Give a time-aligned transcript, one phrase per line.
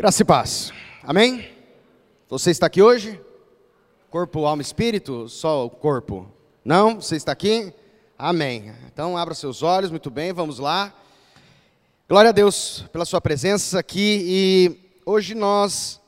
[0.00, 0.72] Graça e paz.
[1.02, 1.46] Amém?
[2.26, 3.20] Você está aqui hoje?
[4.08, 5.28] Corpo, alma espírito?
[5.28, 6.26] Só o corpo?
[6.64, 7.02] Não?
[7.02, 7.70] Você está aqui?
[8.18, 8.72] Amém.
[8.90, 10.90] Então abra seus olhos, muito bem, vamos lá.
[12.08, 16.00] Glória a Deus pela sua presença aqui e hoje nós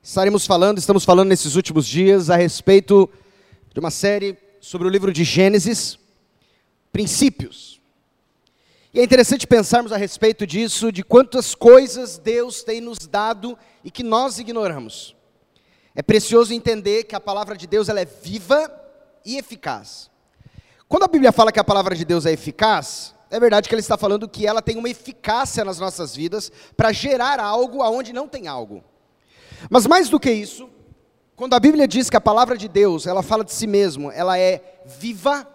[0.00, 3.10] estaremos falando, estamos falando nesses últimos dias a respeito
[3.74, 5.98] de uma série sobre o livro de Gênesis,
[6.92, 7.75] princípios.
[8.96, 13.90] E é interessante pensarmos a respeito disso, de quantas coisas Deus tem nos dado e
[13.90, 15.14] que nós ignoramos.
[15.94, 18.72] É precioso entender que a palavra de Deus ela é viva
[19.22, 20.10] e eficaz.
[20.88, 23.82] Quando a Bíblia fala que a palavra de Deus é eficaz, é verdade que ele
[23.82, 28.26] está falando que ela tem uma eficácia nas nossas vidas para gerar algo aonde não
[28.26, 28.82] tem algo.
[29.68, 30.70] Mas mais do que isso,
[31.36, 34.38] quando a Bíblia diz que a palavra de Deus, ela fala de si mesmo, ela
[34.38, 35.46] é viva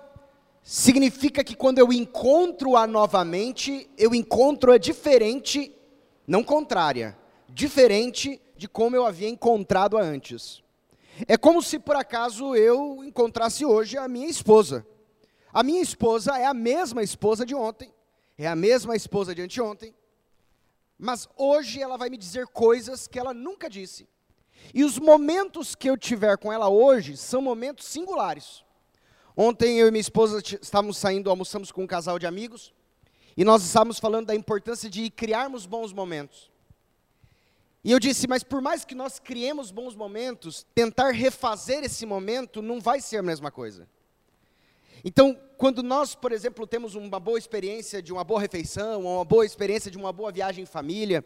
[0.64, 5.76] significa que quando eu encontro-a novamente, eu encontro-a diferente,
[6.28, 7.18] não contrária,
[7.50, 10.64] diferente de como eu havia encontrado-a antes.
[11.28, 14.86] É como se por acaso eu encontrasse hoje a minha esposa.
[15.54, 17.94] A minha esposa é a mesma esposa de ontem,
[18.38, 19.94] é a mesma esposa de anteontem,
[20.98, 24.08] mas hoje ela vai me dizer coisas que ela nunca disse.
[24.74, 28.64] E os momentos que eu tiver com ela hoje são momentos singulares.
[29.36, 32.74] Ontem eu e minha esposa estávamos saindo, almoçamos com um casal de amigos,
[33.38, 36.52] e nós estávamos falando da importância de criarmos bons momentos.
[37.84, 42.62] E eu disse, mas por mais que nós criemos bons momentos, tentar refazer esse momento
[42.62, 43.88] não vai ser a mesma coisa.
[45.04, 49.26] Então, quando nós, por exemplo, temos uma boa experiência de uma boa refeição, ou uma
[49.26, 51.26] boa experiência de uma boa viagem em família,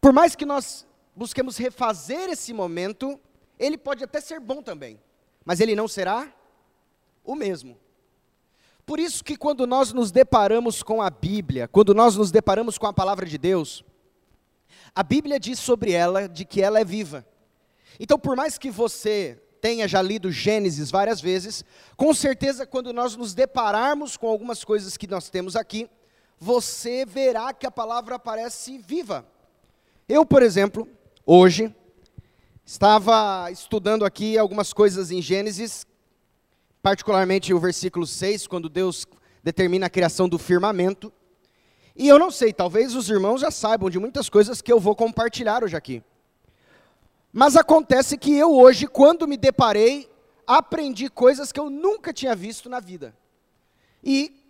[0.00, 3.20] por mais que nós busquemos refazer esse momento,
[3.58, 4.98] ele pode até ser bom também,
[5.44, 6.32] mas ele não será
[7.24, 7.76] o mesmo.
[8.86, 12.86] Por isso que quando nós nos deparamos com a Bíblia, quando nós nos deparamos com
[12.86, 13.82] a palavra de Deus,
[14.94, 17.26] a Bíblia diz sobre ela de que ela é viva.
[17.98, 21.64] Então, por mais que você tenha já lido Gênesis várias vezes,
[21.96, 25.88] com certeza quando nós nos depararmos com algumas coisas que nós temos aqui,
[26.38, 29.26] você verá que a palavra parece viva.
[30.06, 30.86] Eu, por exemplo,
[31.24, 31.74] hoje
[32.66, 35.86] estava estudando aqui algumas coisas em Gênesis
[36.84, 39.06] particularmente o versículo 6, quando Deus
[39.42, 41.10] determina a criação do firmamento.
[41.96, 44.94] E eu não sei, talvez os irmãos já saibam de muitas coisas que eu vou
[44.94, 46.02] compartilhar hoje aqui.
[47.32, 50.10] Mas acontece que eu hoje, quando me deparei,
[50.46, 53.16] aprendi coisas que eu nunca tinha visto na vida.
[54.02, 54.46] E,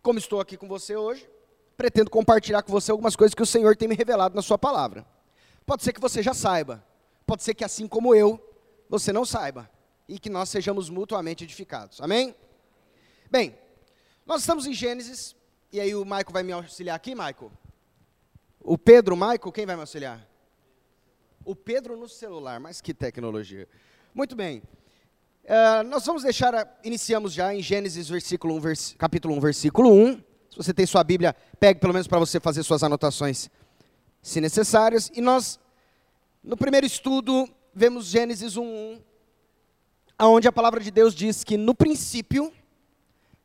[0.00, 1.28] como estou aqui com você hoje,
[1.76, 5.04] pretendo compartilhar com você algumas coisas que o Senhor tem me revelado na Sua palavra.
[5.66, 6.80] Pode ser que você já saiba,
[7.26, 8.40] pode ser que assim como eu,
[8.88, 9.68] você não saiba
[10.08, 12.00] e que nós sejamos mutuamente edificados.
[12.00, 12.34] Amém?
[13.30, 13.56] Bem,
[14.26, 15.34] nós estamos em Gênesis,
[15.72, 17.50] e aí o Maico vai me auxiliar aqui, Maico?
[18.60, 20.26] O Pedro, Maico, quem vai me auxiliar?
[21.44, 23.68] O Pedro no celular, mas que tecnologia.
[24.14, 24.62] Muito bem.
[25.44, 30.16] Uh, nós vamos deixar, iniciamos já em Gênesis versículo 1, vers, capítulo 1, versículo 1.
[30.50, 33.50] Se você tem sua Bíblia, pegue pelo menos para você fazer suas anotações,
[34.20, 35.10] se necessárias.
[35.14, 35.58] E nós,
[36.44, 39.11] no primeiro estudo, vemos Gênesis 1, 1
[40.28, 42.52] onde a palavra de Deus diz que no princípio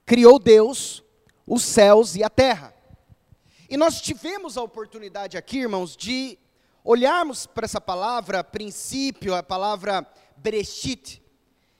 [0.06, 1.04] criou Deus
[1.46, 2.74] os céus e a terra.
[3.70, 6.38] E nós tivemos a oportunidade aqui, irmãos, de
[6.84, 11.22] olharmos para essa palavra princípio, a palavra Bereshit.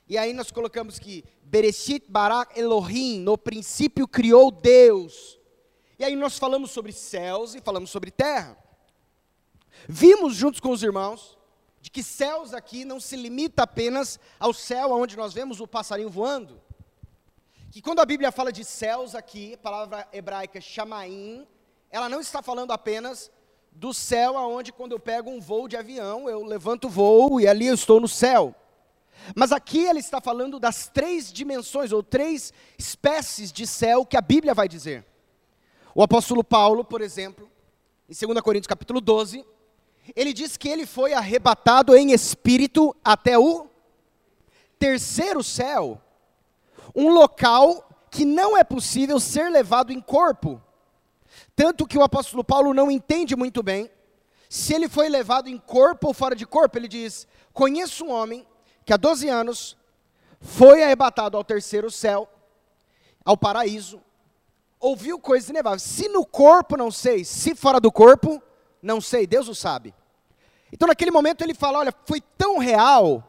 [0.08, 5.38] E aí nós colocamos que Bereshit barak Elohim, no princípio criou Deus.
[5.98, 8.58] E aí nós falamos sobre céus e falamos sobre terra.
[9.88, 11.37] Vimos juntos com os irmãos
[11.80, 16.10] de que céus aqui não se limita apenas ao céu onde nós vemos o passarinho
[16.10, 16.60] voando.
[17.70, 21.46] Que quando a Bíblia fala de céus aqui, a palavra hebraica chamaim,
[21.90, 23.30] ela não está falando apenas
[23.72, 27.46] do céu aonde quando eu pego um voo de avião, eu levanto o voo e
[27.46, 28.54] ali eu estou no céu.
[29.34, 34.20] Mas aqui ele está falando das três dimensões ou três espécies de céu que a
[34.20, 35.04] Bíblia vai dizer.
[35.94, 37.50] O apóstolo Paulo, por exemplo,
[38.08, 39.44] em 2 Coríntios capítulo 12,
[40.14, 43.66] ele diz que ele foi arrebatado em espírito até o
[44.78, 46.00] terceiro céu,
[46.94, 50.62] um local que não é possível ser levado em corpo.
[51.54, 53.90] Tanto que o apóstolo Paulo não entende muito bem
[54.48, 56.78] se ele foi levado em corpo ou fora de corpo.
[56.78, 58.46] Ele diz: Conheço um homem
[58.84, 59.76] que há 12 anos
[60.40, 62.28] foi arrebatado ao terceiro céu,
[63.24, 64.00] ao paraíso,
[64.80, 65.82] ouviu coisas inefáveis.
[65.82, 68.42] Se no corpo, não sei, se fora do corpo,
[68.80, 69.94] não sei, Deus o sabe.
[70.72, 73.24] Então naquele momento ele fala: Olha, foi tão real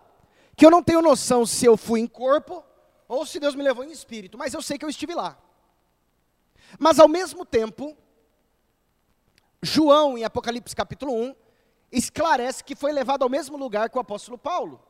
[0.56, 2.64] que eu não tenho noção se eu fui em corpo
[3.08, 5.38] ou se Deus me levou em espírito, mas eu sei que eu estive lá.
[6.78, 7.98] Mas ao mesmo tempo,
[9.62, 11.36] João, em Apocalipse capítulo 1,
[11.92, 14.82] esclarece que foi levado ao mesmo lugar que o apóstolo Paulo.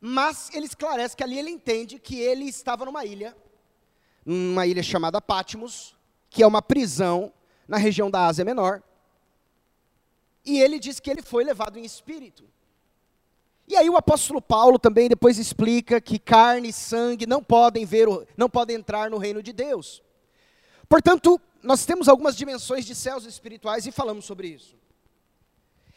[0.00, 3.36] Mas ele esclarece que ali ele entende que ele estava numa ilha,
[4.24, 5.96] numa ilha chamada Patmos,
[6.30, 7.32] que é uma prisão
[7.66, 8.82] na região da Ásia Menor.
[10.46, 12.44] E ele diz que ele foi levado em espírito.
[13.68, 18.06] E aí o apóstolo Paulo também depois explica que carne e sangue não podem ver,
[18.36, 20.02] não podem entrar no reino de Deus.
[20.88, 24.76] Portanto, nós temos algumas dimensões de céus espirituais e falamos sobre isso.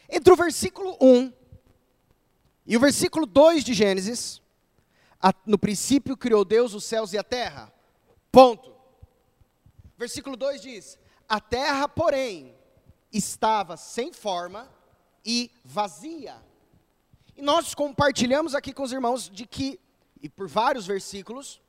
[0.08, 1.32] Entre o versículo 1
[2.66, 4.42] e o versículo 2 de Gênesis,
[5.46, 7.72] no princípio criou Deus os céus e a terra.
[8.32, 8.74] Ponto.
[9.96, 10.98] Versículo 2 diz:
[11.28, 12.52] A terra, porém,
[13.12, 14.68] estava sem forma
[15.24, 16.36] e vazia.
[17.36, 19.80] E nós compartilhamos aqui com os irmãos de que,
[20.20, 21.60] e por vários versículos,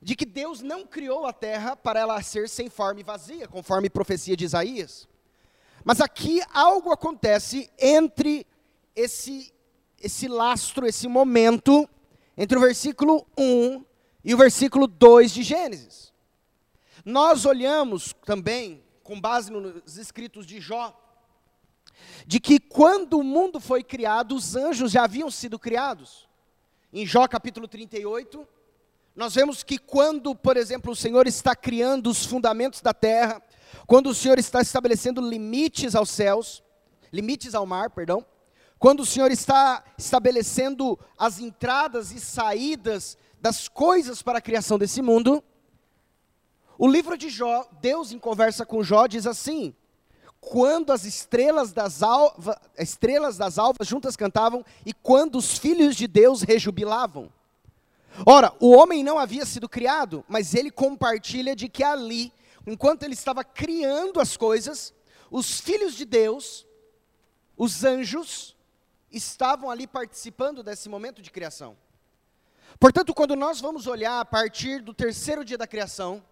[0.00, 3.88] de que Deus não criou a terra para ela ser sem forma e vazia, conforme
[3.88, 5.08] profecia de Isaías.
[5.82, 8.46] Mas aqui algo acontece entre
[8.94, 9.50] esse,
[9.98, 11.88] esse lastro, esse momento,
[12.36, 13.82] entre o versículo 1
[14.22, 16.12] e o versículo 2 de Gênesis.
[17.02, 20.98] Nós olhamos também, com base nos escritos de Jó,
[22.26, 26.26] de que quando o mundo foi criado, os anjos já haviam sido criados.
[26.90, 28.48] Em Jó capítulo 38,
[29.14, 33.42] nós vemos que quando, por exemplo, o Senhor está criando os fundamentos da terra,
[33.86, 36.64] quando o Senhor está estabelecendo limites aos céus,
[37.12, 38.24] limites ao mar, perdão,
[38.78, 45.02] quando o Senhor está estabelecendo as entradas e saídas das coisas para a criação desse
[45.02, 45.44] mundo,
[46.78, 49.74] o livro de Jó, Deus em conversa com Jó diz assim:
[50.40, 56.06] quando as estrelas das, alva, estrelas das alvas juntas cantavam e quando os filhos de
[56.06, 57.32] Deus rejubilavam.
[58.26, 62.32] Ora, o homem não havia sido criado, mas ele compartilha de que ali,
[62.66, 64.94] enquanto ele estava criando as coisas,
[65.30, 66.66] os filhos de Deus,
[67.56, 68.54] os anjos,
[69.10, 71.76] estavam ali participando desse momento de criação.
[72.78, 76.22] Portanto, quando nós vamos olhar a partir do terceiro dia da criação,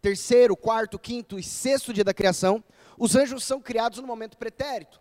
[0.00, 2.62] terceiro, quarto, quinto e sexto dia da criação,
[2.98, 5.00] os anjos são criados no momento pretérito.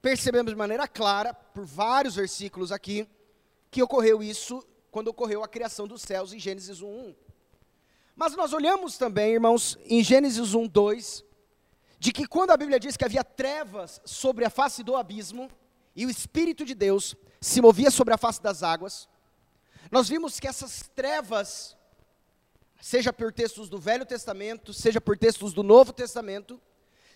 [0.00, 3.08] Percebemos de maneira clara, por vários versículos aqui,
[3.70, 7.14] que ocorreu isso quando ocorreu a criação dos céus em Gênesis 1:1.
[8.14, 11.24] Mas nós olhamos também, irmãos, em Gênesis 1:2,
[11.98, 15.48] de que quando a Bíblia diz que havia trevas sobre a face do abismo
[15.94, 19.08] e o espírito de Deus se movia sobre a face das águas,
[19.90, 21.76] nós vimos que essas trevas,
[22.82, 26.60] seja por textos do Velho Testamento, seja por textos do Novo Testamento,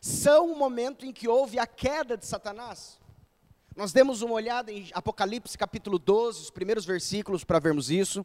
[0.01, 3.01] são o momento em que houve a queda de Satanás.
[3.75, 8.25] Nós demos uma olhada em Apocalipse capítulo 12, os primeiros versículos para vermos isso.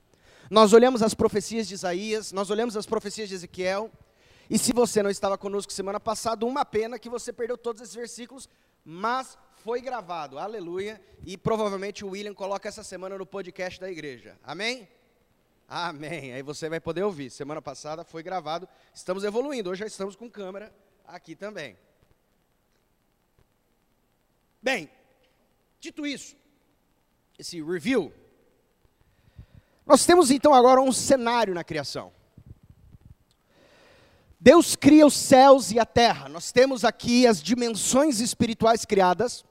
[0.52, 3.92] Nós olhamos as profecias de Isaías, nós olhamos as profecias de Ezequiel.
[4.48, 7.96] E se você não estava conosco semana passada, uma pena que você perdeu todos esses
[7.96, 8.48] versículos,
[8.86, 11.02] mas foi gravado, aleluia.
[11.26, 14.38] E provavelmente o William coloca essa semana no podcast da igreja.
[14.44, 14.88] Amém?
[15.74, 16.34] Amém.
[16.34, 17.30] Aí você vai poder ouvir.
[17.30, 18.68] Semana passada foi gravado.
[18.94, 19.70] Estamos evoluindo.
[19.70, 20.74] Hoje já estamos com câmera
[21.06, 21.78] aqui também.
[24.62, 24.90] Bem,
[25.82, 26.36] Dito isso,
[27.40, 28.14] esse review,
[29.84, 32.14] nós temos então agora um cenário na criação.
[34.40, 36.30] Deus cria os céus e a terra.
[36.30, 39.44] Nós temos aqui as dimensões espirituais criadas.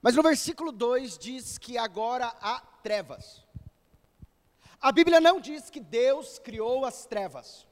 [0.00, 3.43] Mas no versículo 2 diz que agora há trevas.
[4.84, 7.66] A Bíblia não diz que Deus criou as trevas.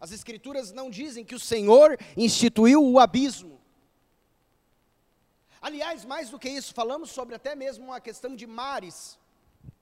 [0.00, 3.60] As Escrituras não dizem que o Senhor instituiu o abismo.
[5.60, 9.18] Aliás, mais do que isso, falamos sobre até mesmo uma questão de mares.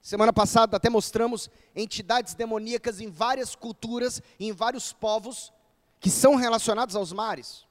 [0.03, 5.53] Semana passada até mostramos entidades demoníacas em várias culturas, em vários povos
[6.01, 7.65] que são relacionados aos mares.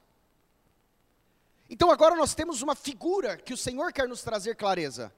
[1.68, 5.12] Então agora nós temos uma figura que o Senhor quer nos trazer clareza.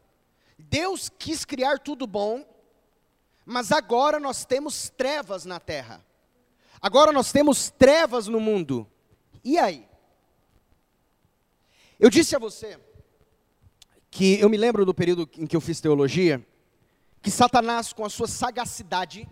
[0.58, 2.44] Deus quis criar tudo bom,
[3.44, 6.04] mas agora nós temos trevas na terra.
[6.80, 8.86] Agora nós temos trevas no mundo.
[9.44, 9.88] E aí?
[11.98, 12.78] Eu disse a você
[14.10, 16.44] que eu me lembro do período em que eu fiz teologia,
[17.22, 19.28] que Satanás, com a sua sagacidade,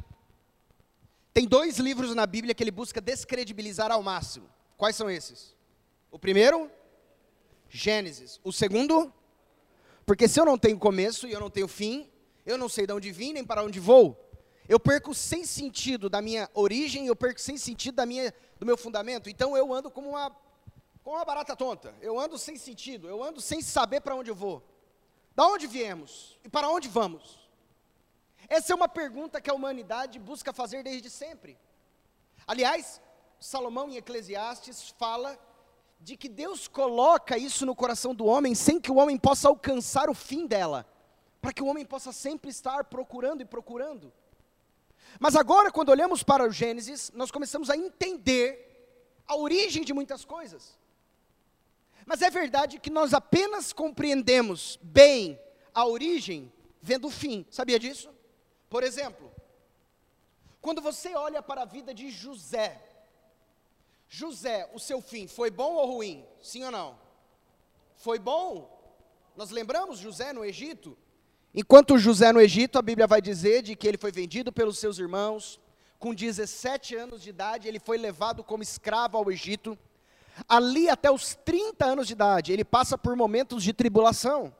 [1.32, 4.48] tem dois livros na Bíblia que ele busca descredibilizar ao máximo.
[4.76, 5.54] Quais são esses?
[6.10, 6.70] O primeiro,
[7.68, 8.40] Gênesis.
[8.42, 9.12] O segundo,
[10.04, 12.09] porque se eu não tenho começo e eu não tenho fim,
[12.50, 14.28] eu não sei de onde vim nem para onde vou.
[14.68, 18.76] Eu perco sem sentido da minha origem, eu perco sem sentido da minha, do meu
[18.76, 19.28] fundamento.
[19.28, 20.30] Então eu ando como uma
[21.02, 21.94] como uma barata tonta.
[22.00, 24.62] Eu ando sem sentido, eu ando sem saber para onde eu vou.
[25.34, 27.48] Da onde viemos e para onde vamos?
[28.48, 31.58] Essa é uma pergunta que a humanidade busca fazer desde sempre.
[32.46, 33.00] Aliás,
[33.38, 35.38] Salomão em Eclesiastes fala
[36.00, 40.08] de que Deus coloca isso no coração do homem sem que o homem possa alcançar
[40.10, 40.86] o fim dela,
[41.40, 44.12] para que o homem possa sempre estar procurando e procurando.
[45.18, 48.66] Mas agora, quando olhamos para o Gênesis, nós começamos a entender
[49.26, 50.78] a origem de muitas coisas.
[52.04, 55.40] Mas é verdade que nós apenas compreendemos bem
[55.74, 57.46] a origem vendo o fim.
[57.50, 58.10] Sabia disso?
[58.68, 59.32] Por exemplo,
[60.60, 62.80] quando você olha para a vida de José,
[64.08, 66.26] José, o seu fim foi bom ou ruim?
[66.42, 66.98] Sim ou não?
[67.96, 68.78] Foi bom?
[69.36, 70.96] Nós lembramos José no Egito?
[71.54, 74.98] Enquanto José no Egito, a Bíblia vai dizer de que ele foi vendido pelos seus
[74.98, 75.60] irmãos,
[75.98, 79.76] com 17 anos de idade, ele foi levado como escravo ao Egito.
[80.48, 84.54] Ali até os 30 anos de idade, ele passa por momentos de tribulação.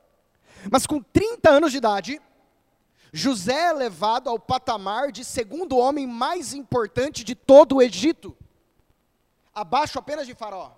[0.71, 2.21] Mas com 30 anos de idade,
[3.13, 8.37] José é levado ao patamar de segundo homem mais importante de todo o Egito,
[9.55, 10.73] abaixo apenas de Faraó.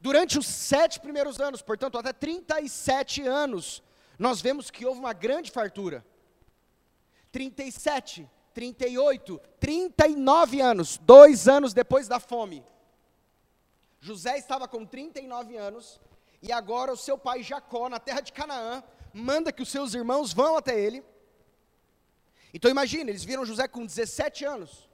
[0.00, 3.82] Durante os sete primeiros anos, portanto, até 37 anos,
[4.18, 6.04] nós vemos que houve uma grande fartura.
[7.30, 12.64] 37, 38, 39 anos, dois anos depois da fome.
[14.00, 16.00] José estava com 39 anos,
[16.40, 18.82] e agora o seu pai Jacó, na terra de Canaã,
[19.12, 21.04] manda que os seus irmãos vão até ele.
[22.52, 24.88] Então imagine, eles viram José com 17 anos,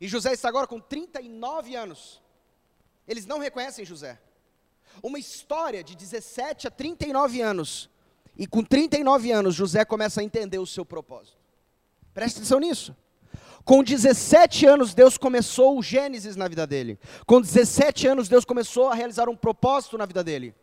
[0.00, 2.22] e José está agora com 39 anos.
[3.06, 4.20] Eles não reconhecem José.
[5.02, 7.88] Uma história de 17 a 39 anos,
[8.38, 11.38] e com 39 anos José começa a entender o seu propósito.
[12.12, 12.94] Preste atenção nisso.
[13.64, 16.98] Com 17 anos, Deus começou o Gênesis na vida dele.
[17.26, 20.54] Com 17 anos, Deus começou a realizar um propósito na vida dele.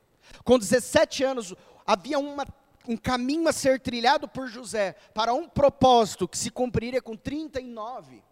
[0.46, 1.54] Com 17 anos,
[1.86, 2.46] havia uma,
[2.88, 8.24] um caminho a ser trilhado por José para um propósito que se cumpriria com 39.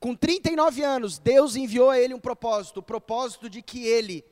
[0.00, 4.24] Com 39 anos, Deus enviou a ele um propósito, o propósito de que ele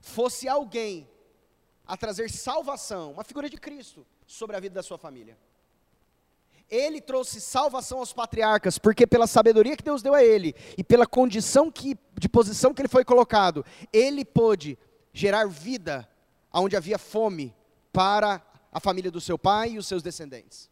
[0.00, 1.08] fosse alguém
[1.92, 5.36] a trazer salvação, uma figura de Cristo, sobre a vida da sua família.
[6.70, 11.06] Ele trouxe salvação aos patriarcas, porque pela sabedoria que Deus deu a ele e pela
[11.06, 14.78] condição que, de posição que ele foi colocado, ele pôde
[15.12, 16.08] gerar vida
[16.50, 17.54] onde havia fome
[17.92, 20.70] para a família do seu pai e os seus descendentes.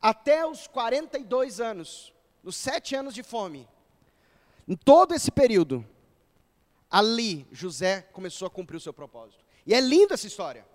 [0.00, 3.68] Até os 42 anos, nos sete anos de fome,
[4.68, 5.84] em todo esse período,
[6.88, 9.49] ali José começou a cumprir o seu propósito.
[9.66, 10.66] E é linda essa história.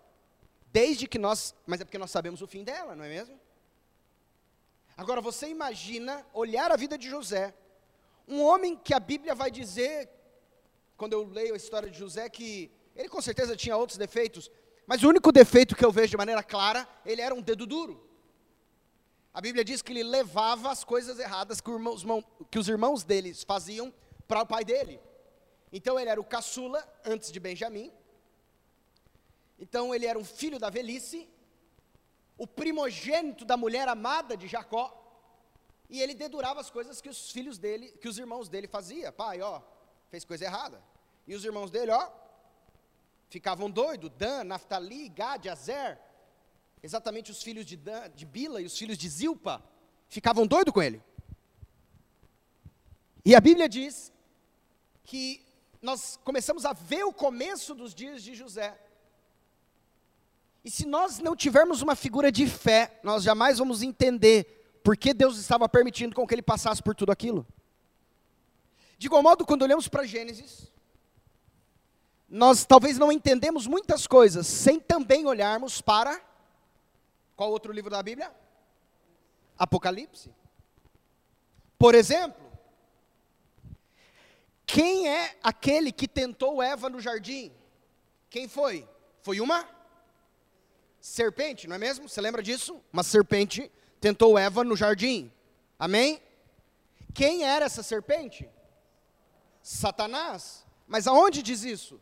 [0.71, 3.39] Desde que nós, mas é porque nós sabemos o fim dela, não é mesmo?
[4.97, 7.53] Agora você imagina olhar a vida de José,
[8.27, 10.09] um homem que a Bíblia vai dizer
[10.97, 14.49] quando eu leio a história de José, que ele com certeza tinha outros defeitos,
[14.87, 18.05] mas o único defeito que eu vejo de maneira clara, ele era um dedo duro.
[19.33, 21.69] A Bíblia diz que ele levava as coisas erradas que,
[22.49, 23.93] que os irmãos deles faziam
[24.27, 24.99] para o pai dele.
[25.73, 27.91] Então ele era o caçula antes de Benjamim.
[29.59, 31.29] Então ele era um filho da velhice,
[32.37, 35.01] o primogênito da mulher amada de Jacó,
[35.89, 39.11] e ele dedurava as coisas que os filhos dele, que os irmãos dele faziam.
[39.13, 39.61] Pai, ó,
[40.09, 40.83] fez coisa errada.
[41.27, 42.09] E os irmãos dele, ó,
[43.29, 45.99] ficavam doidos, Dan, Naftali, Gad, Azer,
[46.81, 49.63] exatamente os filhos de, Dan, de Bila e os filhos de Zilpa,
[50.09, 51.01] ficavam doidos com ele.
[53.23, 54.11] E a Bíblia diz
[55.03, 55.43] que
[55.81, 58.79] nós começamos a ver o começo dos dias de José.
[60.65, 65.13] E se nós não tivermos uma figura de fé, nós jamais vamos entender por que
[65.13, 67.45] Deus estava permitindo com que ele passasse por tudo aquilo.
[68.97, 70.73] De igual modo, quando olhamos para Gênesis,
[72.27, 76.19] nós talvez não entendemos muitas coisas sem também olharmos para
[77.35, 78.33] qual outro livro da Bíblia?
[79.59, 80.33] Apocalipse.
[81.77, 82.43] Por exemplo,
[84.65, 87.51] quem é aquele que tentou Eva no jardim?
[88.31, 88.89] Quem foi?
[89.21, 89.74] Foi uma
[91.05, 92.09] serpente, não é mesmo?
[92.09, 92.81] Você lembra disso?
[92.91, 93.71] Uma serpente
[94.01, 95.31] tentou Eva no jardim.
[95.77, 96.19] Amém?
[97.13, 98.49] Quem era essa serpente?
[99.61, 100.65] Satanás.
[100.87, 102.01] Mas aonde diz isso?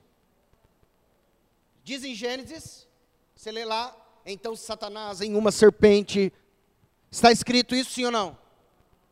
[1.84, 2.88] Diz em Gênesis,
[3.36, 3.94] você lê lá,
[4.26, 6.32] então Satanás em uma serpente.
[7.12, 8.38] Está escrito isso sim ou não?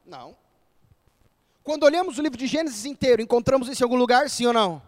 [0.06, 0.38] Não.
[1.64, 4.82] Quando olhamos o livro de Gênesis inteiro, encontramos isso em algum lugar, sim ou não?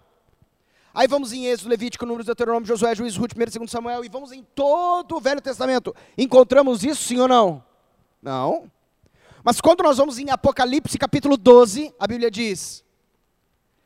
[0.94, 4.10] Aí vamos em Êxodo, Levítico, Números, Deuteronômio, Josué, Juiz, Ruth, 1 e 2 Samuel, e
[4.10, 5.96] vamos em todo o Velho Testamento.
[6.16, 7.66] Encontramos isso, sim ou não?
[8.22, 8.72] Não.
[9.44, 12.86] Mas quando nós vamos em Apocalipse, capítulo 12, a Bíblia diz: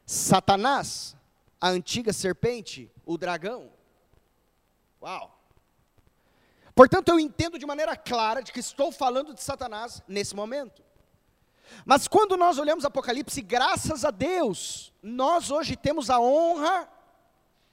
[0.06, 1.16] Satanás,
[1.62, 3.70] a antiga serpente, o dragão.
[5.02, 5.34] Uau!
[6.76, 10.84] Portanto, eu entendo de maneira clara de que estou falando de Satanás nesse momento.
[11.86, 16.97] Mas quando nós olhamos Apocalipse, graças a Deus, nós hoje temos a honra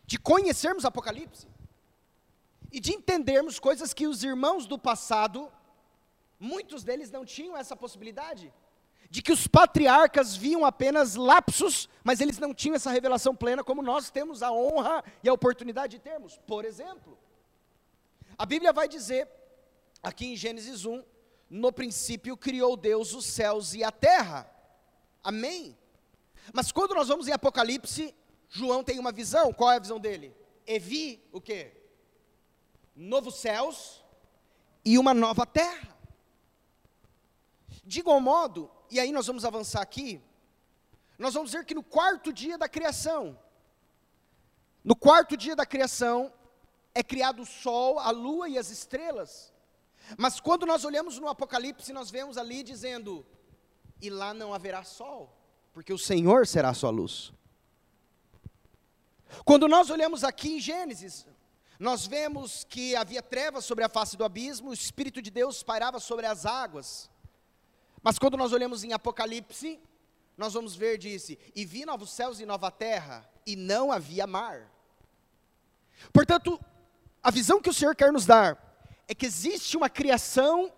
[0.06, 1.46] de conhecermos Apocalipse
[2.70, 5.50] e de entendermos coisas que os irmãos do passado,
[6.38, 8.52] muitos deles não tinham essa possibilidade.
[9.08, 13.82] De que os patriarcas viam apenas lapsos, mas eles não tinham essa revelação plena, como
[13.82, 16.38] nós temos a honra e a oportunidade de termos.
[16.46, 17.16] Por exemplo,
[18.36, 19.28] a Bíblia vai dizer,
[20.02, 21.04] aqui em Gênesis 1,
[21.48, 24.50] no princípio criou Deus os céus e a terra.
[25.22, 25.78] Amém?
[26.52, 28.14] Mas quando nós vamos em Apocalipse,
[28.56, 30.32] João tem uma visão, qual é a visão dele?
[30.64, 31.72] E vi o quê?
[32.94, 34.00] Novos céus
[34.84, 35.92] e uma nova terra.
[37.84, 40.22] De igual modo, e aí nós vamos avançar aqui,
[41.18, 43.36] nós vamos ver que no quarto dia da criação,
[44.84, 46.32] no quarto dia da criação,
[46.94, 49.52] é criado o sol, a lua e as estrelas.
[50.16, 53.26] Mas quando nós olhamos no Apocalipse, nós vemos ali dizendo:
[54.00, 55.36] e lá não haverá sol,
[55.72, 57.32] porque o Senhor será a sua luz.
[59.44, 61.26] Quando nós olhamos aqui em Gênesis,
[61.78, 65.98] nós vemos que havia trevas sobre a face do abismo, o Espírito de Deus pairava
[65.98, 67.10] sobre as águas.
[68.02, 69.80] Mas quando nós olhamos em Apocalipse,
[70.36, 74.70] nós vamos ver, disse, e vi novos céus e nova terra, e não havia mar.
[76.12, 76.60] Portanto,
[77.22, 78.58] a visão que o Senhor quer nos dar
[79.08, 80.72] é que existe uma criação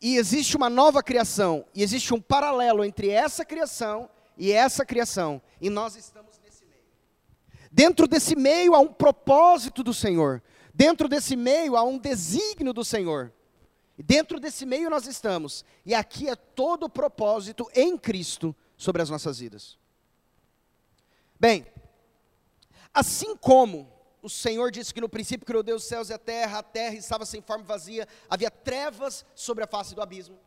[0.00, 5.40] e existe uma nova criação, e existe um paralelo entre essa criação e essa criação,
[5.60, 6.33] e nós estamos.
[7.74, 10.40] Dentro desse meio há um propósito do Senhor,
[10.72, 13.32] dentro desse meio há um desígnio do Senhor.
[13.98, 19.02] E dentro desse meio nós estamos, e aqui é todo o propósito em Cristo sobre
[19.02, 19.76] as nossas vidas.
[21.38, 21.66] Bem,
[22.94, 26.60] assim como o Senhor disse que no princípio criou Deus os céus e a terra,
[26.60, 30.38] a terra estava sem forma vazia, havia trevas sobre a face do abismo.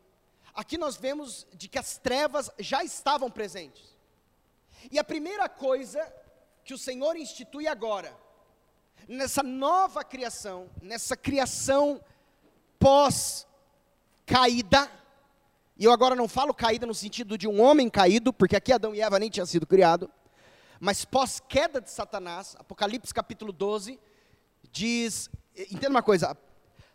[0.53, 3.97] Aqui nós vemos de que as trevas já estavam presentes.
[4.89, 5.99] E a primeira coisa
[6.67, 8.13] que o Senhor institui agora,
[9.07, 12.03] nessa nova criação, nessa criação
[12.77, 13.47] pós-caída,
[15.77, 18.93] e eu agora não falo caída no sentido de um homem caído, porque aqui Adão
[18.93, 20.09] e Eva nem tinham sido criados,
[20.77, 23.97] mas pós-queda de Satanás, Apocalipse capítulo 12,
[24.69, 26.37] diz, entenda uma coisa,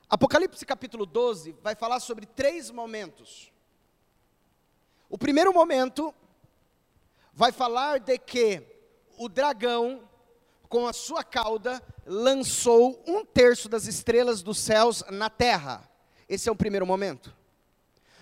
[0.06, 3.50] Apocalipse capítulo 12 vai falar sobre três momentos.
[5.08, 6.14] O primeiro momento
[7.32, 8.70] vai falar de que
[9.22, 10.02] o dragão,
[10.68, 15.88] com a sua cauda, lançou um terço das estrelas dos céus na terra.
[16.28, 17.32] Esse é o primeiro momento.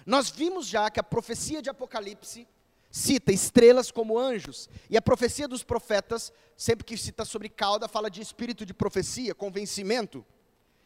[0.04, 2.46] Nós vimos já que a profecia de Apocalipse
[2.90, 8.10] cita estrelas como anjos, e a profecia dos profetas, sempre que cita sobre cauda, fala
[8.10, 10.26] de espírito de profecia, convencimento.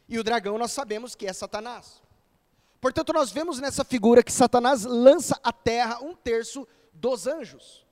[0.09, 2.03] E o dragão nós sabemos que é Satanás.
[2.81, 7.84] Portanto, nós vemos nessa figura que Satanás lança à terra um terço dos anjos.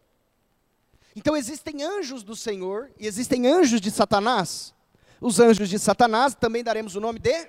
[1.15, 4.75] Então existem anjos do Senhor e existem anjos de Satanás.
[5.21, 7.49] Os anjos de Satanás também daremos o nome de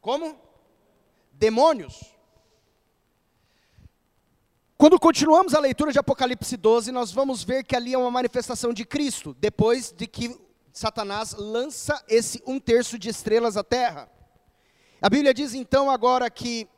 [0.00, 0.38] como?
[1.32, 2.00] Demônios.
[4.78, 8.72] Quando continuamos a leitura de Apocalipse 12, nós vamos ver que ali é uma manifestação
[8.72, 10.38] de Cristo, depois de que
[10.72, 14.08] Satanás lança esse um terço de estrelas à terra.
[15.00, 16.68] A Bíblia diz então agora que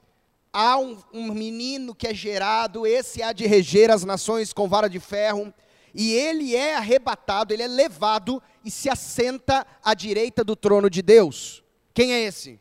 [0.59, 4.89] há um, um menino que é gerado, esse há de reger as nações com vara
[4.89, 5.55] de ferro,
[5.95, 11.01] e ele é arrebatado, ele é levado e se assenta à direita do trono de
[11.01, 11.63] Deus.
[11.95, 12.61] Quem é esse?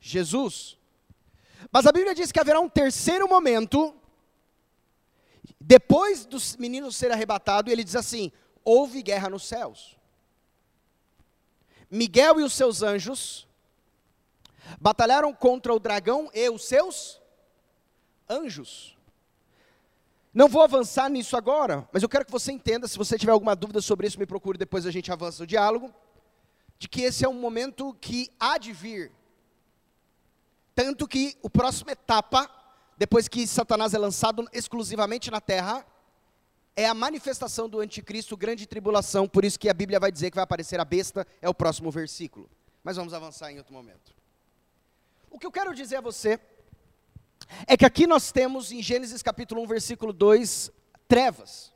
[0.00, 0.78] Jesus.
[1.72, 3.92] Mas a Bíblia diz que haverá um terceiro momento
[5.60, 8.30] depois do menino ser arrebatado, ele diz assim:
[8.64, 9.98] houve guerra nos céus.
[11.90, 13.47] Miguel e os seus anjos
[14.80, 17.20] batalharam contra o dragão e os seus
[18.28, 18.96] anjos.
[20.32, 23.56] Não vou avançar nisso agora, mas eu quero que você entenda, se você tiver alguma
[23.56, 25.92] dúvida sobre isso, me procure, depois a gente avança o diálogo,
[26.78, 29.10] de que esse é um momento que há de vir.
[30.74, 32.48] Tanto que o próxima etapa
[32.98, 35.86] depois que Satanás é lançado exclusivamente na terra,
[36.74, 40.34] é a manifestação do anticristo, grande tribulação, por isso que a Bíblia vai dizer que
[40.34, 42.50] vai aparecer a besta, é o próximo versículo.
[42.82, 44.17] Mas vamos avançar em outro momento.
[45.30, 46.40] O que eu quero dizer a você
[47.66, 50.70] é que aqui nós temos em Gênesis capítulo 1, versículo 2,
[51.06, 51.72] trevas.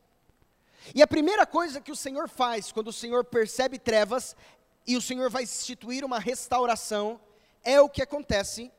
[0.94, 4.34] E a primeira coisa que o Senhor faz quando o Senhor percebe trevas
[4.86, 7.20] e o Senhor vai instituir uma restauração,
[7.62, 8.72] é o que acontece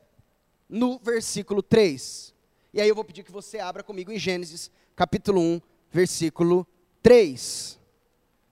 [0.68, 2.34] no versículo 3.
[2.74, 6.68] E aí eu vou pedir que você abra comigo em Gênesis, capítulo 1, versículo
[7.02, 7.80] 3.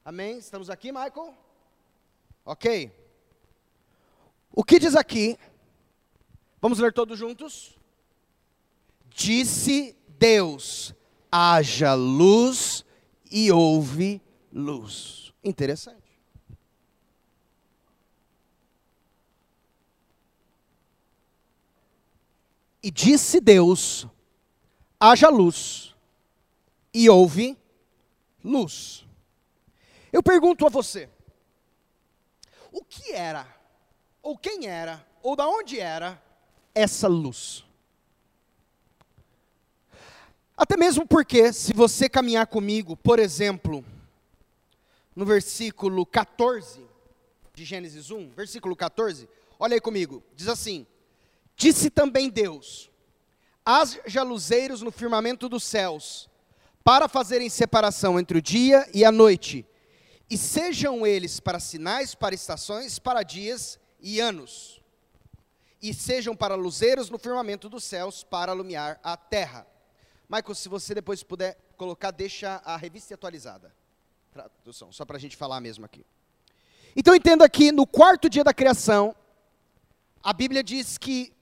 [0.06, 0.38] Amém?
[0.38, 1.36] Estamos aqui, Michael?
[2.46, 2.92] Ok.
[4.54, 5.38] O que diz aqui?
[6.62, 7.76] Vamos ler todos juntos?
[9.10, 10.93] Disse Deus:
[11.32, 12.86] haja luz
[13.32, 14.21] e houve
[14.54, 15.34] luz.
[15.43, 16.21] Interessante.
[22.84, 24.06] E disse Deus:
[25.00, 25.95] haja luz,
[26.93, 27.58] e houve
[28.43, 29.04] luz.
[30.13, 31.10] Eu pergunto a você:
[32.71, 33.47] o que era,
[34.21, 36.21] ou quem era, ou da onde era
[36.74, 37.64] essa luz?
[40.56, 43.84] Até mesmo porque, se você caminhar comigo, por exemplo,
[45.16, 46.86] no versículo 14
[47.54, 49.28] de Gênesis 1, versículo 14,
[49.60, 50.86] olha aí comigo, diz assim:
[51.56, 52.92] Disse também Deus:
[53.66, 56.30] haja luzeiros no firmamento dos céus,
[56.84, 59.66] para fazerem separação entre o dia e a noite,
[60.30, 64.81] e sejam eles para sinais, para estações, para dias e anos,
[65.82, 69.65] e sejam para luzeiros no firmamento dos céus, para alumiar a terra.
[70.30, 73.74] Michael, se você depois puder colocar, deixa a revista atualizada.
[74.32, 76.06] Tradução, só para a gente falar mesmo aqui.
[76.96, 79.15] Então entenda que no quarto dia da criação,
[80.24, 81.34] a Bíblia diz que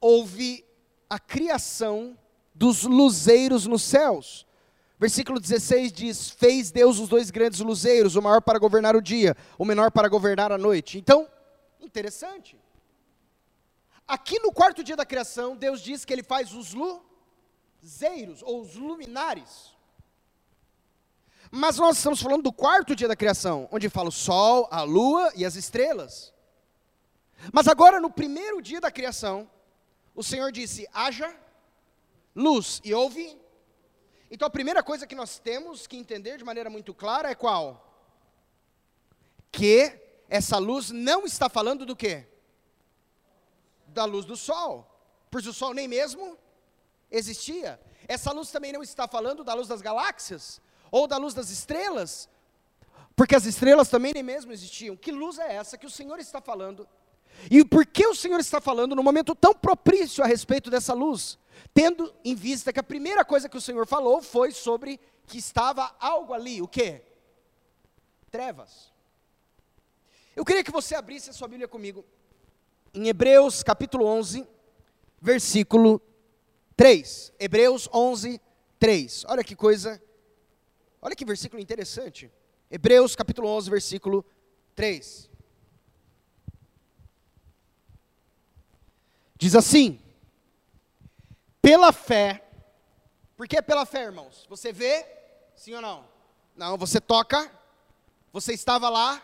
[0.00, 0.64] houve
[1.08, 2.18] a criação
[2.54, 4.46] dos luzeiros nos céus.
[4.98, 9.36] Versículo 16 diz: Fez Deus os dois grandes luzeiros, o maior para governar o dia,
[9.56, 10.98] o menor para governar a noite.
[10.98, 11.28] Então,
[11.80, 12.58] interessante.
[14.08, 18.74] Aqui no quarto dia da criação, Deus diz que ele faz os luzeiros, ou os
[18.74, 19.76] luminares.
[21.50, 25.30] Mas nós estamos falando do quarto dia da criação, onde fala o sol, a lua
[25.36, 26.32] e as estrelas.
[27.52, 29.48] Mas agora, no primeiro dia da criação,
[30.14, 31.34] o Senhor disse: haja
[32.34, 33.38] luz, e houve.
[34.30, 37.84] Então a primeira coisa que nós temos que entender de maneira muito clara é qual?
[39.52, 42.26] Que essa luz não está falando do quê?
[43.88, 44.86] Da luz do sol,
[45.30, 46.38] pois o sol nem mesmo
[47.10, 47.80] existia.
[48.06, 52.28] Essa luz também não está falando da luz das galáxias, ou da luz das estrelas,
[53.16, 54.96] porque as estrelas também nem mesmo existiam.
[54.96, 56.88] Que luz é essa que o Senhor está falando?
[57.50, 61.38] E por que o Senhor está falando no momento tão propício a respeito dessa luz?
[61.74, 65.94] Tendo em vista que a primeira coisa que o Senhor falou foi sobre que estava
[66.00, 67.02] algo ali, o que?
[68.30, 68.92] Trevas.
[70.34, 72.04] Eu queria que você abrisse a sua Bíblia comigo
[72.94, 74.46] em Hebreus capítulo 11,
[75.20, 76.00] versículo
[76.76, 77.32] 3.
[77.38, 78.40] Hebreus 11,
[78.78, 79.24] 3.
[79.28, 80.02] Olha que coisa,
[81.00, 82.30] olha que versículo interessante.
[82.70, 84.24] Hebreus capítulo 11, versículo
[84.74, 85.28] 3.
[89.36, 90.00] Diz assim:
[91.60, 92.44] pela fé,
[93.36, 94.46] porque é pela fé, irmãos?
[94.48, 95.06] Você vê,
[95.54, 96.04] sim ou não?
[96.56, 97.50] Não, você toca,
[98.32, 99.22] você estava lá,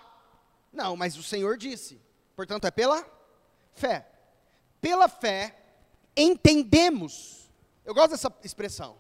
[0.73, 2.01] não, mas o Senhor disse,
[2.37, 3.14] portanto é pela
[3.75, 4.07] fé.
[4.81, 5.57] Pela fé,
[6.17, 7.51] entendemos,
[7.85, 8.97] eu gosto dessa expressão,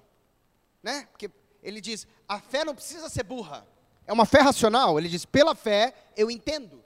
[0.82, 1.06] né?
[1.10, 1.30] Porque
[1.62, 3.66] ele diz, a fé não precisa ser burra,
[4.06, 6.82] é uma fé racional, ele diz, pela fé eu entendo.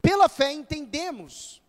[0.00, 1.60] Pela fé entendemos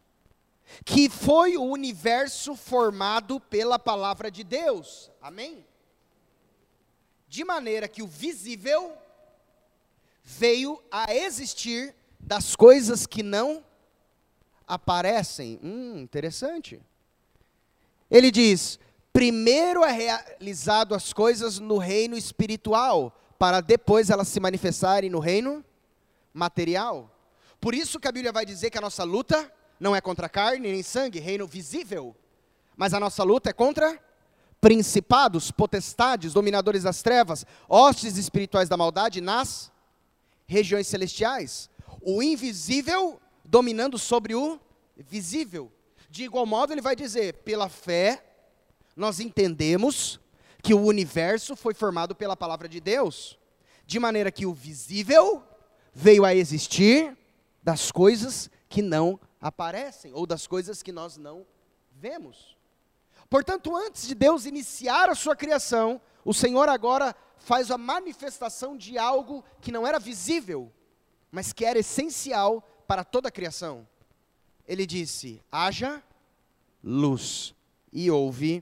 [0.85, 5.11] que foi o universo formado pela palavra de Deus.
[5.21, 5.65] Amém?
[7.27, 8.97] De maneira que o visível
[10.23, 13.65] veio a existir das coisas que não
[14.71, 15.59] aparecem.
[15.61, 16.81] Hum, interessante.
[18.09, 18.79] Ele diz:
[19.11, 25.63] primeiro é realizado as coisas no reino espiritual, para depois elas se manifestarem no reino
[26.33, 27.13] material.
[27.59, 30.71] Por isso que a Bíblia vai dizer que a nossa luta não é contra carne
[30.71, 32.15] nem sangue, reino visível,
[32.77, 33.99] mas a nossa luta é contra
[34.61, 39.69] principados, potestades, dominadores das trevas, hostes espirituais da maldade nas
[40.47, 41.69] regiões celestiais.
[42.01, 43.19] O invisível
[43.51, 44.57] dominando sobre o
[44.95, 45.69] visível.
[46.09, 48.23] De igual modo, ele vai dizer: pela fé,
[48.95, 50.21] nós entendemos
[50.63, 53.37] que o universo foi formado pela palavra de Deus,
[53.85, 55.43] de maneira que o visível
[55.93, 57.17] veio a existir
[57.61, 61.45] das coisas que não aparecem ou das coisas que nós não
[61.91, 62.55] vemos.
[63.29, 68.97] Portanto, antes de Deus iniciar a sua criação, o Senhor agora faz a manifestação de
[68.97, 70.71] algo que não era visível,
[71.29, 73.87] mas que era essencial para toda a criação.
[74.67, 76.03] Ele disse: haja
[76.83, 77.55] luz,
[77.93, 78.61] e houve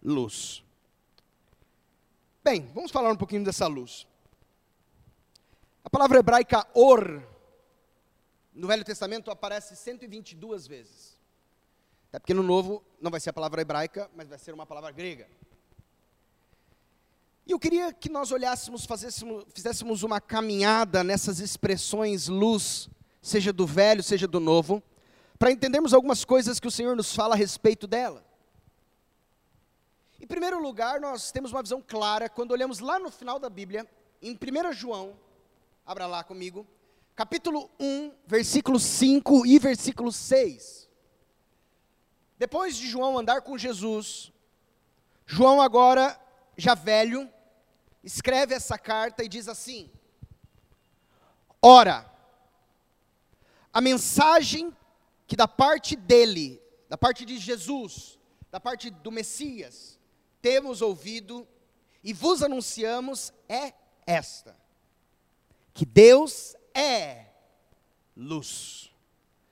[0.00, 0.62] luz.
[2.44, 4.06] Bem, vamos falar um pouquinho dessa luz.
[5.82, 7.20] A palavra hebraica or
[8.54, 11.18] no Velho Testamento aparece 122 vezes.
[12.08, 14.92] Até porque no Novo não vai ser a palavra hebraica, mas vai ser uma palavra
[14.92, 15.28] grega.
[17.44, 18.86] E eu queria que nós olhássemos,
[19.52, 22.88] fizéssemos uma caminhada nessas expressões luz,
[23.20, 24.82] seja do velho, seja do novo,
[25.38, 28.24] para entendermos algumas coisas que o Senhor nos fala a respeito dela.
[30.20, 33.88] Em primeiro lugar, nós temos uma visão clara quando olhamos lá no final da Bíblia,
[34.22, 35.18] em 1 João,
[35.84, 36.64] abra lá comigo,
[37.16, 40.88] capítulo 1, versículo 5 e versículo 6.
[42.38, 44.32] Depois de João andar com Jesus,
[45.26, 46.21] João agora,
[46.56, 47.30] já velho,
[48.02, 49.90] escreve essa carta e diz assim:
[51.60, 52.10] Ora,
[53.72, 54.76] a mensagem
[55.26, 58.18] que da parte dele, da parte de Jesus,
[58.50, 59.98] da parte do Messias,
[60.40, 61.46] temos ouvido
[62.02, 63.72] e vos anunciamos é
[64.06, 64.56] esta:
[65.72, 67.26] que Deus é
[68.16, 68.92] luz.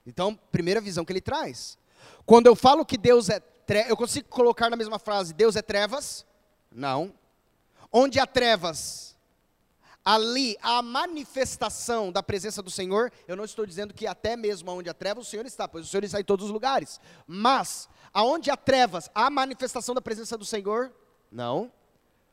[0.05, 1.79] Então, primeira visão que ele traz.
[2.27, 3.43] Quando eu falo que Deus é
[3.89, 6.27] eu consigo colocar na mesma frase Deus é trevas?
[6.71, 7.13] Não.
[7.93, 9.17] Onde há trevas,
[10.05, 14.89] ali a manifestação da presença do Senhor, eu não estou dizendo que até mesmo onde
[14.89, 17.01] há trevas o Senhor está, pois o Senhor está em todos os lugares.
[17.27, 20.93] Mas aonde há trevas, há manifestação da presença do Senhor?
[21.31, 21.71] Não.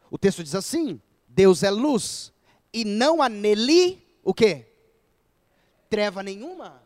[0.10, 2.32] O texto diz assim: Deus é luz
[2.72, 4.68] e não há nele o quê?
[5.90, 6.82] Treva nenhuma.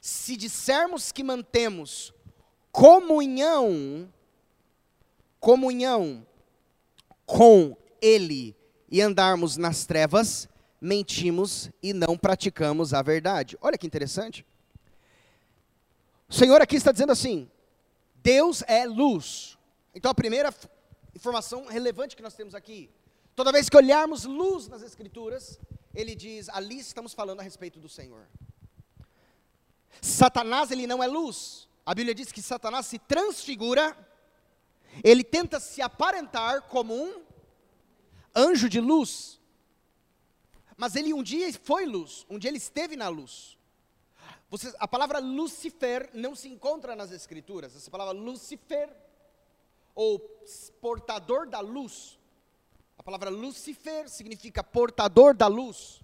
[0.00, 2.12] Se dissermos que mantemos
[2.72, 4.10] comunhão,
[5.40, 6.24] comunhão
[7.26, 8.56] com ele
[8.90, 10.48] e andarmos nas trevas,
[10.80, 13.58] mentimos e não praticamos a verdade.
[13.60, 14.46] Olha que interessante.
[16.28, 17.50] O Senhor aqui está dizendo assim:
[18.16, 19.58] Deus é luz.
[19.94, 20.54] Então a primeira
[21.14, 22.90] informação relevante que nós temos aqui,
[23.34, 25.58] toda vez que olharmos luz nas Escrituras,
[25.94, 28.26] ele diz: ali estamos falando a respeito do Senhor.
[30.00, 31.68] Satanás, ele não é luz.
[31.84, 33.96] A Bíblia diz que Satanás se transfigura,
[35.02, 37.22] ele tenta se aparentar como um
[38.34, 39.40] anjo de luz.
[40.76, 43.58] Mas ele um dia foi luz, um dia ele esteve na luz.
[44.48, 47.76] Você, a palavra Lucifer não se encontra nas Escrituras.
[47.76, 48.90] Essa palavra Lucifer,
[49.94, 50.18] ou
[50.80, 52.18] portador da luz.
[52.98, 56.00] A palavra Lucifer significa portador da luz.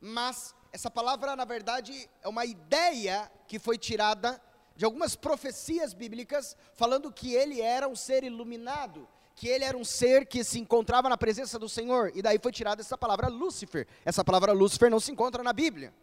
[0.00, 4.40] Mas essa palavra, na verdade, é uma ideia que foi tirada
[4.76, 9.84] de algumas profecias bíblicas, falando que ele era um ser iluminado, que ele era um
[9.84, 13.86] ser que se encontrava na presença do Senhor, e daí foi tirada essa palavra Lúcifer.
[14.04, 15.94] Essa palavra Lúcifer não se encontra na Bíblia.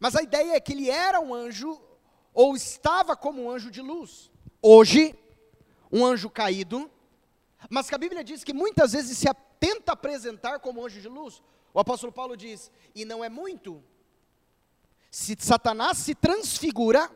[0.00, 1.80] Mas a ideia é que ele era um anjo,
[2.34, 4.30] ou estava como um anjo de luz.
[4.60, 5.14] Hoje,
[5.90, 6.90] um anjo caído,
[7.68, 9.26] mas que a Bíblia diz que muitas vezes se
[9.60, 11.42] tenta apresentar como anjo de luz.
[11.72, 13.82] O apóstolo Paulo diz: e não é muito.
[15.10, 17.10] Se Satanás se transfigura,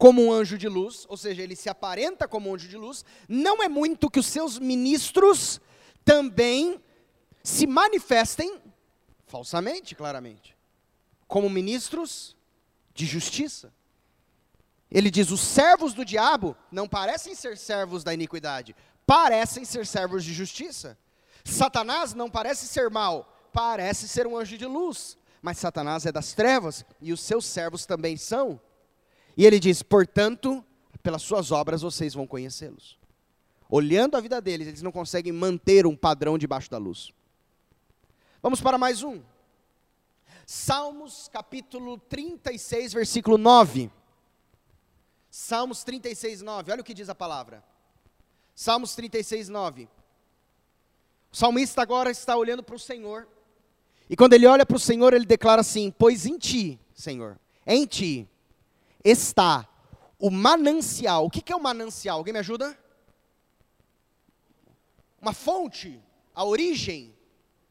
[0.00, 3.04] como um anjo de luz, ou seja, ele se aparenta como um anjo de luz,
[3.28, 5.60] não é muito que os seus ministros
[6.02, 6.82] também
[7.44, 8.62] se manifestem
[9.26, 10.56] falsamente, claramente,
[11.28, 12.34] como ministros
[12.94, 13.74] de justiça.
[14.90, 20.24] Ele diz: os servos do diabo não parecem ser servos da iniquidade, parecem ser servos
[20.24, 20.98] de justiça.
[21.44, 26.32] Satanás não parece ser mal, parece ser um anjo de luz, mas Satanás é das
[26.32, 28.58] trevas e os seus servos também são.
[29.40, 30.62] E ele diz: portanto,
[31.02, 32.98] pelas suas obras vocês vão conhecê-los.
[33.70, 37.10] Olhando a vida deles, eles não conseguem manter um padrão debaixo da luz.
[38.42, 39.22] Vamos para mais um.
[40.44, 43.90] Salmos capítulo 36, versículo 9.
[45.30, 46.72] Salmos 36, 9.
[46.72, 47.64] Olha o que diz a palavra.
[48.54, 49.88] Salmos 36, 9.
[51.32, 53.26] O salmista agora está olhando para o Senhor.
[54.10, 57.86] E quando ele olha para o Senhor, ele declara assim: Pois em ti, Senhor, em
[57.86, 58.28] ti,
[59.04, 59.68] está
[60.18, 61.26] o manancial.
[61.26, 62.18] O que é o manancial?
[62.18, 62.78] Alguém me ajuda?
[65.20, 66.02] Uma fonte,
[66.34, 67.14] a origem,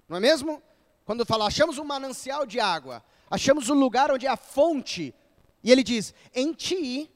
[0.07, 0.61] não é mesmo?
[1.05, 5.13] Quando fala, achamos um manancial de água, achamos o um lugar onde é a fonte,
[5.63, 7.09] e ele diz: em ti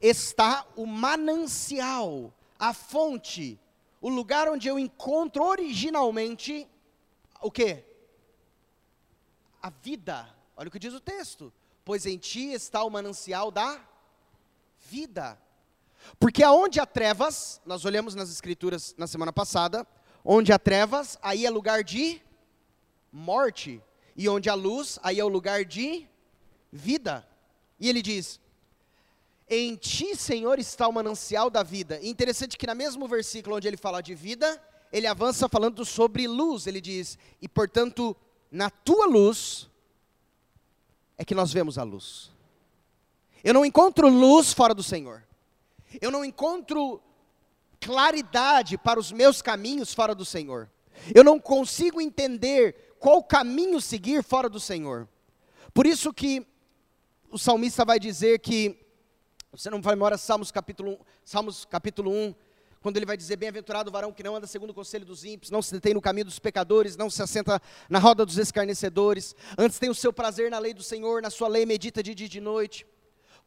[0.00, 3.58] está o manancial, a fonte,
[4.00, 6.68] o lugar onde eu encontro originalmente
[7.40, 7.82] o que?
[9.62, 10.28] A vida.
[10.54, 11.52] Olha o que diz o texto
[11.84, 13.80] pois em ti está o manancial da
[14.88, 15.38] vida.
[16.18, 19.86] Porque aonde há trevas, nós olhamos nas escrituras na semana passada,
[20.24, 22.20] onde há trevas, aí é lugar de
[23.10, 23.82] morte,
[24.16, 26.08] e onde há luz, aí é o lugar de
[26.72, 27.26] vida.
[27.78, 28.40] E ele diz:
[29.48, 31.98] Em ti, Senhor, está o manancial da vida.
[32.00, 36.26] E interessante que no mesmo versículo onde ele fala de vida, ele avança falando sobre
[36.26, 36.66] luz.
[36.66, 38.16] Ele diz: E portanto,
[38.50, 39.70] na tua luz
[41.22, 42.30] é que nós vemos a luz.
[43.42, 45.24] Eu não encontro luz fora do Senhor.
[46.00, 47.00] Eu não encontro
[47.80, 50.70] claridade para os meus caminhos fora do Senhor.
[51.14, 55.08] Eu não consigo entender qual caminho seguir fora do Senhor.
[55.72, 56.46] Por isso que
[57.30, 58.78] o salmista vai dizer que
[59.52, 62.34] Você não vai memória Salmos capítulo 1, Salmos capítulo 1,
[62.82, 65.50] quando ele vai dizer: Bem-aventurado o varão que não anda segundo o conselho dos ímpios,
[65.50, 69.78] não se detém no caminho dos pecadores, não se assenta na roda dos escarnecedores, antes
[69.78, 72.28] tem o seu prazer na lei do Senhor, na sua lei medita de dia e
[72.28, 72.86] de noite,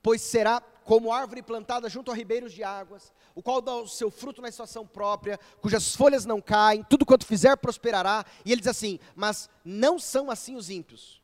[0.01, 4.09] pois será como árvore plantada junto a ribeiros de águas, o qual dá o seu
[4.09, 8.23] fruto na estação própria, cujas folhas não caem, tudo quanto fizer prosperará.
[8.45, 11.21] E ele diz assim: Mas não são assim os ímpios.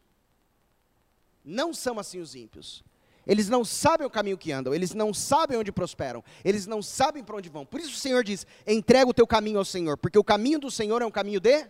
[1.44, 2.84] Não são assim os ímpios.
[3.26, 7.24] Eles não sabem o caminho que andam, eles não sabem onde prosperam, eles não sabem
[7.24, 7.66] para onde vão.
[7.66, 10.72] Por isso o Senhor diz: entrega o teu caminho ao Senhor, porque o caminho do
[10.72, 11.68] Senhor é um caminho de.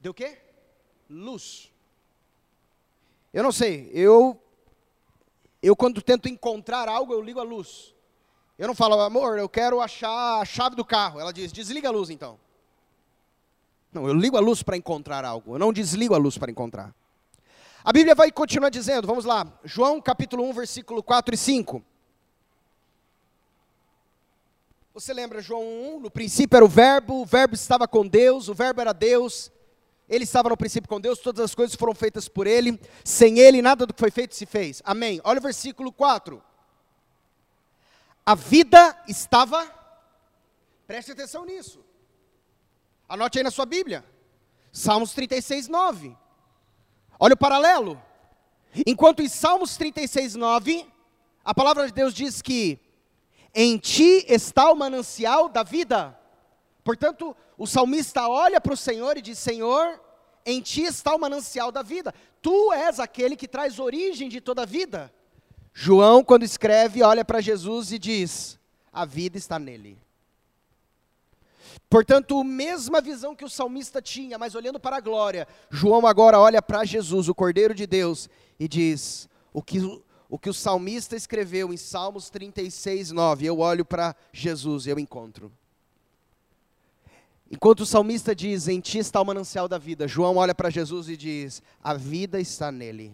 [0.00, 0.38] De o quê?
[1.10, 1.72] Luz.
[3.32, 4.38] Eu não sei, eu.
[5.60, 7.94] Eu quando tento encontrar algo, eu ligo a luz.
[8.58, 11.20] Eu não falo, amor, eu quero achar a chave do carro.
[11.20, 12.38] Ela diz, desliga a luz então.
[13.92, 16.94] Não, eu ligo a luz para encontrar algo, eu não desligo a luz para encontrar.
[17.84, 21.84] A Bíblia vai continuar dizendo, vamos lá, João capítulo 1, versículo 4 e 5.
[24.94, 25.62] Você lembra João
[25.96, 26.00] 1?
[26.00, 29.50] No princípio era o Verbo, o Verbo estava com Deus, o Verbo era Deus,
[30.08, 33.60] ele estava no princípio com Deus, todas as coisas foram feitas por ele, sem ele
[33.60, 34.80] nada do que foi feito se fez.
[34.84, 35.20] Amém.
[35.24, 36.40] Olha o versículo 4.
[38.24, 39.68] A vida estava,
[40.86, 41.84] preste atenção nisso,
[43.08, 44.04] anote aí na sua Bíblia,
[44.70, 46.21] Salmos 36, 9.
[47.18, 48.00] Olha o paralelo.
[48.86, 50.86] Enquanto em Salmos 36, 9,
[51.44, 52.78] a palavra de Deus diz que
[53.54, 56.18] em ti está o manancial da vida.
[56.82, 60.00] Portanto, o salmista olha para o Senhor e diz: Senhor,
[60.44, 62.14] em ti está o manancial da vida.
[62.40, 65.12] Tu és aquele que traz origem de toda a vida.
[65.72, 68.58] João, quando escreve, olha para Jesus e diz:
[68.92, 69.98] A vida está nele.
[71.92, 76.40] Portanto, a mesma visão que o salmista tinha, mas olhando para a glória, João agora
[76.40, 79.78] olha para Jesus, o Cordeiro de Deus, e diz: o que,
[80.26, 84.98] o que o salmista escreveu em Salmos 36, 9, eu olho para Jesus e eu
[84.98, 85.52] encontro.
[87.50, 91.10] Enquanto o salmista diz: Em ti está o manancial da vida, João olha para Jesus
[91.10, 93.12] e diz: A vida está nele.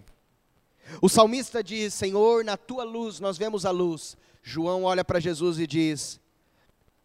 [1.02, 4.16] O salmista diz: Senhor, na tua luz nós vemos a luz.
[4.40, 6.20] João olha para Jesus e diz: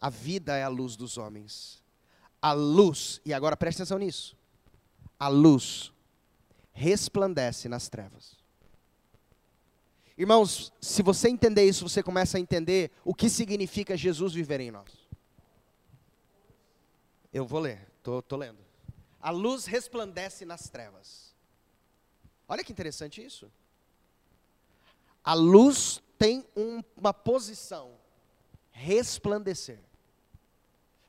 [0.04, 1.82] a vida é a luz dos homens.
[2.42, 4.36] A luz, e agora preste atenção nisso.
[5.18, 5.94] A luz
[6.74, 8.36] resplandece nas trevas.
[10.18, 14.70] Irmãos, se você entender isso, você começa a entender o que significa Jesus viver em
[14.70, 14.92] nós.
[17.32, 18.58] Eu vou ler, estou lendo.
[19.22, 21.34] A luz resplandece nas trevas.
[22.46, 23.50] Olha que interessante isso.
[25.24, 27.92] A luz tem um, uma posição,
[28.70, 29.80] resplandecer.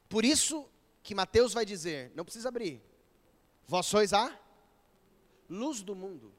[0.08, 0.68] Por isso
[1.04, 2.82] que Mateus vai dizer, não precisa abrir.
[3.68, 4.38] Vós sois a
[5.50, 6.34] luz do mundo.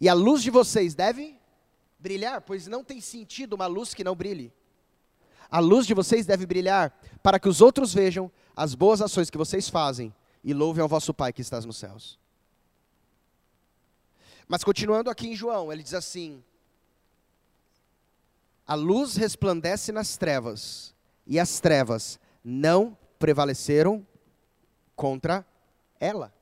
[0.00, 1.38] E a luz de vocês deve
[1.98, 4.52] brilhar, pois não tem sentido uma luz que não brilhe.
[5.50, 9.38] A luz de vocês deve brilhar para que os outros vejam as boas ações que
[9.38, 12.18] vocês fazem e louvem ao vosso Pai que estás nos céus.
[14.46, 16.42] Mas continuando aqui em João, ele diz assim:
[18.66, 20.93] A luz resplandece nas trevas,
[21.26, 24.06] e as trevas não prevaleceram
[24.94, 25.46] contra
[25.98, 26.32] ela.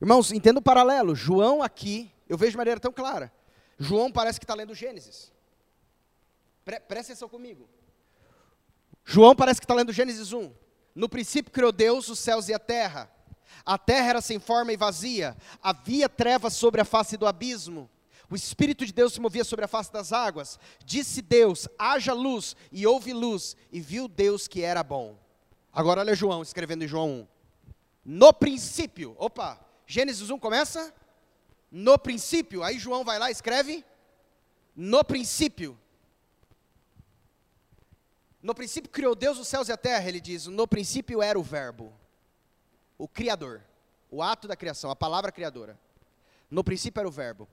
[0.00, 1.14] Irmãos, entenda o paralelo.
[1.14, 3.32] João aqui, eu vejo de maneira tão clara.
[3.78, 5.32] João parece que está lendo Gênesis.
[6.64, 7.68] Pre presta atenção comigo.
[9.04, 10.52] João parece que está lendo Gênesis 1.
[10.94, 13.10] No princípio criou Deus os céus e a terra.
[13.64, 15.36] A terra era sem forma e vazia.
[15.62, 17.88] Havia trevas sobre a face do abismo
[18.32, 20.58] o Espírito de Deus se movia sobre a face das águas.
[20.86, 25.18] Disse Deus: haja luz, e houve luz, e viu Deus que era bom.
[25.70, 27.28] Agora olha João escrevendo em João 1.
[28.06, 30.94] No princípio, opa, Gênesis 1 começa?
[31.70, 33.84] No princípio, aí João vai lá e escreve:
[34.74, 35.78] No princípio.
[38.42, 41.42] No princípio criou Deus os céus e a terra, ele diz: No princípio era o
[41.42, 41.92] Verbo,
[42.96, 43.62] o Criador,
[44.10, 45.78] o ato da criação, a palavra criadora.
[46.50, 47.46] No princípio era o Verbo.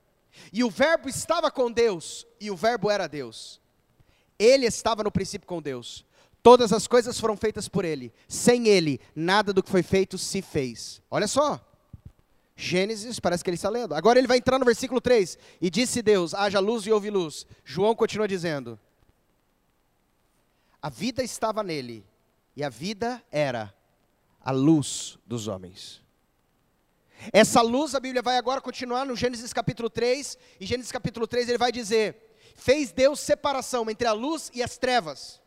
[0.52, 3.60] E o Verbo estava com Deus, e o Verbo era Deus.
[4.38, 6.06] Ele estava no princípio com Deus.
[6.42, 8.14] Todas as coisas foram feitas por Ele.
[8.28, 11.02] Sem Ele, nada do que foi feito se fez.
[11.12, 11.60] Olha só.
[12.56, 13.96] Gênesis, parece que ele está lendo.
[13.96, 15.38] Agora ele vai entrar no versículo 3.
[15.62, 17.48] E disse Deus: haja luz e houve luz.
[17.64, 18.78] João continua dizendo:
[20.82, 22.06] A vida estava nele,
[22.58, 23.74] e a vida era
[24.42, 26.02] a luz dos homens.
[27.34, 31.50] Essa luz, a Bíblia vai agora continuar no Gênesis capítulo 3, e Gênesis capítulo 3
[31.50, 35.42] ele vai dizer: Fez Deus separação entre a luz e as trevas.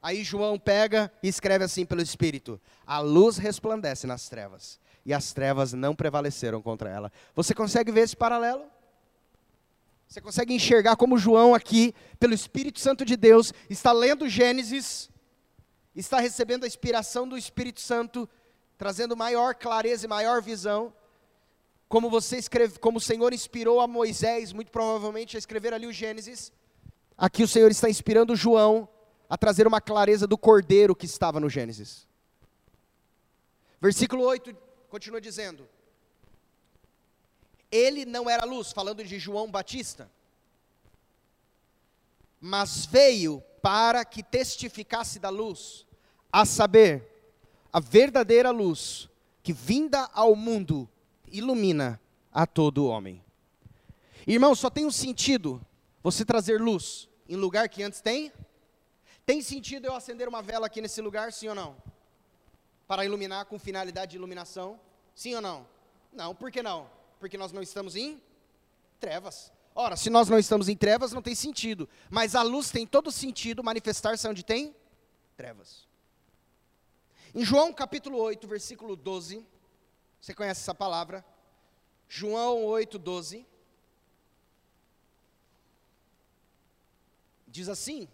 [0.00, 5.32] Aí João pega e escreve assim pelo Espírito: A luz resplandece nas trevas, e as
[5.32, 7.12] trevas não prevaleceram contra ela.
[7.34, 8.64] Você consegue ver esse paralelo?
[10.06, 15.10] Você consegue enxergar como João aqui, pelo Espírito Santo de Deus, está lendo Gênesis,
[15.96, 18.28] está recebendo a inspiração do Espírito Santo,
[18.76, 20.92] trazendo maior clareza e maior visão.
[21.88, 25.92] Como você escreve, como o Senhor inspirou a Moisés, muito provavelmente a escrever ali o
[25.92, 26.52] Gênesis,
[27.16, 28.88] aqui o Senhor está inspirando João
[29.28, 32.06] a trazer uma clareza do cordeiro que estava no Gênesis.
[33.80, 34.56] Versículo 8
[34.88, 35.68] continua dizendo:
[37.70, 40.10] Ele não era luz, falando de João Batista,
[42.40, 45.86] mas veio para que testificasse da luz,
[46.30, 47.13] a saber,
[47.74, 49.08] a verdadeira luz
[49.42, 50.88] que vinda ao mundo
[51.26, 52.00] ilumina
[52.32, 53.20] a todo homem.
[54.24, 55.60] Irmão, só tem um sentido
[56.00, 58.32] você trazer luz em lugar que antes tem?
[59.26, 61.76] Tem sentido eu acender uma vela aqui nesse lugar, sim ou não?
[62.86, 64.78] Para iluminar com finalidade de iluminação?
[65.12, 65.66] Sim ou não?
[66.12, 66.88] Não, por que não?
[67.18, 68.22] Porque nós não estamos em
[69.00, 69.52] trevas.
[69.74, 71.88] Ora, se nós não estamos em trevas, não tem sentido.
[72.08, 74.76] Mas a luz tem todo sentido manifestar-se onde tem
[75.36, 75.92] trevas.
[77.34, 79.44] Em João capítulo 8, versículo 12,
[80.20, 81.24] você conhece essa palavra?
[82.08, 83.44] João 8, 12.
[87.48, 88.08] Diz assim: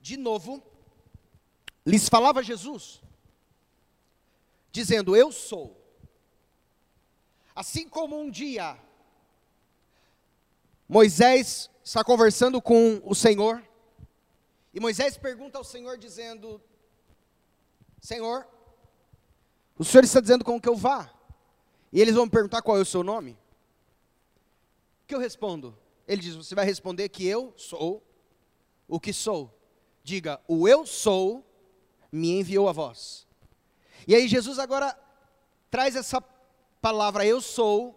[0.00, 0.62] De novo,
[1.86, 3.02] lhes falava Jesus,
[4.70, 5.80] dizendo: Eu sou.
[7.54, 8.78] Assim como um dia
[10.92, 13.66] Moisés está conversando com o Senhor,
[14.74, 16.60] e Moisés pergunta ao Senhor, dizendo:
[18.02, 18.44] Senhor,
[19.78, 21.08] o Senhor está dizendo como que eu vá?
[21.92, 23.38] E eles vão me perguntar qual é o seu nome?
[25.04, 25.78] O que eu respondo?
[26.06, 28.02] Ele diz: Você vai responder que eu sou
[28.88, 29.56] o que sou.
[30.02, 31.46] Diga: O eu sou
[32.10, 33.24] me enviou a vós.
[34.06, 34.98] E aí Jesus agora
[35.70, 36.20] traz essa
[36.80, 37.96] palavra eu sou,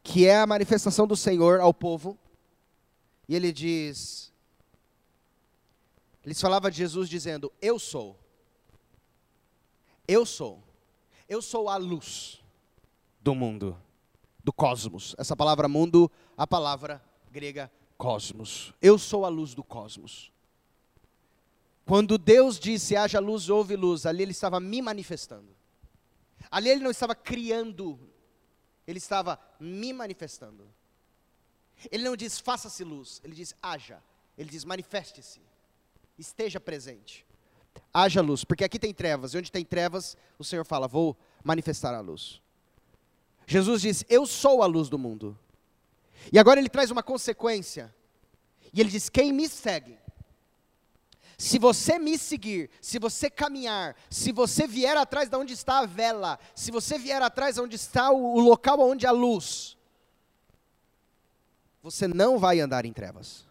[0.00, 2.16] que é a manifestação do Senhor ao povo.
[3.28, 4.32] E ele diz:
[6.24, 8.18] eles falavam de Jesus dizendo: Eu sou.
[10.08, 10.62] Eu sou.
[11.28, 12.42] Eu sou a luz
[13.20, 13.76] do mundo,
[14.42, 15.14] do cosmos.
[15.18, 18.72] Essa palavra mundo, a palavra grega cosmos.
[18.80, 20.32] Eu sou a luz do cosmos.
[21.86, 25.54] Quando Deus disse haja luz, houve luz, ali ele estava me manifestando.
[26.50, 27.98] Ali ele não estava criando,
[28.86, 30.66] ele estava me manifestando.
[31.90, 34.02] Ele não diz faça-se luz, ele diz haja,
[34.38, 35.40] ele diz manifeste-se
[36.18, 37.26] esteja presente.
[37.92, 41.94] Haja luz, porque aqui tem trevas, e onde tem trevas, o Senhor fala: Vou manifestar
[41.94, 42.40] a luz.
[43.46, 45.38] Jesus diz: Eu sou a luz do mundo.
[46.32, 47.94] E agora ele traz uma consequência.
[48.72, 49.98] E ele diz: Quem me segue,
[51.36, 55.86] se você me seguir, se você caminhar, se você vier atrás de onde está a
[55.86, 59.76] vela, se você vier atrás de onde está o, local onde há luz,
[61.82, 63.46] você não vai andar em trevas.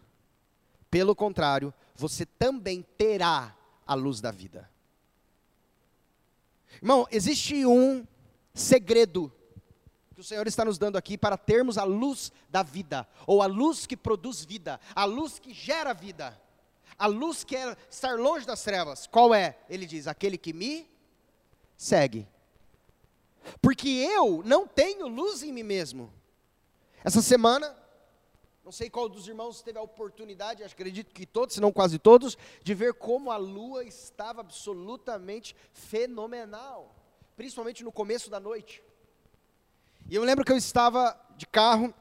[0.90, 4.70] Pelo contrário, você também terá a luz da vida.
[6.76, 8.06] Irmão, existe um
[8.52, 9.32] segredo
[10.14, 13.46] que o Senhor está nos dando aqui para termos a luz da vida, ou a
[13.46, 16.40] luz que produz vida, a luz que gera vida,
[16.96, 19.06] a luz que é estar longe das trevas.
[19.06, 19.58] Qual é?
[19.68, 20.88] Ele diz: aquele que me
[21.76, 22.26] segue.
[23.60, 26.12] Porque eu não tenho luz em mim mesmo.
[27.02, 27.76] Essa semana,
[28.64, 32.38] não sei qual dos irmãos teve a oportunidade, acredito que todos, se não quase todos,
[32.62, 36.94] de ver como a lua estava absolutamente fenomenal,
[37.36, 38.82] principalmente no começo da noite.
[40.08, 41.92] E eu lembro que eu estava de carro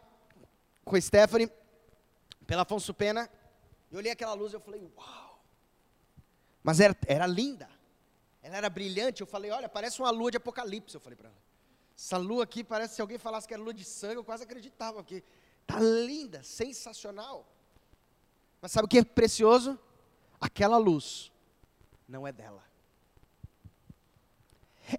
[0.85, 1.51] com a Stephanie,
[2.47, 3.29] pela Afonso Pena,
[3.91, 5.43] e olhei aquela luz e eu falei, uau!
[6.63, 7.69] Mas era, era linda,
[8.41, 9.21] ela era brilhante.
[9.21, 10.95] Eu falei, olha, parece uma lua de apocalipse.
[10.95, 11.37] Eu falei para ela,
[11.95, 15.03] essa lua aqui parece se alguém falasse que era lua de sangue, eu quase acreditava,
[15.03, 15.23] porque
[15.63, 17.45] Está linda, sensacional.
[18.61, 19.79] Mas sabe o que é precioso?
[20.39, 21.31] Aquela luz
[22.07, 22.63] não é dela.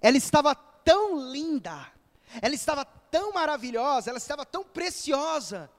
[0.01, 1.91] Ela estava tão linda,
[2.41, 5.71] ela estava tão maravilhosa, ela estava tão preciosa,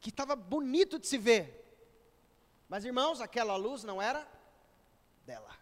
[0.00, 1.64] que estava bonito de se ver.
[2.68, 4.28] Mas irmãos, aquela luz não era
[5.24, 5.56] dela.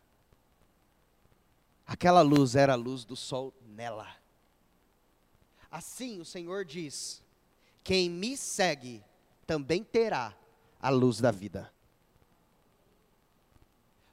[1.86, 4.16] Aquela luz era a luz do sol nela.
[5.70, 7.21] Assim o Senhor diz:
[7.82, 9.04] quem me segue
[9.46, 10.34] também terá
[10.80, 11.72] a luz da vida.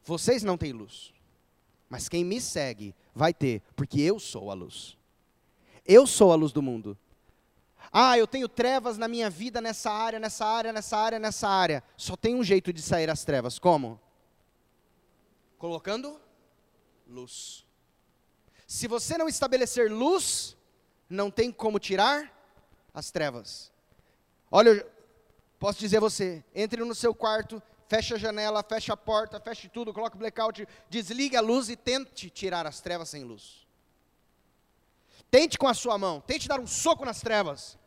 [0.03, 1.13] Vocês não têm luz,
[1.87, 4.97] mas quem me segue vai ter, porque eu sou a luz.
[5.85, 6.97] Eu sou a luz do mundo.
[7.91, 11.83] Ah, eu tenho trevas na minha vida nessa área, nessa área, nessa área, nessa área.
[11.97, 13.57] Só tem um jeito de sair as trevas.
[13.57, 13.99] Como?
[15.57, 16.19] Colocando
[17.07, 17.65] luz.
[18.67, 20.55] Se você não estabelecer luz,
[21.09, 22.38] não tem como tirar
[22.93, 23.71] as trevas.
[24.51, 24.85] Olha,
[25.59, 29.67] posso dizer a você, entre no seu quarto, feche a janela, feche a porta, feche
[29.69, 33.67] tudo, coloque o blackout, desligue a luz e tente tirar as trevas sem luz.
[35.31, 37.77] Tente com a sua mão, tente dar um soco nas trevas.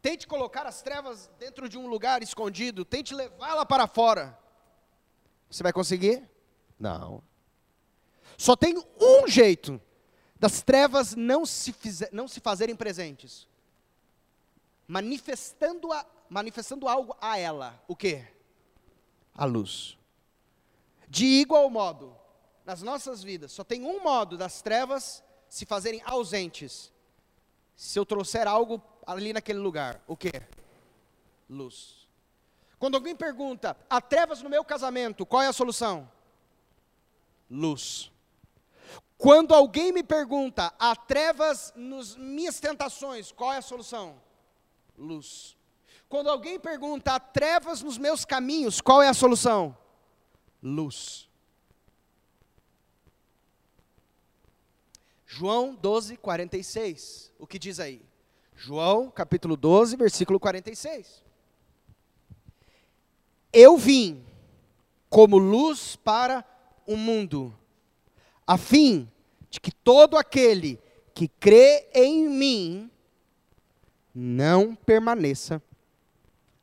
[0.00, 4.38] Tente colocar as trevas dentro de um lugar escondido, tente levá-la para fora.
[5.50, 6.28] Você vai conseguir?
[6.78, 7.22] Não.
[8.36, 9.80] Só tem um jeito
[10.38, 13.47] das trevas não se, fizer, não se fazerem presentes.
[14.88, 17.80] Manifestando, a, manifestando algo a ela.
[17.86, 18.26] O que?
[19.34, 19.98] A luz.
[21.06, 22.16] De igual modo,
[22.64, 26.92] nas nossas vidas, só tem um modo das trevas se fazerem ausentes.
[27.76, 30.32] Se eu trouxer algo ali naquele lugar, o que?
[31.48, 32.08] Luz.
[32.78, 36.10] Quando alguém pergunta, há trevas no meu casamento, qual é a solução?
[37.50, 38.10] Luz.
[39.16, 44.20] Quando alguém me pergunta, há trevas nas minhas tentações, qual é a solução?
[44.98, 45.56] Luz.
[46.08, 49.76] Quando alguém pergunta, há trevas nos meus caminhos, qual é a solução?
[50.62, 51.28] Luz.
[55.26, 57.32] João 12, 46.
[57.38, 58.02] O que diz aí?
[58.56, 61.22] João, capítulo 12, versículo 46.
[63.52, 64.24] Eu vim
[65.08, 66.44] como luz para
[66.86, 67.56] o mundo,
[68.46, 69.10] a fim
[69.50, 70.80] de que todo aquele
[71.14, 72.90] que crê em mim
[74.14, 75.62] não permaneça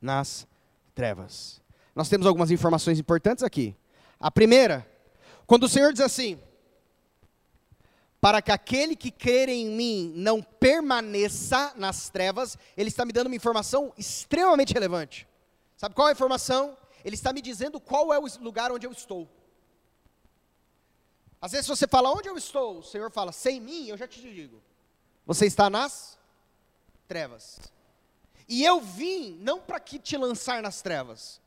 [0.01, 0.47] nas
[0.93, 1.61] trevas.
[1.95, 3.75] Nós temos algumas informações importantes aqui.
[4.19, 4.85] A primeira,
[5.47, 6.39] quando o Senhor diz assim:
[8.19, 13.27] para que aquele que crer em mim não permaneça nas trevas, ele está me dando
[13.27, 15.27] uma informação extremamente relevante.
[15.77, 16.75] Sabe qual é a informação?
[17.03, 19.29] Ele está me dizendo qual é o lugar onde eu estou.
[21.39, 22.79] Às vezes você fala, onde eu estou?
[22.79, 24.59] O Senhor fala, sem mim, eu já te digo.
[25.27, 26.14] Você está nas
[27.07, 27.59] trevas.
[28.47, 31.41] E eu vim não para que te lançar nas trevas.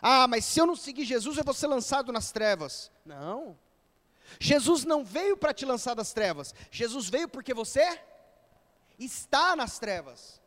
[0.00, 2.90] Ah, mas se eu não seguir Jesus, eu vou ser lançado nas trevas.
[3.04, 3.58] Não.
[4.38, 6.54] Jesus não veio para te lançar das trevas.
[6.70, 8.00] Jesus veio porque você
[8.98, 10.40] está nas trevas.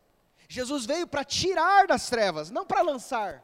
[0.47, 3.43] Jesus veio para tirar das trevas, não para lançar.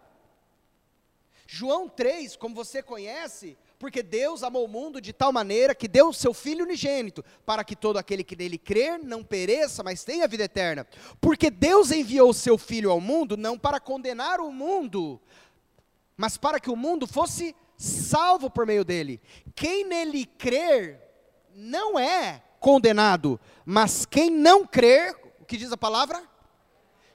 [1.47, 6.09] João 3, como você conhece, porque Deus amou o mundo de tal maneira que deu
[6.09, 10.28] o seu Filho unigênito, para que todo aquele que nele crer não pereça, mas tenha
[10.28, 10.88] vida eterna.
[11.19, 15.21] Porque Deus enviou o seu Filho ao mundo não para condenar o mundo,
[16.15, 19.21] mas para que o mundo fosse salvo por meio dele.
[19.53, 21.01] Quem nele crer
[21.53, 26.23] não é condenado, mas quem não crer, o que diz a palavra?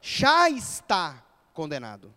[0.00, 2.14] Já está condenado.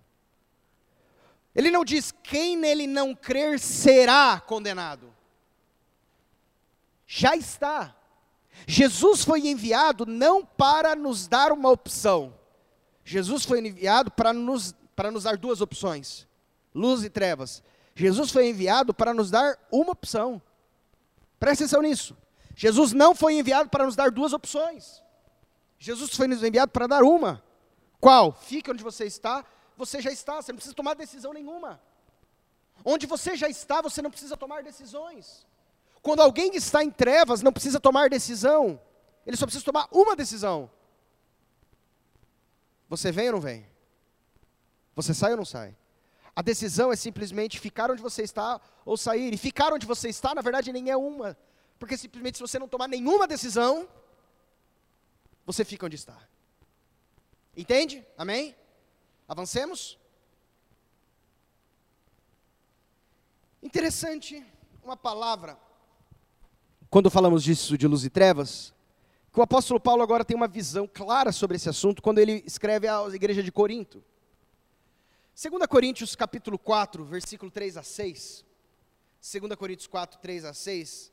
[1.55, 5.13] Ele não diz quem nele não crer será condenado.
[7.05, 7.95] Já está.
[8.65, 12.33] Jesus foi enviado não para nos dar uma opção.
[13.03, 16.27] Jesus foi enviado para nos, para nos dar duas opções:
[16.73, 17.61] luz e trevas.
[17.95, 20.41] Jesus foi enviado para nos dar uma opção.
[21.39, 22.17] Presta atenção nisso.
[22.55, 25.03] Jesus não foi enviado para nos dar duas opções.
[25.77, 27.43] Jesus foi nos enviado para dar uma.
[27.99, 28.33] Qual?
[28.33, 29.45] Fique onde você está
[29.77, 31.81] você já está, você não precisa tomar decisão nenhuma.
[32.83, 35.45] Onde você já está, você não precisa tomar decisões.
[36.01, 38.79] Quando alguém está em trevas, não precisa tomar decisão.
[39.25, 40.69] Ele só precisa tomar uma decisão.
[42.89, 43.65] Você vem ou não vem?
[44.95, 45.75] Você sai ou não sai?
[46.35, 49.33] A decisão é simplesmente ficar onde você está ou sair.
[49.33, 51.37] E ficar onde você está, na verdade, nem é uma.
[51.79, 53.87] Porque simplesmente se você não tomar nenhuma decisão,
[55.45, 56.17] você fica onde está.
[57.55, 58.05] Entende?
[58.17, 58.55] Amém?
[59.27, 59.97] Avancemos?
[63.61, 64.45] Interessante
[64.83, 65.57] uma palavra,
[66.89, 68.73] quando falamos disso de luz e trevas,
[69.31, 72.87] que o apóstolo Paulo agora tem uma visão clara sobre esse assunto quando ele escreve
[72.87, 74.03] à igreja de Corinto.
[75.33, 78.45] 2 Coríntios capítulo 4, versículo 3 a 6.
[79.19, 81.11] 2 Coríntios 4, 3 a 6.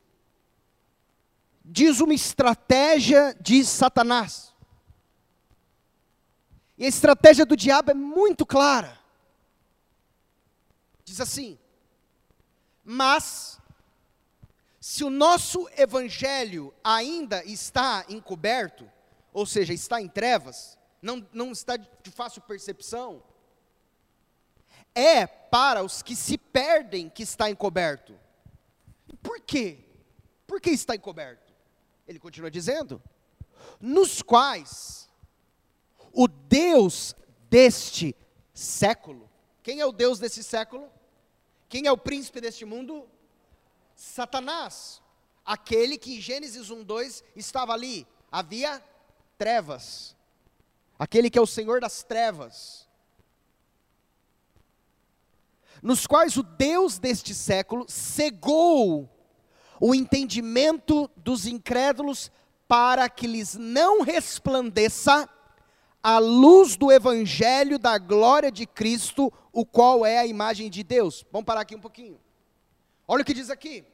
[1.65, 4.50] Diz uma estratégia de Satanás.
[6.81, 8.99] E a estratégia do diabo é muito clara.
[11.05, 11.59] Diz assim:
[12.83, 13.61] Mas,
[14.81, 18.91] se o nosso evangelho ainda está encoberto,
[19.31, 23.23] ou seja, está em trevas, não, não está de fácil percepção,
[24.95, 28.19] é para os que se perdem que está encoberto.
[29.23, 29.85] Por quê?
[30.47, 31.53] Por que está encoberto?
[32.09, 33.03] Ele continua dizendo:
[33.79, 35.10] nos quais
[36.13, 37.15] o Deus
[37.49, 38.17] deste
[38.53, 39.29] século.
[39.63, 40.91] Quem é o Deus desse século?
[41.69, 43.09] Quem é o príncipe deste mundo?
[43.95, 45.03] Satanás.
[45.45, 48.07] Aquele que em Gênesis 1, 2 estava ali.
[48.31, 48.83] Havia
[49.37, 50.15] trevas.
[50.99, 52.87] aquele que é o Senhor das trevas,
[55.83, 59.09] nos quais o Deus deste século cegou
[59.81, 62.31] o entendimento dos incrédulos
[62.69, 65.27] para que lhes não resplandeça
[66.03, 71.25] a luz do evangelho da glória de Cristo, o qual é a imagem de Deus.
[71.31, 72.21] Vamos parar aqui um pouquinho.
[73.07, 73.85] Olha o que diz aqui.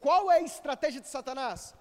[0.00, 1.74] Qual é a estratégia de Satanás?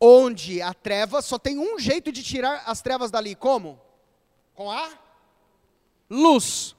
[0.00, 3.34] Onde a treva só tem um jeito de tirar as trevas dali.
[3.34, 3.80] Como?
[4.54, 4.90] Com a
[6.08, 6.76] luz.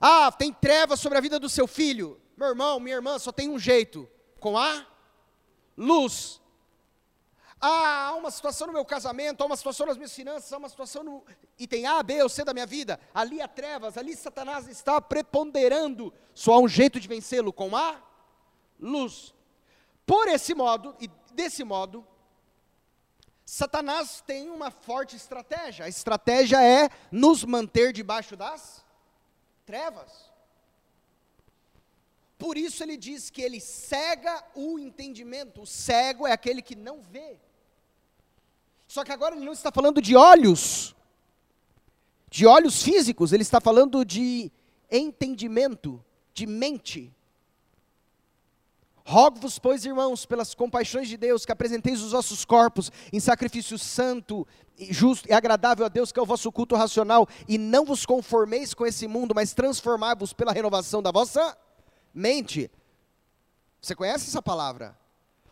[0.00, 2.20] Ah, tem trevas sobre a vida do seu filho.
[2.36, 4.86] Meu irmão, minha irmã, só tem um jeito: com a
[5.76, 6.40] luz.
[7.60, 10.68] Ah, há uma situação no meu casamento, há uma situação nas minhas finanças, há uma
[10.68, 11.24] situação no.
[11.58, 13.00] E tem A, B ou C da minha vida.
[13.12, 16.12] Ali há trevas, ali Satanás está preponderando.
[16.34, 18.00] Só há um jeito de vencê-lo com a
[18.78, 19.34] luz.
[20.06, 22.06] Por esse modo, e desse modo,
[23.44, 25.86] Satanás tem uma forte estratégia.
[25.86, 28.84] A estratégia é nos manter debaixo das
[29.66, 30.30] trevas.
[32.38, 35.62] Por isso ele diz que ele cega o entendimento.
[35.62, 37.40] O cego é aquele que não vê.
[38.88, 40.96] Só que agora ele não está falando de olhos,
[42.30, 44.50] de olhos físicos, ele está falando de
[44.90, 47.14] entendimento, de mente.
[49.04, 54.46] Rogo-vos, pois, irmãos, pelas compaixões de Deus, que apresenteis os vossos corpos em sacrifício santo,
[54.78, 58.72] justo e agradável a Deus, que é o vosso culto racional, e não vos conformeis
[58.72, 61.56] com esse mundo, mas transformai-vos pela renovação da vossa
[62.14, 62.70] mente.
[63.80, 64.96] Você conhece essa palavra?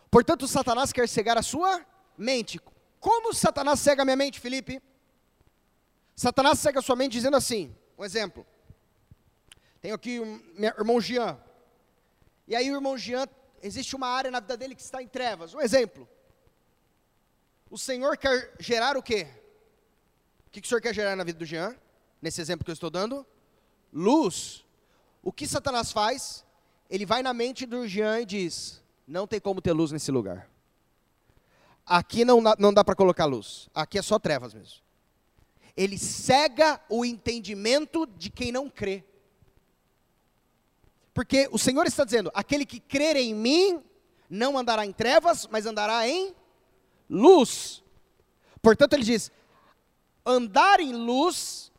[0.09, 1.85] Portanto, Satanás quer cegar a sua
[2.17, 2.59] mente.
[3.07, 4.83] Como Satanás cega a minha mente, Felipe?
[6.13, 8.45] Satanás cega a sua mente dizendo assim: um exemplo.
[9.79, 10.41] Tenho aqui o
[10.77, 11.39] irmão Jean.
[12.45, 13.25] E aí o irmão Jean
[13.63, 15.53] existe uma área na vida dele que está em trevas.
[15.53, 16.05] Um exemplo.
[17.69, 19.25] O Senhor quer gerar o quê?
[20.45, 21.77] O que, que o Senhor quer gerar na vida do Jean?
[22.21, 23.25] Nesse exemplo que eu estou dando?
[23.93, 24.65] Luz.
[25.23, 26.45] O que Satanás faz?
[26.89, 30.56] Ele vai na mente do Jean e diz: Não tem como ter luz nesse lugar.
[31.87, 33.69] Aqui não, não dá para colocar luz.
[33.73, 34.81] Aqui é só trevas mesmo.
[35.75, 39.05] Ele cega o entendimento de quem não crê.
[41.13, 43.81] Porque o Senhor está dizendo: aquele que crer em mim
[44.29, 46.35] não andará em trevas, mas andará em
[47.09, 47.81] luz.
[48.61, 49.31] Portanto, ele diz:
[50.25, 51.71] andar em luz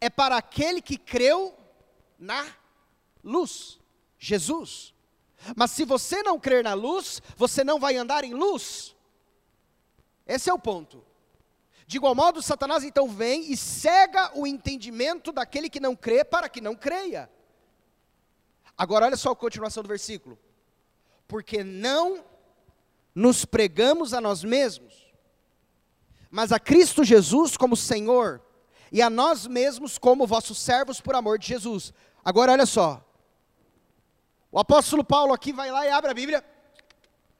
[0.00, 1.54] é para aquele que creu
[2.18, 2.46] na
[3.22, 3.78] luz,
[4.18, 4.94] Jesus.
[5.54, 8.96] Mas se você não crer na luz, você não vai andar em luz.
[10.30, 11.04] Esse é o ponto.
[11.88, 16.48] De igual modo, Satanás então vem e cega o entendimento daquele que não crê para
[16.48, 17.28] que não creia.
[18.78, 20.38] Agora, olha só a continuação do versículo.
[21.26, 22.24] Porque não
[23.12, 25.12] nos pregamos a nós mesmos,
[26.30, 28.40] mas a Cristo Jesus como Senhor,
[28.92, 31.92] e a nós mesmos como vossos servos por amor de Jesus.
[32.24, 33.04] Agora, olha só.
[34.52, 36.44] O apóstolo Paulo aqui vai lá e abre a Bíblia,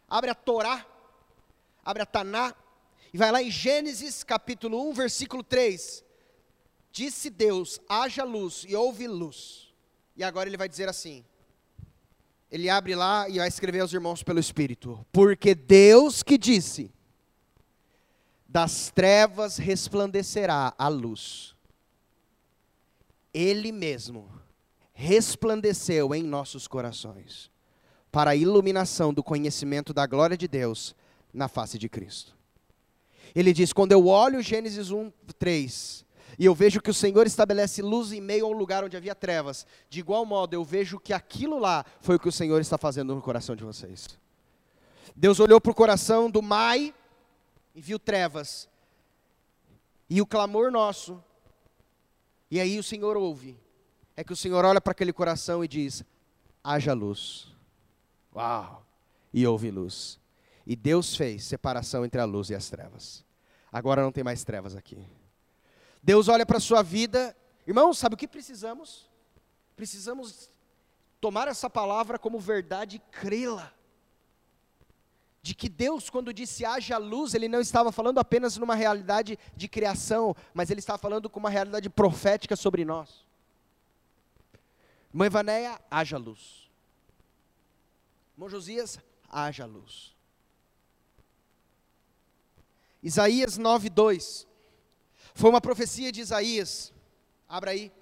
[0.08, 0.84] abre a Torá,
[1.84, 2.52] abre a Taná,
[3.12, 6.04] e vai lá em Gênesis capítulo 1, versículo 3.
[6.92, 9.72] Disse Deus: haja luz, e houve luz.
[10.16, 11.24] E agora ele vai dizer assim:
[12.50, 15.04] ele abre lá e vai escrever aos irmãos pelo Espírito.
[15.12, 16.92] Porque Deus que disse:
[18.48, 21.54] das trevas resplandecerá a luz.
[23.32, 24.28] Ele mesmo
[24.92, 27.50] resplandeceu em nossos corações,
[28.10, 30.94] para a iluminação do conhecimento da glória de Deus
[31.32, 32.39] na face de Cristo.
[33.34, 36.04] Ele diz: quando eu olho Gênesis 1, 3,
[36.38, 39.14] e eu vejo que o Senhor estabelece luz em meio a um lugar onde havia
[39.14, 39.66] trevas.
[39.88, 43.14] De igual modo, eu vejo que aquilo lá foi o que o Senhor está fazendo
[43.14, 44.18] no coração de vocês.
[45.14, 46.94] Deus olhou para o coração do Mai
[47.74, 48.68] e viu trevas.
[50.08, 51.22] E o clamor nosso,
[52.50, 53.58] e aí o Senhor ouve,
[54.16, 56.02] é que o Senhor olha para aquele coração e diz:
[56.62, 57.48] haja luz.
[58.34, 58.84] Uau!
[59.32, 60.19] E houve luz.
[60.70, 63.24] E Deus fez separação entre a luz e as trevas.
[63.72, 65.04] Agora não tem mais trevas aqui.
[66.00, 67.36] Deus olha para a sua vida.
[67.66, 69.10] Irmãos, sabe o que precisamos?
[69.74, 70.48] Precisamos
[71.20, 73.72] tomar essa palavra como verdade e crê-la.
[75.42, 79.66] De que Deus, quando disse haja luz, Ele não estava falando apenas numa realidade de
[79.66, 83.26] criação, mas Ele estava falando com uma realidade profética sobre nós.
[85.12, 86.70] Mãe Vanéia, haja luz.
[88.36, 90.19] Irmão Josias, haja luz.
[93.02, 94.46] Isaías 9, 2.
[95.34, 96.92] Foi uma profecia de Isaías.
[97.48, 97.92] Abra aí.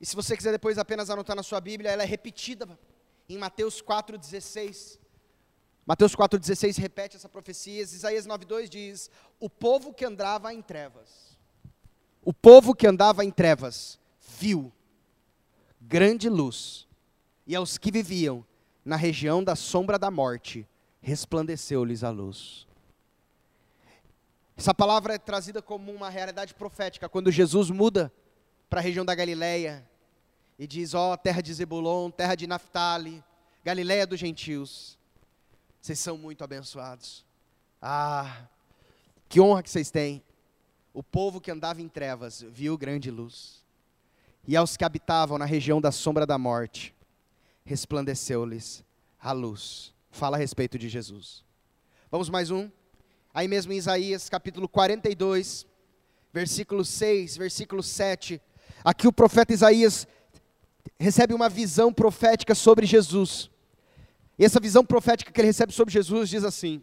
[0.00, 2.66] E se você quiser depois apenas anotar na sua Bíblia, ela é repetida
[3.28, 4.98] em Mateus 4,16.
[5.84, 7.82] Mateus 4,16 repete essa profecia.
[7.82, 11.30] Isaías 9,2 diz: O povo que andava em trevas
[12.22, 13.98] o povo que andava em trevas
[14.38, 14.72] viu
[15.80, 16.86] grande luz,
[17.46, 18.44] e aos que viviam
[18.84, 20.66] na região da sombra da morte,
[21.00, 22.68] resplandeceu-lhes a luz.
[24.60, 28.12] Essa palavra é trazida como uma realidade profética quando Jesus muda
[28.68, 29.88] para a região da Galileia
[30.58, 33.24] e diz: Ó, oh, terra de Zebulon, terra de Naphtali,
[33.64, 34.98] Galileia dos gentios,
[35.80, 37.24] vocês são muito abençoados.
[37.80, 38.42] Ah,
[39.30, 40.22] que honra que vocês têm.
[40.92, 43.64] O povo que andava em trevas viu grande luz.
[44.46, 46.94] E aos que habitavam na região da sombra da morte,
[47.64, 48.84] resplandeceu-lhes
[49.18, 49.94] a luz.
[50.10, 51.42] Fala a respeito de Jesus.
[52.10, 52.70] Vamos mais um.
[53.32, 55.64] Aí mesmo em Isaías capítulo 42,
[56.32, 58.42] versículo 6, versículo 7.
[58.84, 60.06] Aqui o profeta Isaías
[60.98, 63.48] recebe uma visão profética sobre Jesus.
[64.36, 66.82] E essa visão profética que ele recebe sobre Jesus diz assim: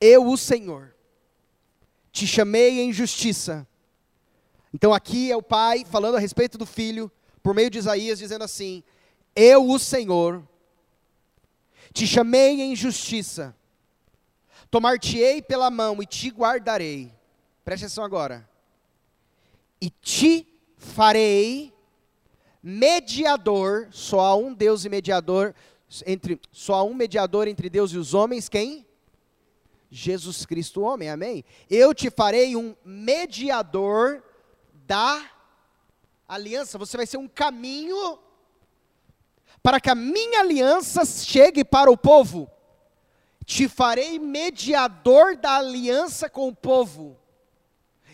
[0.00, 0.94] Eu, o Senhor,
[2.12, 3.66] te chamei em justiça.
[4.72, 7.10] Então aqui é o pai falando a respeito do filho,
[7.42, 8.84] por meio de Isaías, dizendo assim:
[9.34, 10.48] Eu, o Senhor,
[11.92, 13.56] te chamei em justiça
[14.74, 17.14] Tomar-te-ei pela mão e te guardarei.
[17.64, 18.44] Preste atenção agora.
[19.80, 21.72] E te farei
[22.60, 25.54] mediador, só há um Deus e mediador
[26.04, 28.84] entre só há um mediador entre Deus e os homens, quem?
[29.92, 31.08] Jesus Cristo, homem.
[31.08, 31.44] Amém.
[31.70, 34.24] Eu te farei um mediador
[34.72, 35.24] da
[36.26, 36.78] aliança.
[36.78, 38.18] Você vai ser um caminho
[39.62, 42.50] para que a minha aliança chegue para o povo.
[43.44, 47.18] Te farei mediador da aliança com o povo.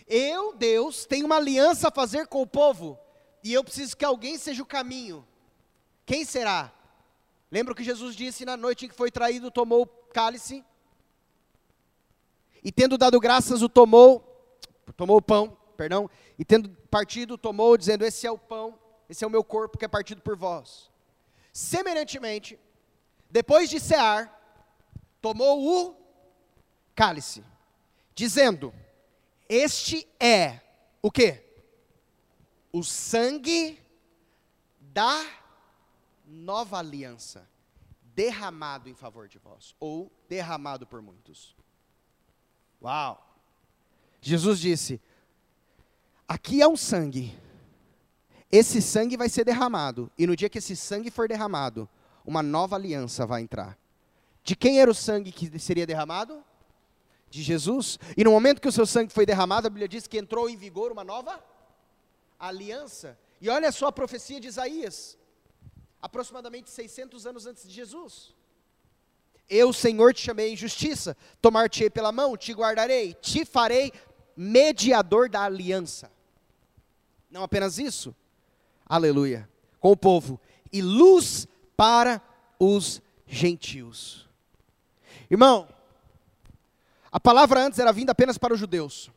[0.06, 2.98] Eu, Deus, tenho uma aliança a fazer com o povo.
[3.42, 5.26] E eu preciso que alguém seja o caminho.
[6.04, 6.72] Quem será?
[7.50, 10.64] Lembra o que Jesus disse na noite em que foi traído, tomou o cálice?
[12.62, 14.20] E tendo dado graças, o tomou,
[14.96, 18.78] tomou o pão, perdão, e tendo partido, tomou, dizendo: Esse é o pão,
[19.08, 20.90] esse é o meu corpo que é partido por vós.
[21.52, 22.58] Semelhantemente,
[23.30, 24.39] depois de cear,
[25.20, 25.96] tomou o
[26.94, 27.44] cálice,
[28.14, 28.74] dizendo:
[29.48, 30.60] Este é
[31.02, 31.42] o que?
[32.72, 33.78] O sangue
[34.80, 35.24] da
[36.24, 37.48] nova aliança,
[38.02, 41.56] derramado em favor de vós, ou derramado por muitos.
[42.82, 43.26] Uau!
[44.20, 45.00] Jesus disse:
[46.28, 47.36] Aqui é um sangue.
[48.52, 51.88] Esse sangue vai ser derramado, e no dia que esse sangue for derramado,
[52.24, 53.79] uma nova aliança vai entrar.
[54.51, 56.44] De quem era o sangue que seria derramado?
[57.28, 58.01] De Jesus.
[58.16, 60.57] E no momento que o seu sangue foi derramado, a Bíblia diz que entrou em
[60.57, 61.40] vigor uma nova
[62.36, 63.16] aliança.
[63.40, 65.16] E olha só a profecia de Isaías,
[66.03, 68.34] aproximadamente 600 anos antes de Jesus.
[69.48, 73.92] Eu, Senhor, te chamei em justiça, tomar-te pela mão, te guardarei, te farei
[74.36, 76.11] mediador da aliança.
[77.30, 78.12] Não apenas isso,
[78.84, 79.48] aleluia,
[79.78, 80.40] com o povo,
[80.72, 81.46] e luz
[81.76, 82.20] para
[82.59, 84.28] os gentios.
[85.30, 85.68] Irmão,
[87.12, 89.10] a palavra antes era vinda apenas para os judeus.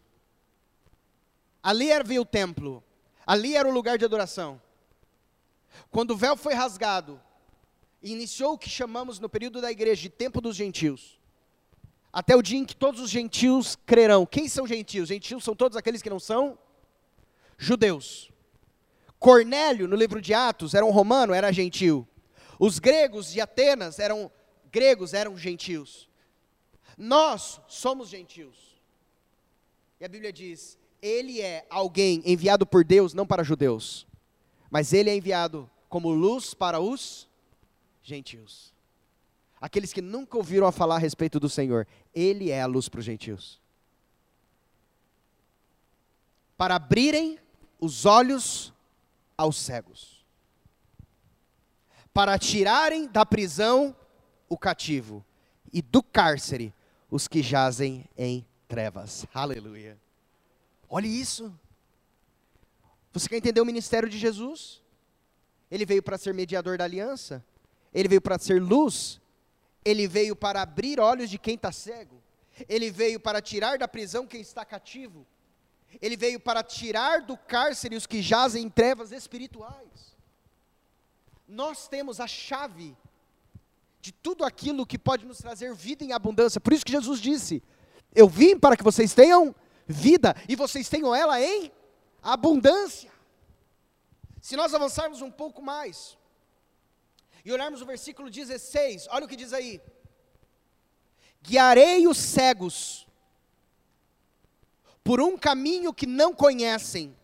[1.61, 2.83] Ali havia o templo,
[3.25, 4.61] ali era o lugar de adoração.
[5.89, 7.19] Quando o véu foi rasgado,
[8.01, 11.19] iniciou o que chamamos no período da igreja de tempo dos gentios.
[12.11, 14.25] Até o dia em que todos os gentios crerão.
[14.25, 15.09] Quem são gentios?
[15.09, 16.59] Gentios são todos aqueles que não são
[17.57, 18.31] judeus.
[19.17, 22.07] Cornélio, no livro de Atos, era um romano, era gentio.
[22.59, 24.31] Os gregos de Atenas eram
[24.73, 26.09] gregos eram gentios.
[26.97, 28.81] Nós somos gentios.
[29.99, 34.07] E a Bíblia diz: ele é alguém enviado por Deus não para judeus,
[34.71, 37.29] mas ele é enviado como luz para os
[38.01, 38.73] gentios.
[39.61, 42.99] Aqueles que nunca ouviram a falar a respeito do Senhor, ele é a luz para
[42.99, 43.61] os gentios.
[46.57, 47.39] Para abrirem
[47.79, 48.73] os olhos
[49.37, 50.25] aos cegos.
[52.13, 53.95] Para tirarem da prisão
[54.53, 55.25] o cativo,
[55.71, 56.73] e do cárcere
[57.09, 59.25] os que jazem em trevas.
[59.33, 59.97] Aleluia.
[60.87, 61.53] Olhe isso.
[63.11, 64.81] Você quer entender o ministério de Jesus?
[65.69, 67.43] Ele veio para ser mediador da aliança,
[67.91, 69.19] ele veio para ser luz,
[69.83, 72.21] ele veio para abrir olhos de quem está cego,
[72.69, 75.25] ele veio para tirar da prisão quem está cativo,
[75.99, 80.15] ele veio para tirar do cárcere os que jazem em trevas espirituais.
[81.47, 82.95] Nós temos a chave
[84.03, 86.59] de tudo aquilo que pode nos trazer vida em abundância.
[86.59, 87.63] Por isso que Jesus disse:
[88.13, 89.55] Eu vim para que vocês tenham
[89.87, 91.71] vida e vocês tenham ela em
[92.21, 93.09] abundância.
[94.41, 96.17] Se nós avançarmos um pouco mais
[97.45, 99.81] e olharmos o versículo 16, olha o que diz aí:
[101.41, 103.07] Guiarei os cegos
[105.01, 107.17] por um caminho que não conhecem.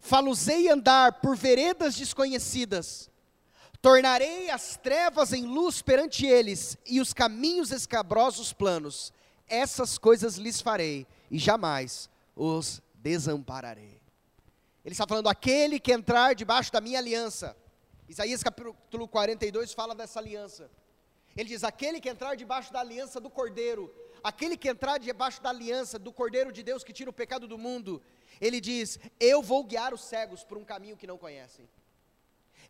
[0.00, 3.08] Faluzei andar por veredas desconhecidas.
[3.80, 9.12] Tornarei as trevas em luz perante eles e os caminhos escabrosos planos.
[9.48, 14.00] Essas coisas lhes farei e jamais os desampararei.
[14.84, 17.56] Ele está falando aquele que entrar debaixo da minha aliança.
[18.08, 20.70] Isaías capítulo 42 fala dessa aliança.
[21.36, 25.50] Ele diz: aquele que entrar debaixo da aliança do Cordeiro, aquele que entrar debaixo da
[25.50, 28.02] aliança do Cordeiro de Deus que tira o pecado do mundo,
[28.40, 31.68] ele diz: Eu vou guiar os cegos por um caminho que não conhecem.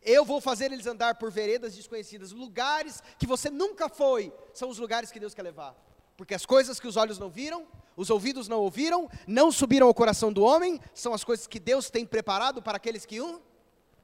[0.01, 4.79] Eu vou fazer eles andar por veredas desconhecidas, lugares que você nunca foi, são os
[4.79, 5.75] lugares que Deus quer levar.
[6.15, 9.93] Porque as coisas que os olhos não viram, os ouvidos não ouviram, não subiram ao
[9.93, 13.41] coração do homem, são as coisas que Deus tem preparado para aqueles que o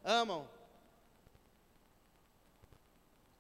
[0.04, 0.48] amam.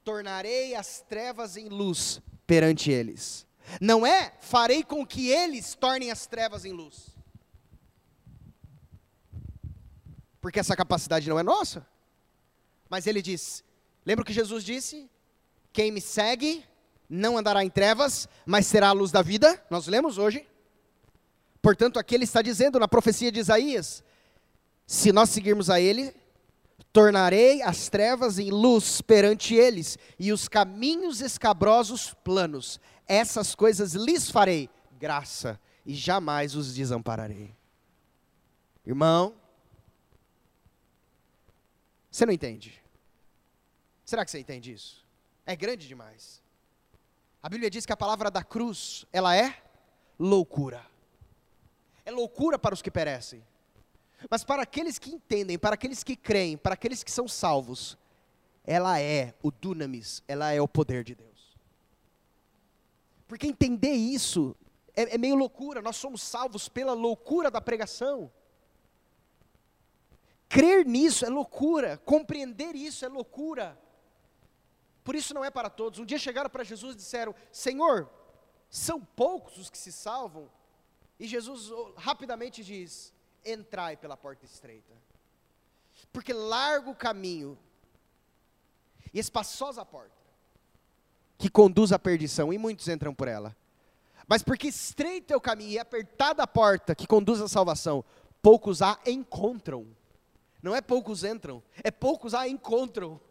[0.04, 3.46] Tornarei as trevas em luz perante eles.
[3.82, 7.16] Não é farei com que eles tornem as trevas em luz.
[10.40, 11.86] Porque essa capacidade não é nossa.
[12.90, 13.64] Mas ele diz:
[14.06, 15.10] lembra o que Jesus disse?
[15.72, 16.64] Quem me segue
[17.10, 19.64] não andará em trevas, mas será a luz da vida.
[19.70, 20.48] Nós lemos hoje.
[21.62, 24.04] Portanto, aqui ele está dizendo na profecia de Isaías:
[24.86, 26.16] se nós seguirmos a ele,
[26.94, 32.80] tornarei as trevas em luz perante eles, e os caminhos escabrosos planos.
[33.08, 37.54] Essas coisas lhes farei graça, e jamais os desampararei.
[38.86, 39.34] Irmão,
[42.16, 42.82] você não entende.
[44.06, 45.06] Será que você entende isso?
[45.46, 46.42] É grande demais.
[47.44, 49.62] A Bíblia diz que a palavra da cruz, ela é
[50.18, 50.86] loucura.
[52.06, 53.44] É loucura para os que perecem.
[54.30, 57.98] Mas para aqueles que entendem, para aqueles que creem, para aqueles que são salvos,
[58.64, 61.58] ela é o dunamis, ela é o poder de Deus.
[63.28, 64.56] Porque entender isso
[64.96, 68.32] é, é meio loucura, nós somos salvos pela loucura da pregação.
[70.48, 73.80] Crer nisso é loucura, compreender isso é loucura.
[75.04, 76.00] Por isso não é para todos.
[76.00, 78.10] Um dia chegaram para Jesus e disseram: Senhor,
[78.70, 80.50] são poucos os que se salvam?
[81.20, 84.94] E Jesus rapidamente diz: Entrai pela porta estreita.
[86.12, 87.58] Porque largo o caminho
[89.14, 90.26] e espaçosa a porta
[91.38, 93.56] que conduz à perdição, e muitos entram por ela.
[94.28, 98.04] Mas porque estreito é o caminho e apertada a porta que conduz à salvação,
[98.42, 99.86] poucos a encontram.
[100.66, 103.22] Não é poucos entram, é poucos a encontram.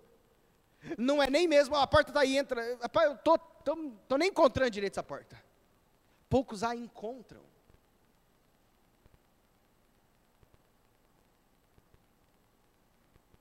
[0.97, 2.79] Não é nem mesmo, a porta está aí, entra.
[2.81, 5.43] Rapaz, eu tô, tô, tô nem encontrando direito essa porta.
[6.31, 7.43] Poucos a encontram.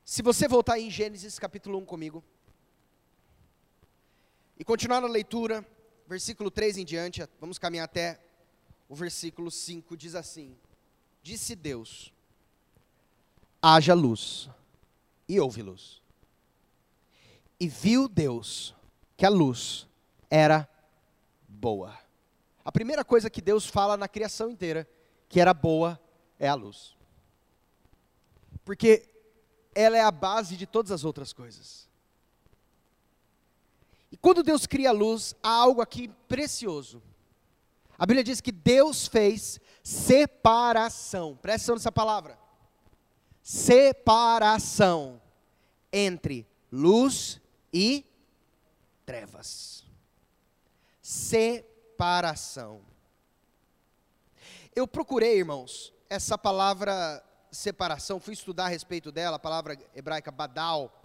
[0.03, 2.23] Se você voltar em Gênesis capítulo 1 comigo,
[4.57, 5.63] e continuar na leitura,
[6.07, 8.19] versículo 3 em diante, vamos caminhar até
[8.89, 10.57] o versículo 5, diz assim:
[11.21, 12.12] Disse Deus:
[13.63, 14.49] haja luz.
[15.27, 16.01] E houve luz.
[17.57, 18.75] E viu Deus
[19.15, 19.87] que a luz
[20.29, 20.69] era
[21.47, 21.97] boa.
[22.65, 24.87] A primeira coisa que Deus fala na criação inteira,
[25.29, 25.99] que era boa,
[26.37, 26.97] é a luz.
[28.65, 29.07] Porque
[29.73, 31.87] ela é a base de todas as outras coisas.
[34.11, 37.01] E quando Deus cria a luz, há algo aqui precioso.
[37.97, 41.37] A Bíblia diz que Deus fez separação.
[41.37, 42.42] Presta atenção nessa palavra
[43.43, 45.21] separação
[45.91, 47.41] entre luz
[47.71, 48.05] e
[49.05, 49.85] trevas.
[51.01, 52.81] Separação.
[54.73, 57.21] Eu procurei, irmãos, essa palavra
[57.51, 61.01] separação, fui estudar a respeito dela, a palavra hebraica badal.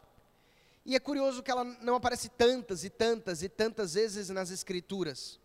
[0.86, 5.39] E é curioso que ela não aparece tantas e tantas e tantas vezes nas escrituras.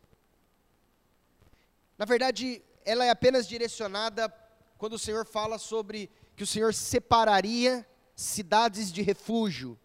[1.97, 4.33] Na verdade, ela é apenas direcionada
[4.77, 9.79] quando o Senhor fala sobre que o Senhor separaria cidades de refúgio.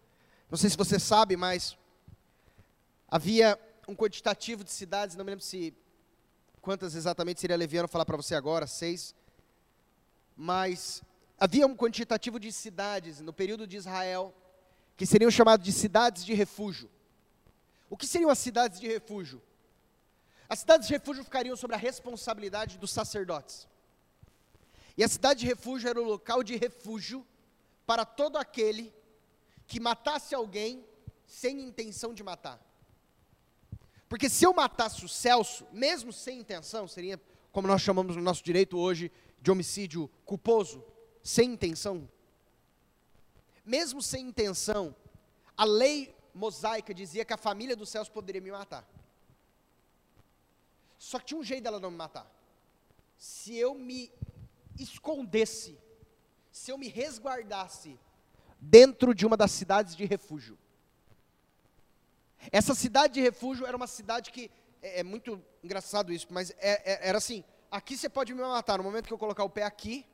[0.49, 1.77] Não sei se você sabe, mas
[3.07, 5.73] havia um quantitativo de cidades, não me lembro se
[6.61, 9.15] quantas exatamente seria leviano falar para você agora, seis.
[10.35, 11.03] Mas
[11.39, 14.33] havia um quantitativo de cidades no período de Israel
[14.97, 16.89] que seriam chamadas de cidades de refúgio.
[17.89, 19.41] O que seriam as cidades de refúgio?
[20.49, 23.67] As cidades de refúgio ficariam sobre a responsabilidade dos sacerdotes.
[24.99, 27.25] E a cidade de refúgio era o local de refúgio
[27.85, 28.93] para todo aquele
[29.65, 30.85] que matasse alguém
[31.25, 32.59] sem intenção de matar.
[34.09, 37.17] Porque se eu matasse o Celso, mesmo sem intenção, seria
[37.49, 39.09] como nós chamamos no nosso direito hoje
[39.41, 40.83] de homicídio culposo,
[41.23, 42.05] sem intenção.
[43.63, 44.93] Mesmo sem intenção,
[45.55, 48.85] a lei mosaica dizia que a família do Celso poderia me matar.
[50.97, 52.29] Só que tinha um jeito dela não me matar.
[53.17, 54.11] se eu me
[54.79, 55.77] escondesse,
[56.51, 57.99] se eu me resguardasse
[58.59, 60.57] dentro de uma das cidades de refúgio.
[62.51, 64.49] Essa cidade de refúgio era uma cidade que,
[64.81, 68.77] é, é muito engraçado isso, mas é, é, era assim: aqui você pode me matar,
[68.77, 70.05] no momento que eu colocar o pé aqui,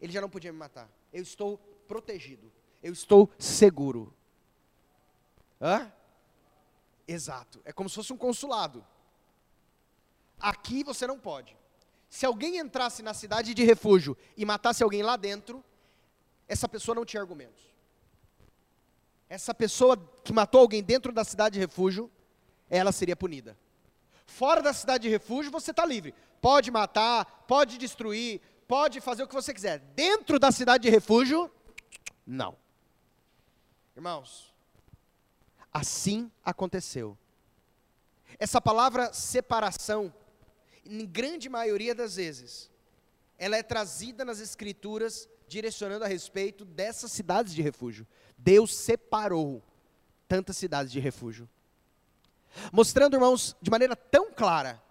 [0.00, 0.88] ele já não podia me matar.
[1.12, 4.14] Eu estou protegido, eu estou seguro.
[5.60, 5.92] Hã?
[7.06, 8.86] Exato, é como se fosse um consulado.
[10.38, 11.57] Aqui você não pode.
[12.08, 15.62] Se alguém entrasse na cidade de refúgio e matasse alguém lá dentro,
[16.46, 17.62] essa pessoa não tinha argumentos.
[19.28, 22.10] Essa pessoa que matou alguém dentro da cidade de refúgio,
[22.70, 23.58] ela seria punida.
[24.24, 26.14] Fora da cidade de refúgio, você está livre.
[26.40, 29.80] Pode matar, pode destruir, pode fazer o que você quiser.
[29.94, 31.50] Dentro da cidade de refúgio,
[32.26, 32.56] não.
[33.94, 34.54] Irmãos,
[35.72, 37.18] assim aconteceu.
[38.38, 40.12] Essa palavra separação
[40.88, 42.70] em grande maioria das vezes,
[43.38, 48.06] ela é trazida nas Escrituras direcionando a respeito dessas cidades de refúgio.
[48.36, 49.62] Deus separou
[50.26, 51.48] tantas cidades de refúgio.
[52.72, 54.82] Mostrando, irmãos, de maneira tão clara,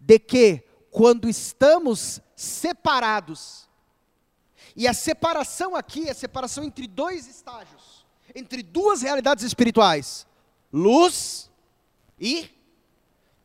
[0.00, 3.68] de que quando estamos separados,
[4.76, 10.26] e a separação aqui é a separação entre dois estágios, entre duas realidades espirituais:
[10.72, 11.50] luz
[12.18, 12.48] e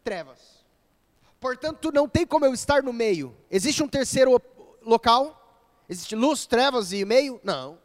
[0.03, 0.52] trevas.
[1.43, 3.35] Portanto, não tem como eu estar no meio.
[3.51, 4.41] Existe um terceiro
[4.81, 5.61] local?
[5.89, 7.37] Existe luz, trevas e meio?
[7.43, 7.77] Não.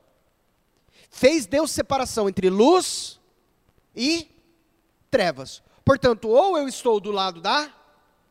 [1.11, 3.19] Fez Deus separação entre luz
[3.97, 4.31] e
[5.11, 5.61] trevas.
[5.85, 7.69] Portanto, ou eu estou do lado da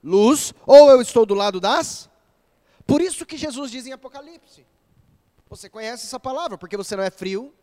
[0.01, 2.09] luz, ou eu estou do lado das.
[2.85, 4.65] Por isso que Jesus diz em Apocalipse.
[5.49, 7.53] Você conhece essa palavra, porque você não é frio,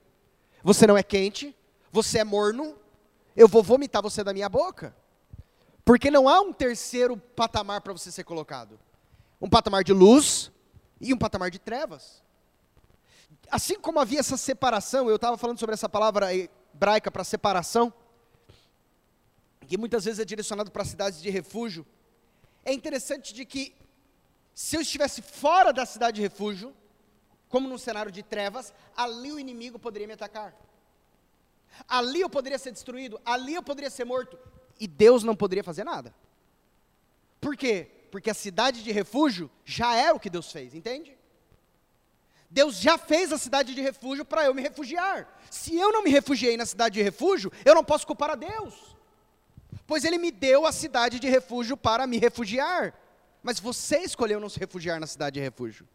[0.62, 1.56] você não é quente,
[1.90, 2.76] você é morno,
[3.34, 4.94] eu vou vomitar você da minha boca.
[5.84, 8.80] Porque não há um terceiro patamar para você ser colocado.
[9.40, 10.50] Um patamar de luz
[11.00, 12.22] e um patamar de trevas.
[13.50, 17.92] Assim como havia essa separação, eu estava falando sobre essa palavra hebraica para separação,
[19.66, 21.86] que muitas vezes é direcionado para cidades de refúgio.
[22.64, 23.76] É interessante de que
[24.54, 26.74] se eu estivesse fora da cidade de refúgio,
[27.48, 30.56] como num cenário de trevas, ali o inimigo poderia me atacar.
[31.86, 34.38] Ali eu poderia ser destruído, ali eu poderia ser morto
[34.78, 36.14] e Deus não poderia fazer nada.
[37.40, 37.90] Por quê?
[38.10, 41.16] Porque a cidade de refúgio já era o que Deus fez, entende?
[42.50, 45.40] Deus já fez a cidade de refúgio para eu me refugiar.
[45.50, 48.96] Se eu não me refugiei na cidade de refúgio, eu não posso culpar a Deus.
[49.86, 52.94] Pois Ele me deu a cidade de refúgio para me refugiar.
[53.42, 55.86] Mas você escolheu não se refugiar na cidade de refúgio.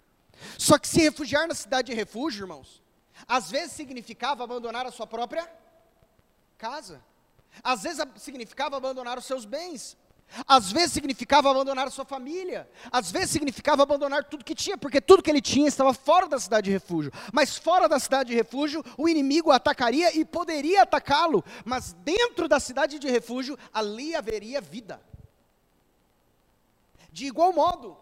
[0.57, 2.83] Só que se refugiar na cidade de refúgio, irmãos,
[3.27, 5.49] às vezes significava abandonar a sua própria
[6.57, 7.01] casa.
[7.63, 9.97] Às vezes significava abandonar os seus bens.
[10.47, 12.69] Às vezes significava abandonar a sua família.
[12.91, 16.39] Às vezes significava abandonar tudo que tinha, porque tudo que ele tinha estava fora da
[16.39, 17.11] cidade de refúgio.
[17.33, 21.43] Mas fora da cidade de refúgio, o inimigo atacaria e poderia atacá-lo.
[21.65, 25.01] Mas dentro da cidade de refúgio, ali haveria vida.
[27.11, 27.97] De igual modo,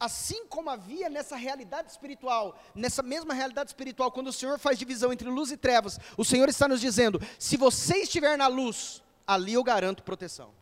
[0.00, 5.12] Assim como havia nessa realidade espiritual, nessa mesma realidade espiritual, quando o Senhor faz divisão
[5.12, 9.52] entre luz e trevas, o Senhor está nos dizendo: se você estiver na luz, ali
[9.52, 10.52] eu garanto proteção.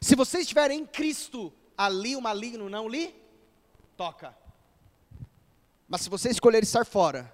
[0.00, 3.14] Se você estiver em Cristo, ali o maligno não lhe
[3.96, 4.36] toca.
[5.88, 7.32] Mas se você escolher estar fora,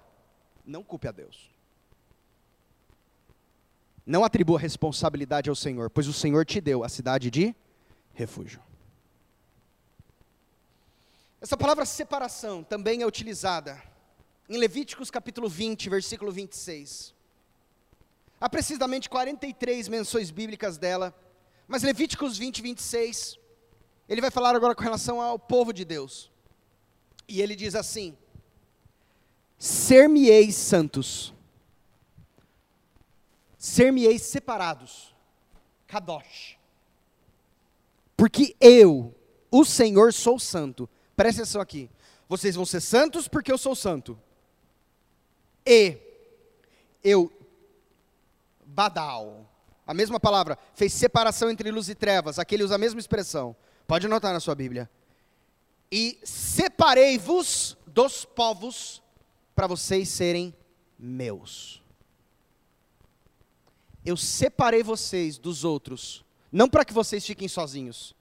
[0.63, 1.49] não culpe a Deus.
[4.05, 7.55] Não atribua responsabilidade ao Senhor, pois o Senhor te deu a cidade de
[8.13, 8.61] refúgio.
[11.41, 13.81] Essa palavra separação também é utilizada
[14.47, 17.15] em Levíticos capítulo 20, versículo 26.
[18.39, 21.11] Há precisamente 43 menções bíblicas dela,
[21.67, 23.39] mas Levíticos 20, 26,
[24.07, 26.31] ele vai falar agora com relação ao povo de Deus.
[27.27, 28.15] E ele diz assim:
[29.57, 31.33] Ser-me-eis santos,
[33.57, 35.15] ser-me-eis separados,
[35.87, 36.59] Kadosh,
[38.15, 39.15] porque eu,
[39.49, 41.89] o Senhor, sou santo Preste atenção aqui.
[42.27, 44.17] Vocês vão ser santos porque eu sou santo.
[45.65, 45.97] E
[47.03, 47.31] eu,
[48.65, 49.49] Badal,
[49.85, 52.39] a mesma palavra, fez separação entre luz e trevas.
[52.39, 53.55] Aqui ele usa a mesma expressão.
[53.85, 54.89] Pode anotar na sua Bíblia.
[55.91, 59.03] E separei-vos dos povos
[59.53, 60.55] para vocês serem
[60.97, 61.81] meus.
[64.05, 68.15] Eu separei vocês dos outros, não para que vocês fiquem sozinhos,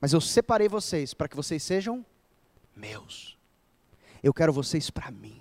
[0.00, 2.04] mas eu separei vocês para que vocês sejam
[2.76, 3.36] meus.
[4.22, 5.40] Eu quero vocês para mim.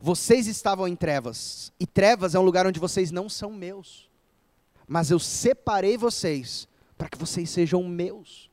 [0.00, 4.08] Vocês estavam em trevas, e trevas é um lugar onde vocês não são meus.
[4.86, 8.50] Mas eu separei vocês para que vocês sejam meus.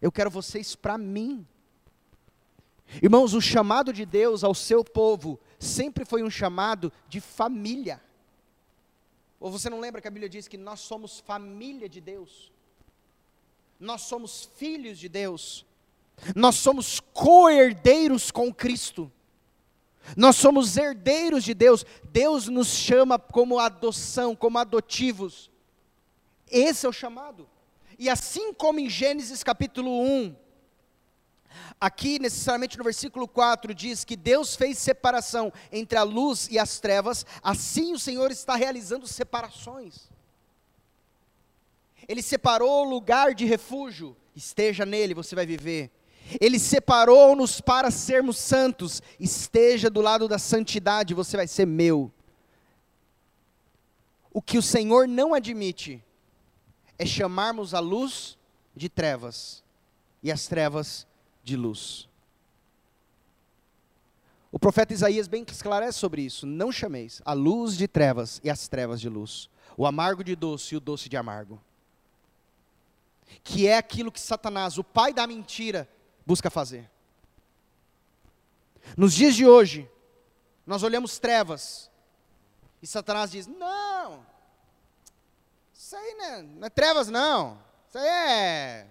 [0.00, 1.46] Eu quero vocês para mim.
[3.02, 8.00] Irmãos, o chamado de Deus ao seu povo sempre foi um chamado de família.
[9.40, 12.52] Ou você não lembra que a Bíblia diz que nós somos família de Deus?
[13.78, 15.64] Nós somos filhos de Deus.
[16.34, 19.10] Nós somos co-herdeiros com Cristo.
[20.16, 21.84] Nós somos herdeiros de Deus.
[22.04, 25.50] Deus nos chama como adoção, como adotivos.
[26.50, 27.48] Esse é o chamado.
[27.98, 30.34] E assim como em Gênesis capítulo 1,
[31.80, 36.78] aqui necessariamente no versículo 4 diz que Deus fez separação entre a luz e as
[36.78, 40.08] trevas, assim o Senhor está realizando separações.
[42.08, 45.90] Ele separou o lugar de refúgio, esteja nele, você vai viver.
[46.40, 49.02] Ele separou-nos para sermos santos.
[49.20, 52.10] Esteja do lado da santidade, você vai ser meu.
[54.32, 56.02] O que o Senhor não admite
[56.98, 58.38] é chamarmos a luz
[58.74, 59.62] de trevas
[60.22, 61.06] e as trevas
[61.42, 62.08] de luz.
[64.50, 66.46] O profeta Isaías bem esclarece sobre isso.
[66.46, 70.74] Não chameis a luz de trevas e as trevas de luz, o amargo de doce
[70.74, 71.60] e o doce de amargo.
[73.42, 75.88] Que é aquilo que Satanás, o pai da mentira,
[76.24, 76.90] busca fazer.
[78.96, 79.90] Nos dias de hoje,
[80.66, 81.90] nós olhamos trevas
[82.82, 84.26] e Satanás diz: Não,
[85.74, 87.62] isso aí não é, não é trevas, não.
[87.88, 88.86] Isso aí é,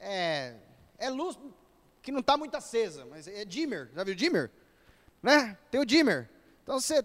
[0.00, 0.54] é,
[0.98, 1.38] é luz
[2.02, 3.90] que não está muito acesa, mas é dimmer.
[3.94, 4.50] Já viu dimmer?
[5.22, 5.56] Né?
[5.70, 6.28] Tem o dimmer.
[6.62, 7.04] Então você.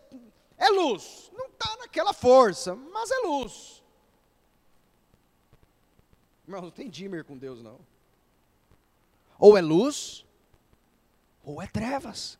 [0.57, 1.31] É luz.
[1.33, 3.82] Não está naquela força, mas é luz.
[6.45, 7.79] Irmão, não tem dimmer com Deus, não.
[9.39, 10.25] Ou é luz,
[11.43, 12.37] ou é trevas.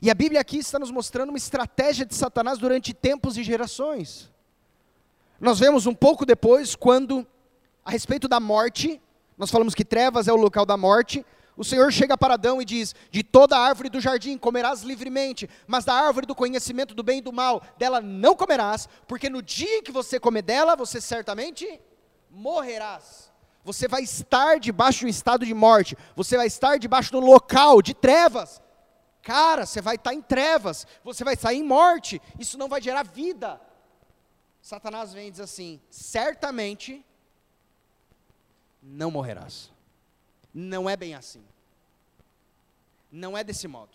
[0.00, 4.30] E a Bíblia aqui está nos mostrando uma estratégia de Satanás durante tempos e gerações.
[5.40, 7.26] Nós vemos um pouco depois, quando,
[7.84, 9.00] a respeito da morte,
[9.36, 11.24] nós falamos que trevas é o local da morte,
[11.56, 15.84] o Senhor chega para Adão e diz: De toda árvore do jardim comerás livremente, mas
[15.84, 19.82] da árvore do conhecimento do bem e do mal, dela não comerás, porque no dia
[19.82, 21.80] que você comer dela, você certamente
[22.30, 23.30] morrerás
[23.62, 27.82] você vai estar debaixo de um estado de morte, você vai estar debaixo do local
[27.82, 28.60] de trevas.
[29.22, 33.02] Cara, você vai estar em trevas, você vai sair em morte, isso não vai gerar
[33.02, 33.60] vida.
[34.62, 37.04] Satanás vem e diz assim: certamente
[38.82, 39.70] não morrerás.
[40.52, 41.44] Não é bem assim.
[43.12, 43.92] Não é desse modo.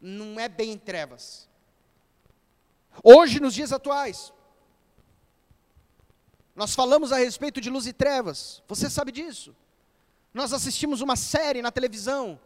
[0.00, 1.48] Não é bem em trevas.
[3.02, 4.32] Hoje, nos dias atuais,
[6.60, 9.56] nós falamos a respeito de luz e trevas, você sabe disso.
[10.34, 12.38] Nós assistimos uma série na televisão.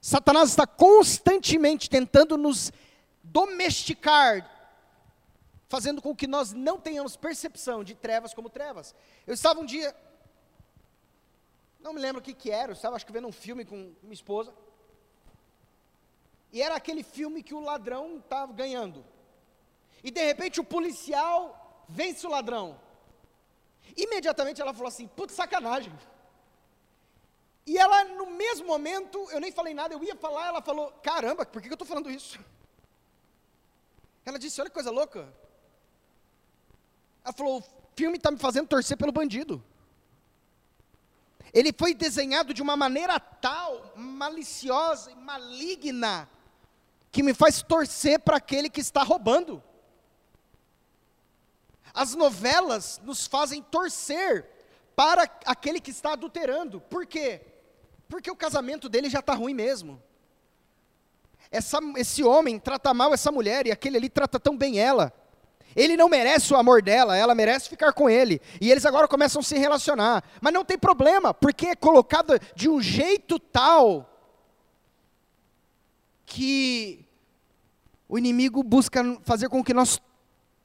[0.00, 2.70] Satanás está constantemente tentando nos
[3.24, 4.48] domesticar,
[5.68, 8.94] fazendo com que nós não tenhamos percepção de trevas como trevas.
[9.26, 9.92] Eu estava um dia,
[11.80, 13.92] não me lembro o que, que era, eu estava acho que vendo um filme com
[14.00, 14.54] minha esposa.
[16.52, 19.04] E era aquele filme que o ladrão estava ganhando.
[20.04, 22.84] E de repente o policial vence o ladrão.
[23.96, 25.92] Imediatamente ela falou assim: putz, sacanagem.
[27.66, 31.46] E ela, no mesmo momento, eu nem falei nada, eu ia falar, ela falou: caramba,
[31.46, 32.38] por que eu estou falando isso?
[34.24, 35.32] Ela disse: olha que coisa louca.
[37.24, 37.64] Ela falou: o
[37.96, 39.62] filme está me fazendo torcer pelo bandido.
[41.52, 46.28] Ele foi desenhado de uma maneira tal, maliciosa e maligna,
[47.12, 49.62] que me faz torcer para aquele que está roubando.
[51.94, 54.50] As novelas nos fazem torcer
[54.96, 56.80] para aquele que está adulterando.
[56.80, 57.40] Por quê?
[58.08, 60.02] Porque o casamento dele já está ruim mesmo.
[61.50, 65.12] Essa, esse homem trata mal essa mulher e aquele ali trata tão bem ela.
[65.76, 68.40] Ele não merece o amor dela, ela merece ficar com ele.
[68.60, 70.24] E eles agora começam a se relacionar.
[70.40, 74.10] Mas não tem problema, porque é colocado de um jeito tal
[76.26, 77.06] que
[78.08, 80.00] o inimigo busca fazer com que nós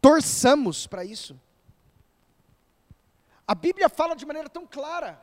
[0.02, 1.40] torçamos para isso.
[3.48, 5.20] A Bíblia fala de maneira tão clara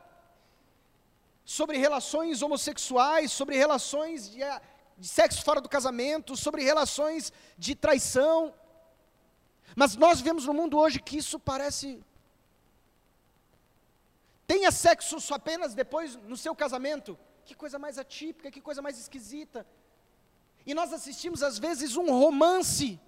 [1.44, 4.60] sobre relações homossexuais, sobre relações de, eh,
[4.98, 8.52] de sexo fora do casamento, sobre relações de traição.
[9.76, 12.02] Mas nós vivemos num mundo hoje que isso parece.
[14.46, 17.16] Tenha sexo só apenas depois no seu casamento.
[17.44, 19.64] Que coisa mais atípica, que coisa mais esquisita.
[20.66, 23.00] E nós assistimos às vezes um romance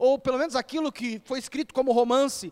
[0.00, 2.50] ou pelo menos aquilo que foi escrito como romance.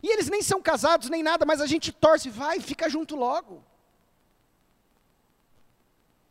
[0.00, 3.60] E eles nem são casados nem nada, mas a gente torce, vai, fica junto logo.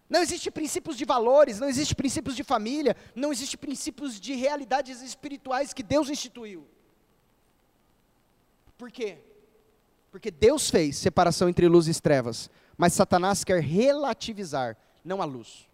[0.10, 5.02] Não existe princípios de valores, não existe princípios de família, não existe princípios de realidades
[5.02, 6.66] espirituais que Deus instituiu.
[8.78, 9.18] Por quê?
[10.10, 15.68] Porque Deus fez separação entre luz e trevas, mas Satanás quer relativizar, não a luz,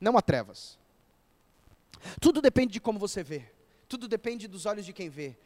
[0.00, 0.79] não a trevas.
[2.20, 3.44] Tudo depende de como você vê,
[3.88, 5.36] tudo depende dos olhos de quem vê.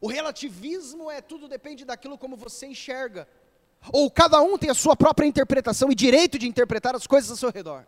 [0.00, 3.26] O relativismo é tudo depende daquilo como você enxerga.
[3.92, 7.36] Ou cada um tem a sua própria interpretação e direito de interpretar as coisas ao
[7.36, 7.86] seu redor.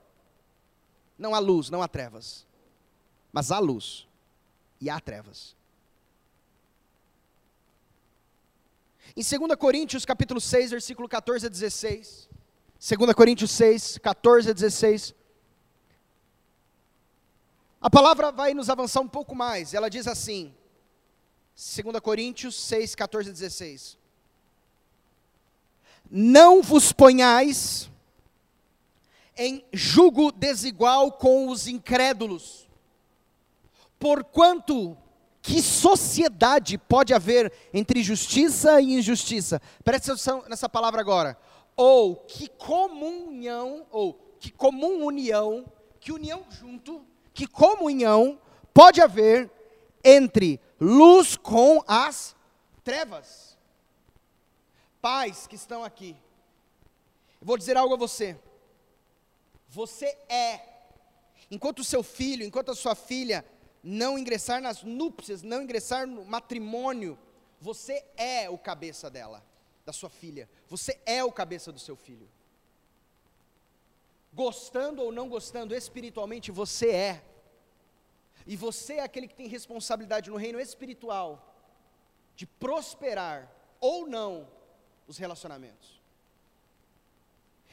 [1.18, 2.46] Não há luz, não há trevas.
[3.32, 4.06] Mas há luz
[4.80, 5.56] e há trevas.
[9.16, 12.28] Em 2 Coríntios, capítulo 6, versículo 14 a 16.
[12.78, 15.14] 2 Coríntios 6, 14 a 16.
[17.86, 19.72] A palavra vai nos avançar um pouco mais.
[19.72, 20.52] Ela diz assim:
[21.54, 23.96] 2 Coríntios 6, 14 a 16.
[26.10, 27.88] Não vos ponhais
[29.36, 32.68] em jugo desigual com os incrédulos,
[34.00, 34.98] porquanto
[35.40, 39.62] que sociedade pode haver entre justiça e injustiça?
[39.84, 41.38] Preste atenção nessa palavra agora.
[41.76, 45.64] Ou que comunhão, ou que comum união,
[46.00, 47.06] que união junto,
[47.36, 48.40] que comunhão
[48.72, 49.50] pode haver
[50.02, 52.34] entre luz com as
[52.82, 53.58] trevas.
[55.02, 56.16] Pais que estão aqui,
[57.40, 58.40] vou dizer algo a você.
[59.68, 60.60] Você é,
[61.50, 63.44] enquanto o seu filho, enquanto a sua filha
[63.82, 67.18] não ingressar nas núpcias, não ingressar no matrimônio,
[67.60, 69.44] você é o cabeça dela,
[69.84, 70.48] da sua filha.
[70.68, 72.30] Você é o cabeça do seu filho.
[74.42, 77.24] Gostando ou não gostando, espiritualmente você é.
[78.46, 81.30] E você é aquele que tem responsabilidade no reino espiritual
[82.36, 83.50] de prosperar
[83.80, 84.46] ou não
[85.08, 85.88] os relacionamentos.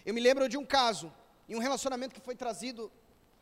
[0.05, 1.11] Eu me lembro de um caso,
[1.49, 2.89] em um relacionamento que foi trazido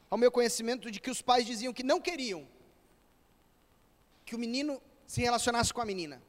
[0.10, 2.48] ao meu conhecimento de que os pais diziam que não queriam
[4.26, 6.22] que o menino se relacionasse com a menina,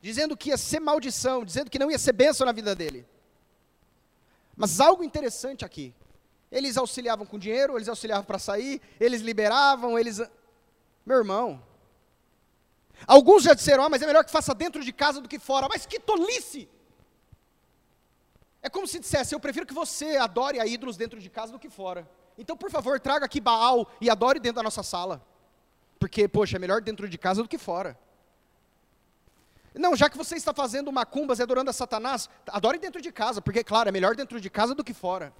[0.00, 3.06] dizendo que ia ser maldição, dizendo que não ia ser bênção na vida dele.
[4.62, 5.92] Mas algo interessante aqui.
[6.48, 10.22] Eles auxiliavam com dinheiro, eles auxiliavam para sair, eles liberavam, eles.
[11.04, 11.60] Meu irmão.
[13.04, 15.66] Alguns já disseram, ah, mas é melhor que faça dentro de casa do que fora.
[15.68, 16.68] Mas que tolice!
[18.62, 21.58] É como se dissesse, eu prefiro que você adore a ídolos dentro de casa do
[21.58, 22.08] que fora.
[22.38, 25.20] Então, por favor, traga aqui Baal e adore dentro da nossa sala.
[25.98, 27.98] Porque, poxa, é melhor dentro de casa do que fora.
[29.74, 33.40] Não, já que você está fazendo macumbas e adorando a Satanás, adore dentro de casa,
[33.40, 35.34] porque, claro, é melhor dentro de casa do que fora.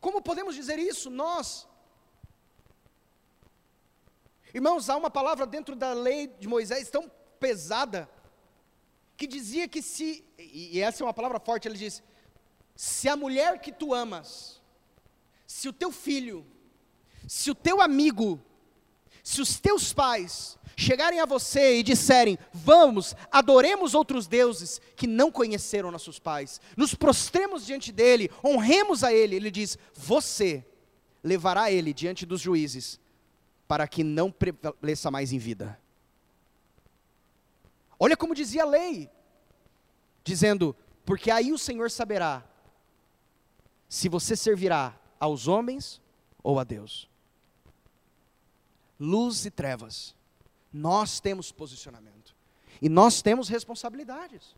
[0.00, 1.08] Como podemos dizer isso?
[1.08, 1.68] Nós.
[4.52, 8.08] Irmãos, há uma palavra dentro da lei de Moisés tão pesada,
[9.16, 12.02] que dizia que se, e essa é uma palavra forte, ele diz:
[12.74, 14.60] se a mulher que tu amas,
[15.46, 16.46] se o teu filho,
[17.28, 18.40] se o teu amigo,
[19.26, 25.32] se os teus pais chegarem a você e disserem: Vamos, adoremos outros deuses que não
[25.32, 30.64] conheceram nossos pais, nos prostremos diante dele, honremos a ele, ele diz: Você
[31.24, 33.00] levará ele diante dos juízes,
[33.66, 35.76] para que não prevaleça mais em vida.
[37.98, 39.10] Olha como dizia a lei,
[40.22, 42.44] dizendo: Porque aí o Senhor saberá
[43.88, 46.00] se você servirá aos homens
[46.44, 47.08] ou a Deus
[48.98, 50.14] luz e trevas.
[50.72, 52.34] Nós temos posicionamento.
[52.80, 54.54] E nós temos responsabilidades.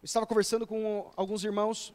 [0.00, 1.92] Eu estava conversando com alguns irmãos.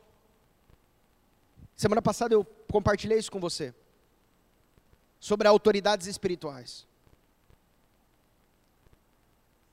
[1.75, 3.73] Semana passada eu compartilhei isso com você.
[5.19, 6.85] Sobre autoridades espirituais.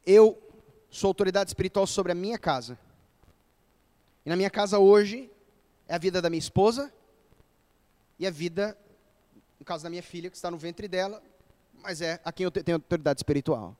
[0.07, 0.41] Eu
[0.91, 2.79] sou autoridade espiritual sobre a minha casa.
[4.25, 5.31] E na minha casa hoje
[5.89, 6.93] é a vida da minha esposa,
[8.21, 8.77] e a vida,
[9.59, 11.23] no caso da minha filha, que está no ventre dela,
[11.83, 13.75] mas é a quem eu tenho autoridade espiritual.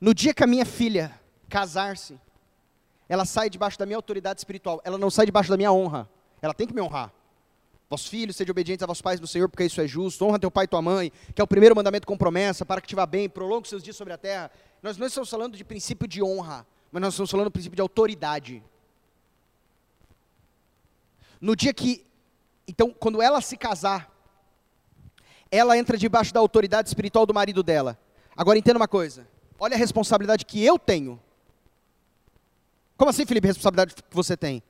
[0.00, 2.18] No dia que a minha filha casar-se,
[3.08, 6.10] ela sai debaixo da minha autoridade espiritual, ela não sai debaixo da minha honra,
[6.42, 7.12] ela tem que me honrar.
[7.88, 10.24] Vós filhos, sede obedientes a vossos pais do Senhor, porque isso é justo.
[10.24, 12.88] Honra teu pai e tua mãe, que é o primeiro mandamento com promessa, para que
[12.88, 14.50] te vá bem, prolongue seus dias sobre a terra.
[14.82, 17.82] Nós não estamos falando de princípio de honra, mas nós estamos falando do princípio de
[17.82, 18.60] autoridade.
[21.40, 22.04] No dia que
[22.66, 24.10] então, quando ela se casar,
[25.50, 27.98] ela entra debaixo da autoridade espiritual do marido dela.
[28.36, 29.26] Agora entenda uma coisa.
[29.58, 31.20] Olha a responsabilidade que eu tenho.
[32.96, 34.62] Como assim, Felipe, responsabilidade que você tem?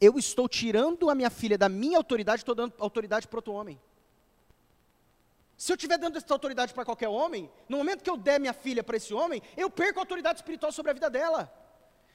[0.00, 3.78] Eu estou tirando a minha filha da minha autoridade, estou dando autoridade para outro homem.
[5.56, 8.54] Se eu estiver dando essa autoridade para qualquer homem, no momento que eu der minha
[8.54, 11.52] filha para esse homem, eu perco a autoridade espiritual sobre a vida dela.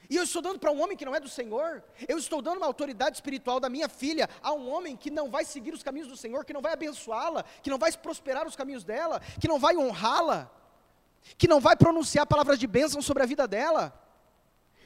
[0.08, 2.58] E eu estou dando para um homem que não é do Senhor, eu estou dando
[2.58, 6.08] uma autoridade espiritual da minha filha a um homem que não vai seguir os caminhos
[6.08, 9.58] do Senhor, que não vai abençoá-la, que não vai prosperar os caminhos dela, que não
[9.58, 10.50] vai honrá-la,
[11.36, 13.92] que não vai pronunciar palavras de bênção sobre a vida dela.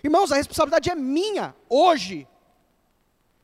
[0.03, 2.27] Irmãos, a responsabilidade é minha, hoje,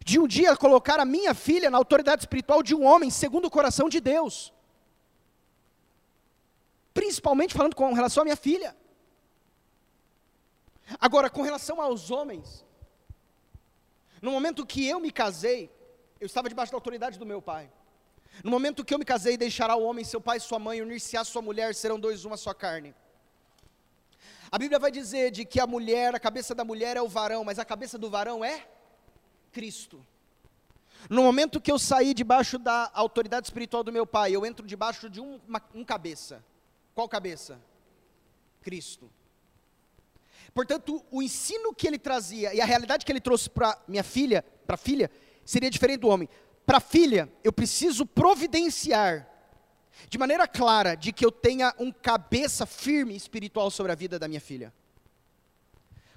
[0.04, 3.50] de um dia colocar a minha filha na autoridade espiritual de um homem segundo o
[3.50, 4.52] coração de Deus.
[6.94, 8.74] Principalmente falando com relação à minha filha.
[11.00, 12.64] Agora, com relação aos homens,
[14.22, 15.70] no momento que eu me casei,
[16.20, 17.70] eu estava debaixo da autoridade do meu pai.
[18.44, 21.16] No momento que eu me casei, deixará o homem seu pai e sua mãe, unir-se
[21.16, 22.94] à sua mulher, serão dois uma só carne.
[24.50, 27.44] A Bíblia vai dizer de que a mulher, a cabeça da mulher é o varão,
[27.44, 28.66] mas a cabeça do varão é
[29.52, 30.04] Cristo.
[31.10, 35.08] No momento que eu saí debaixo da autoridade espiritual do meu pai, eu entro debaixo
[35.08, 36.44] de um, uma, um cabeça.
[36.94, 37.60] Qual cabeça?
[38.62, 39.10] Cristo.
[40.56, 44.42] Portanto, o ensino que ele trazia e a realidade que ele trouxe para minha filha,
[44.66, 45.10] para a filha,
[45.44, 46.26] seria diferente do homem.
[46.64, 49.28] Para a filha, eu preciso providenciar
[50.08, 54.26] de maneira clara de que eu tenha um cabeça firme espiritual sobre a vida da
[54.26, 54.72] minha filha.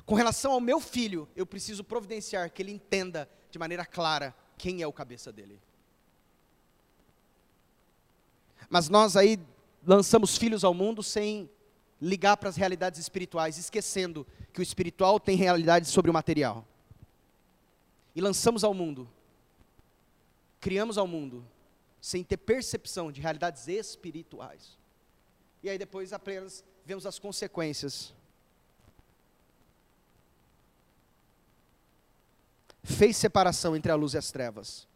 [0.06, 4.82] Com relação ao meu filho, eu preciso providenciar que ele entenda de maneira clara quem
[4.82, 5.61] é o cabeça dele.
[8.70, 9.38] Mas nós aí
[9.86, 11.49] lançamos filhos ao mundo sem
[12.01, 16.65] ligar para as realidades espirituais, esquecendo que o espiritual tem realidades sobre o material.
[18.15, 19.09] E lançamos ao mundo,
[20.59, 21.45] criamos ao mundo,
[22.01, 24.77] sem ter percepção de realidades espirituais.
[25.61, 28.13] E aí depois apenas vemos as consequências.
[32.84, 34.88] Fez separação entre a luz e as trevas.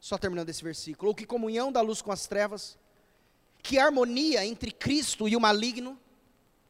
[0.00, 1.08] Só terminando esse versículo.
[1.10, 2.78] Ou que comunhão da luz com as trevas,
[3.62, 5.98] que harmonia entre Cristo e o maligno,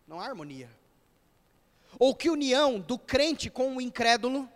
[0.07, 0.71] não há harmonia.
[1.99, 4.49] Ou que união do crente com o incrédulo?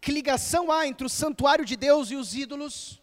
[0.00, 3.00] Que ligação há entre o santuário de Deus e os ídolos?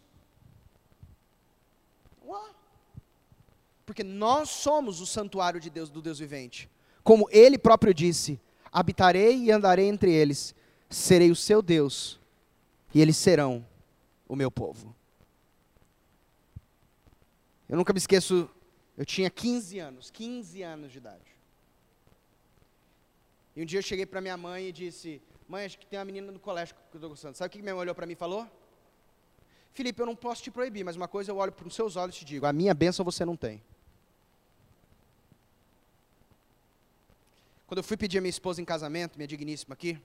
[3.84, 6.70] Porque nós somos o santuário de Deus, do Deus vivente.
[7.02, 8.40] Como ele próprio disse:
[8.72, 10.54] habitarei e andarei entre eles,
[10.88, 12.18] serei o seu Deus,
[12.94, 13.66] e eles serão
[14.28, 14.94] o meu povo.
[17.68, 18.48] Eu nunca me esqueço
[19.02, 21.36] eu tinha 15 anos, 15 anos de idade.
[23.56, 26.04] E um dia eu cheguei para minha mãe e disse: Mãe, acho que tem uma
[26.04, 27.36] menina no colégio que eu estou gostando.
[27.36, 28.48] Sabe o que minha mãe olhou para mim e falou?
[29.72, 32.14] Felipe, eu não posso te proibir, mas uma coisa eu olho para os seus olhos
[32.14, 33.60] e te digo: a minha bênção você não tem.
[37.66, 40.00] Quando eu fui pedir a minha esposa em casamento, minha digníssima aqui,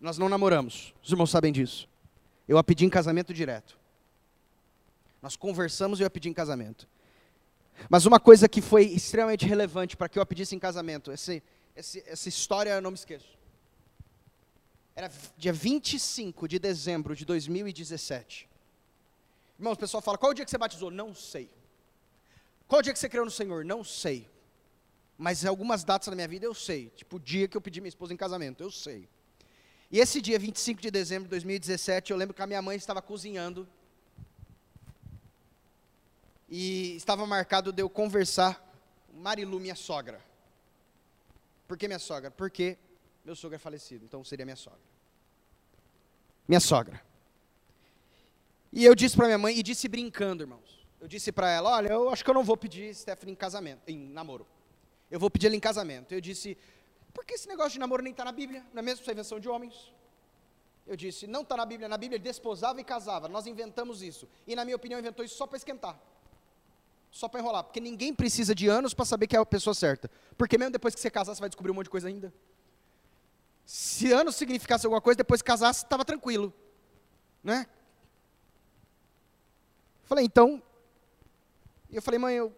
[0.00, 1.86] nós não namoramos, os irmãos sabem disso.
[2.48, 3.78] Eu a pedi em casamento direto.
[5.20, 6.88] Nós conversamos e eu a pedi em casamento.
[7.88, 11.42] Mas uma coisa que foi extremamente relevante para que eu a pedisse em casamento, esse,
[11.74, 13.36] esse, essa história eu não me esqueço.
[14.94, 18.48] Era dia 25 de dezembro de 2017.
[19.58, 20.90] Irmãos, o pessoal fala: qual o dia que você batizou?
[20.90, 21.50] Não sei.
[22.66, 23.64] Qual o dia que você creu no Senhor?
[23.64, 24.28] Não sei.
[25.18, 26.90] Mas algumas datas da minha vida eu sei.
[26.96, 29.08] Tipo o dia que eu pedi minha esposa em casamento, eu sei.
[29.90, 33.00] E esse dia, 25 de dezembro de 2017, eu lembro que a minha mãe estava
[33.00, 33.68] cozinhando
[36.48, 38.62] e estava marcado de eu conversar
[39.06, 40.24] com Marilu, minha sogra.
[41.66, 42.30] Por que minha sogra?
[42.30, 42.78] Porque
[43.24, 44.80] meu sogro é falecido, então seria minha sogra.
[46.46, 47.02] Minha sogra.
[48.72, 50.86] E eu disse para minha mãe, e disse brincando, irmãos.
[51.00, 53.88] Eu disse para ela: Olha, eu acho que eu não vou pedir Stephanie em casamento,
[53.88, 54.46] em namoro.
[55.10, 56.12] Eu vou pedir ela em casamento.
[56.12, 56.56] Eu disse:
[57.12, 58.64] Por que esse negócio de namoro nem está na Bíblia?
[58.72, 59.92] Não é mesmo essa invenção de homens?
[60.86, 61.88] Eu disse: Não está na Bíblia.
[61.88, 63.28] Na Bíblia ele desposava e casava.
[63.28, 64.28] Nós inventamos isso.
[64.46, 66.00] E na minha opinião, inventou isso só para esquentar
[67.10, 70.10] só para enrolar, porque ninguém precisa de anos para saber que é a pessoa certa.
[70.36, 72.32] Porque mesmo depois que você casar, você vai descobrir um monte de coisa ainda.
[73.64, 76.52] Se anos significasse alguma coisa, depois que casasse, estava tranquilo.
[77.42, 77.66] Né?
[80.04, 80.62] Falei, então.
[81.90, 82.54] Eu falei, mãe, eu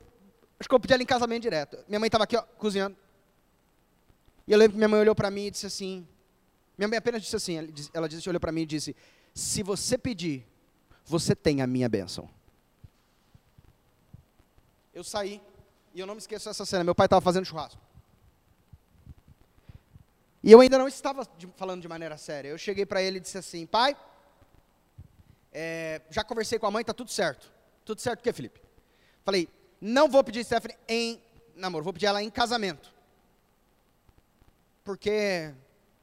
[0.58, 1.78] acho que eu pedi ela em casamento direto.
[1.88, 2.96] Minha mãe estava aqui, ó, cozinhando.
[4.46, 6.06] E eu lembro que minha mãe olhou para mim e disse assim.
[6.76, 7.56] Minha mãe apenas disse assim,
[7.92, 8.94] ela disse, olhou para mim e disse:
[9.34, 10.46] Se você pedir,
[11.04, 12.28] você tem a minha bênção
[14.98, 15.40] eu saí,
[15.94, 17.80] e eu não me esqueço dessa cena, meu pai estava fazendo churrasco.
[20.42, 22.48] E eu ainda não estava de, falando de maneira séria.
[22.48, 23.96] Eu cheguei para ele e disse assim, pai,
[25.52, 27.52] é, já conversei com a mãe, está tudo certo.
[27.84, 28.60] Tudo certo o que, Felipe?
[29.24, 29.48] Falei,
[29.80, 31.22] não vou pedir Stephanie em
[31.54, 32.92] namoro, vou pedir ela em casamento.
[34.82, 35.10] Porque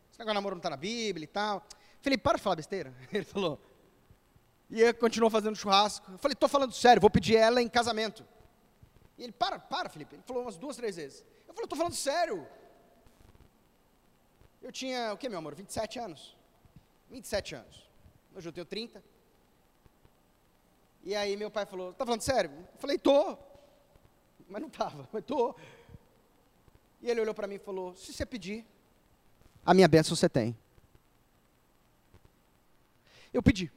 [0.09, 1.65] esse negócio de namoro não está na Bíblia e tal.
[2.01, 2.93] Felipe, para de falar besteira.
[3.11, 3.59] Ele falou.
[4.69, 6.11] E ele continuou fazendo churrasco.
[6.11, 8.25] Eu falei, estou falando sério, vou pedir ela em casamento.
[9.17, 10.15] E ele, para, para, Felipe.
[10.15, 11.23] Ele falou umas duas, três vezes.
[11.47, 12.47] Eu falei, estou falando sério.
[14.61, 15.55] Eu tinha, o que, meu amor?
[15.55, 16.35] 27 anos.
[17.09, 17.89] 27 anos.
[18.35, 19.03] Hoje eu tenho 30.
[21.03, 22.51] E aí meu pai falou, tá falando sério?
[22.73, 23.37] Eu falei, tô.
[24.49, 25.55] Mas não tava, mas tô.
[27.01, 28.65] E ele olhou para mim e falou, se você pedir,
[29.65, 30.57] a minha bênção você tem.
[33.31, 33.71] Eu pedi.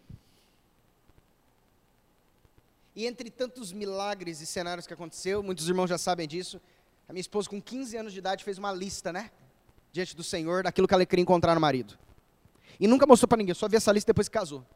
[2.99, 6.61] E entre tantos milagres e cenários que aconteceu, muitos irmãos já sabem disso,
[7.09, 9.31] a minha esposa com 15 anos de idade fez uma lista, né?
[9.93, 11.97] Diante do Senhor, daquilo que ela queria encontrar no marido.
[12.81, 14.67] E nunca mostrou para ninguém, só vi essa lista depois que casou.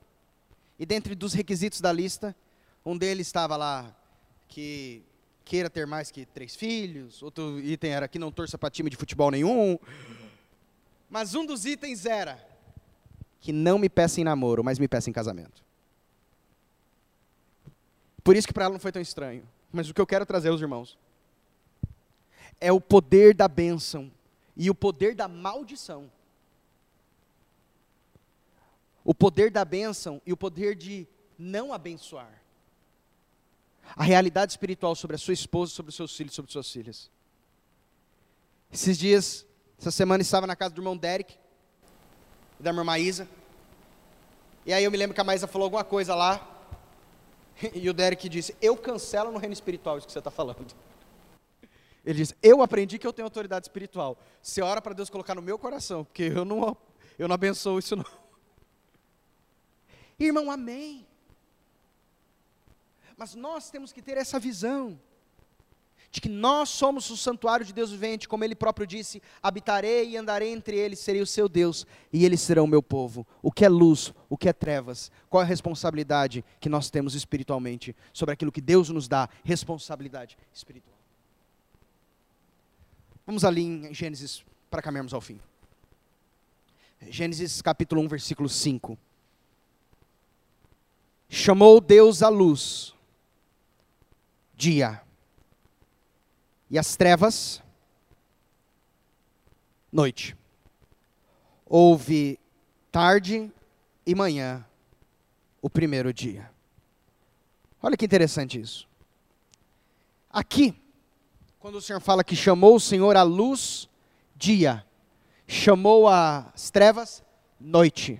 [0.78, 2.32] E dentro dos requisitos da lista,
[2.86, 3.92] um deles estava lá
[4.46, 5.02] que
[5.44, 8.96] queira ter mais que três filhos, outro item era que não torça para time de
[8.96, 9.76] futebol nenhum.
[11.10, 12.38] Mas um dos itens era
[13.40, 15.71] que não me peça em namoro, mas me peça em casamento.
[18.22, 19.48] Por isso que para ela não foi tão estranho.
[19.72, 20.98] Mas o que eu quero trazer aos irmãos
[22.60, 24.10] é o poder da bênção
[24.56, 26.10] e o poder da maldição
[29.04, 31.06] o poder da bênção e o poder de
[31.38, 32.40] não abençoar.
[33.96, 37.10] A realidade espiritual sobre a sua esposa, sobre os seus filhos, sobre suas filhas.
[38.72, 39.44] Esses dias,
[39.78, 41.36] essa semana, estava na casa do irmão Derek,
[42.58, 43.28] da irmã Maísa.
[44.64, 46.48] E aí eu me lembro que a Maísa falou alguma coisa lá.
[47.74, 50.58] E o Derek disse: Eu cancelo no reino espiritual isso que você está falando.
[52.04, 54.18] Ele disse: Eu aprendi que eu tenho autoridade espiritual.
[54.40, 56.76] Você ora para Deus colocar no meu coração, porque eu não,
[57.18, 58.04] eu não abençoo isso não.
[60.18, 61.06] Irmão, amém.
[63.16, 64.98] Mas nós temos que ter essa visão
[66.12, 70.16] de que nós somos o santuário de Deus vivente, como ele próprio disse: habitarei e
[70.16, 73.26] andarei entre eles, serei o seu Deus, e eles serão o meu povo.
[73.42, 75.10] O que é luz, o que é trevas?
[75.30, 79.28] Qual é a responsabilidade que nós temos espiritualmente sobre aquilo que Deus nos dá?
[79.42, 80.94] Responsabilidade espiritual.
[83.26, 85.40] Vamos ali em Gênesis para caminharmos ao fim.
[87.08, 88.98] Gênesis capítulo 1, versículo 5
[91.32, 92.94] chamou Deus a luz,
[94.54, 95.00] dia,
[96.72, 97.62] e as trevas,
[99.92, 100.34] noite.
[101.66, 102.40] Houve
[102.90, 103.52] tarde
[104.06, 104.64] e manhã,
[105.60, 106.50] o primeiro dia.
[107.82, 108.88] Olha que interessante isso.
[110.30, 110.74] Aqui,
[111.58, 113.86] quando o Senhor fala que chamou o Senhor a luz,
[114.34, 114.82] dia,
[115.46, 117.22] chamou as trevas,
[117.60, 118.18] noite.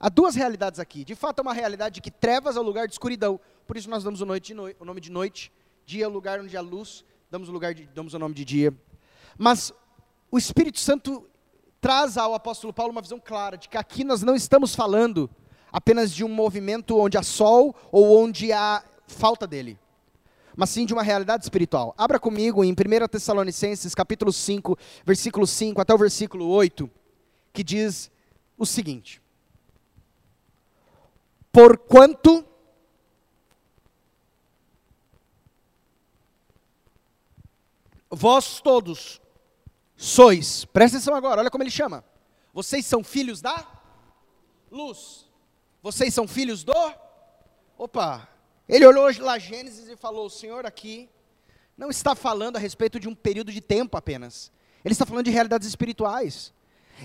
[0.00, 1.04] Há duas realidades aqui.
[1.04, 3.38] De fato, é uma realidade de que trevas é o lugar de escuridão.
[3.64, 5.52] Por isso nós damos o, noite, o nome de noite.
[5.84, 7.04] Dia é o lugar onde há luz.
[7.36, 8.74] Damos o, lugar de, damos o nome de dia.
[9.36, 9.70] Mas
[10.30, 11.28] o Espírito Santo
[11.82, 15.28] traz ao apóstolo Paulo uma visão clara de que aqui nós não estamos falando
[15.70, 19.78] apenas de um movimento onde há sol ou onde há falta dele,
[20.56, 21.94] mas sim de uma realidade espiritual.
[21.98, 22.74] Abra comigo em 1
[23.06, 26.90] Tessalonicenses, capítulo 5, versículo 5 até o versículo 8,
[27.52, 28.10] que diz
[28.56, 29.20] o seguinte:
[31.52, 32.46] Porquanto
[38.10, 39.20] vós todos
[39.96, 42.04] sois, presta atenção agora, olha como ele chama.
[42.52, 43.66] Vocês são filhos da
[44.70, 45.26] luz.
[45.82, 46.72] Vocês são filhos do.
[47.78, 48.28] Opa!
[48.68, 51.08] Ele olhou lá Gênesis e falou: O Senhor aqui
[51.76, 54.50] não está falando a respeito de um período de tempo apenas.
[54.84, 56.52] Ele está falando de realidades espirituais.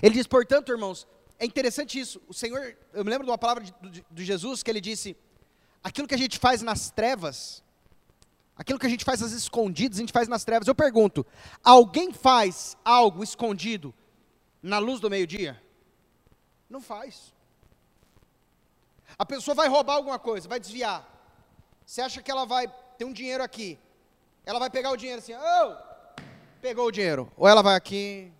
[0.02, 1.06] Ele diz, portanto, irmãos,
[1.38, 2.22] é interessante isso.
[2.28, 5.16] O Senhor, eu me lembro de uma palavra de, de, de Jesus que ele disse:
[5.82, 7.62] aquilo que a gente faz nas trevas,
[8.62, 10.66] aquilo que a gente faz às escondidas, a gente faz nas trevas.
[10.66, 11.26] Eu pergunto:
[11.62, 13.94] alguém faz algo escondido
[14.62, 15.60] na luz do meio-dia?
[16.70, 17.34] Não faz.
[19.18, 21.06] A pessoa vai roubar alguma coisa, vai desviar.
[21.84, 22.66] Você acha que ela vai
[22.96, 23.78] ter um dinheiro aqui?
[24.46, 26.22] Ela vai pegar o dinheiro assim, oh!
[26.60, 27.30] pegou o dinheiro.
[27.36, 28.32] Ou ela vai aqui,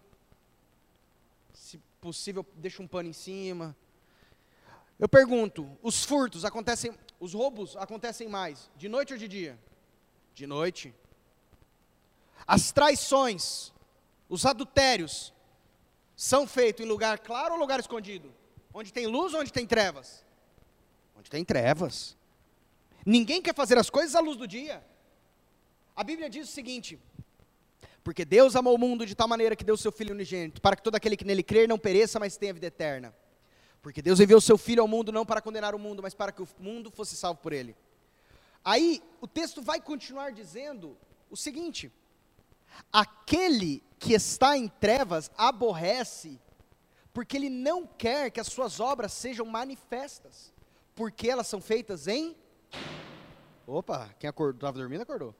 [2.01, 3.77] possível, deixa um pano em cima.
[4.99, 9.59] Eu pergunto, os furtos acontecem, os roubos acontecem mais, de noite ou de dia?
[10.34, 10.94] De noite.
[12.46, 13.72] As traições,
[14.28, 15.32] os adultérios,
[16.16, 18.32] são feitos em lugar claro ou lugar escondido?
[18.72, 20.24] Onde tem luz ou onde tem trevas?
[21.16, 22.16] Onde tem trevas.
[23.04, 24.84] Ninguém quer fazer as coisas à luz do dia.
[25.94, 26.98] A Bíblia diz o seguinte:
[28.02, 30.82] porque Deus amou o mundo de tal maneira que deu seu Filho unigênito, para que
[30.82, 33.14] todo aquele que nele crer não pereça, mas tenha vida eterna.
[33.80, 36.42] Porque Deus enviou seu Filho ao mundo não para condenar o mundo, mas para que
[36.42, 37.76] o mundo fosse salvo por ele.
[38.64, 40.97] Aí, o texto vai continuar dizendo
[41.30, 41.93] o seguinte:
[42.93, 46.40] aquele que está em trevas aborrece,
[47.12, 50.52] porque ele não quer que as suas obras sejam manifestas,
[50.94, 52.36] porque elas são feitas em.
[53.66, 55.34] Opa, quem acordou, estava dormindo acordou.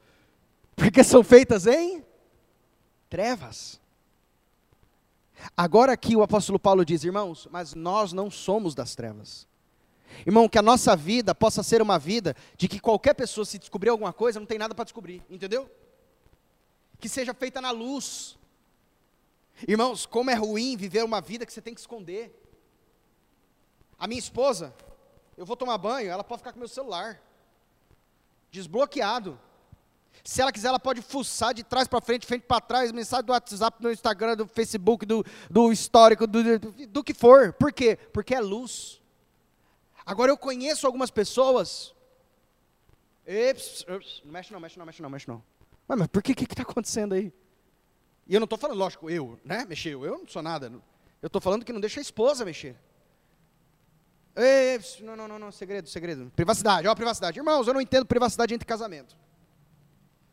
[0.75, 2.03] Porque são feitas em
[3.09, 3.79] trevas.
[5.55, 9.47] Agora aqui o apóstolo Paulo diz, irmãos, mas nós não somos das trevas.
[10.25, 13.89] Irmão, que a nossa vida possa ser uma vida de que qualquer pessoa, se descobrir
[13.89, 15.69] alguma coisa, não tem nada para descobrir, entendeu?
[16.99, 18.37] Que seja feita na luz.
[19.67, 22.39] Irmãos, como é ruim viver uma vida que você tem que esconder.
[23.97, 24.73] A minha esposa,
[25.37, 27.21] eu vou tomar banho, ela pode ficar com meu celular
[28.53, 29.39] desbloqueado.
[30.23, 33.33] Se ela quiser, ela pode fuçar de trás para frente, frente para trás, mensagem do
[33.33, 37.51] WhatsApp, do Instagram, do Facebook, do, do histórico, do, do, que for.
[37.53, 37.97] Por quê?
[38.13, 39.01] Porque é luz.
[40.05, 41.93] Agora eu conheço algumas pessoas.
[43.25, 43.85] Eps,
[44.23, 45.43] não mexe não, mexe não, mexe não, mexe não.
[45.87, 47.33] Mas, mas por que que está acontecendo aí?
[48.27, 50.05] E eu não estou falando, lógico, eu, né, mexeu.
[50.05, 50.71] Eu não sou nada.
[51.21, 52.75] Eu estou falando que não deixa a esposa mexer.
[54.35, 56.31] Eps, não, não, não, não, segredo, segredo.
[56.35, 57.39] Privacidade, ó, privacidade.
[57.39, 59.15] Irmãos, eu não entendo privacidade entre casamento.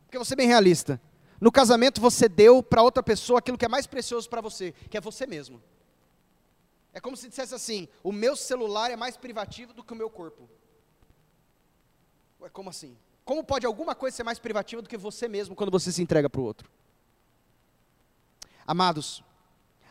[0.05, 1.01] Porque eu vou ser bem realista.
[1.41, 4.97] No casamento você deu para outra pessoa aquilo que é mais precioso para você, que
[4.97, 5.63] é você mesmo.
[6.93, 10.11] É como se dissesse assim: o meu celular é mais privativo do que o meu
[10.11, 10.49] corpo.
[12.41, 12.97] Ué, como assim?
[13.25, 16.29] Como pode alguma coisa ser mais privativa do que você mesmo quando você se entrega
[16.29, 16.71] para o outro?
[18.67, 19.23] Amados,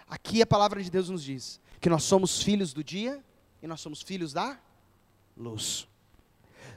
[0.08, 3.24] aqui a palavra de Deus nos diz que nós somos filhos do dia
[3.62, 4.60] e nós somos filhos da
[5.38, 5.88] luz.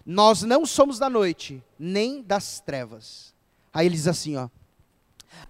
[0.05, 3.35] Nós não somos da noite, nem das trevas.
[3.73, 4.49] Aí ele diz assim, ó: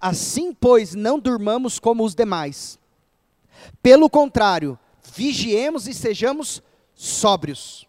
[0.01, 2.79] Assim, pois, não durmamos como os demais.
[3.83, 4.79] Pelo contrário,
[5.15, 6.63] vigiemos e sejamos
[6.95, 7.87] sóbrios.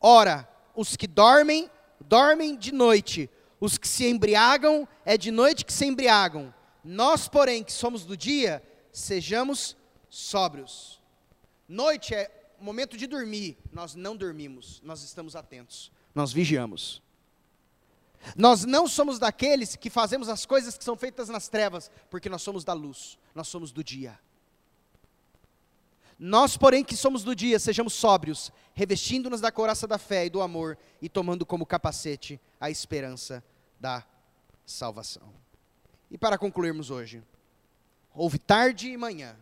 [0.00, 3.30] Ora, os que dormem, dormem de noite.
[3.60, 6.52] Os que se embriagam, é de noite que se embriagam.
[6.82, 8.62] Nós, porém, que somos do dia,
[8.92, 9.76] sejamos
[10.10, 11.00] sóbrios.
[11.66, 12.30] Noite é
[12.60, 13.56] momento de dormir.
[13.72, 17.02] Nós não dormimos, nós estamos atentos, nós vigiamos.
[18.36, 22.40] Nós não somos daqueles que fazemos as coisas que são feitas nas trevas, porque nós
[22.40, 24.18] somos da luz, nós somos do dia.
[26.26, 30.40] Nós, porém, que somos do dia, sejamos sóbrios, revestindo-nos da coraça da fé e do
[30.40, 33.44] amor e tomando como capacete a esperança
[33.78, 34.02] da
[34.64, 35.34] salvação.
[36.10, 37.22] E para concluirmos hoje,
[38.14, 39.36] houve tarde e manhã.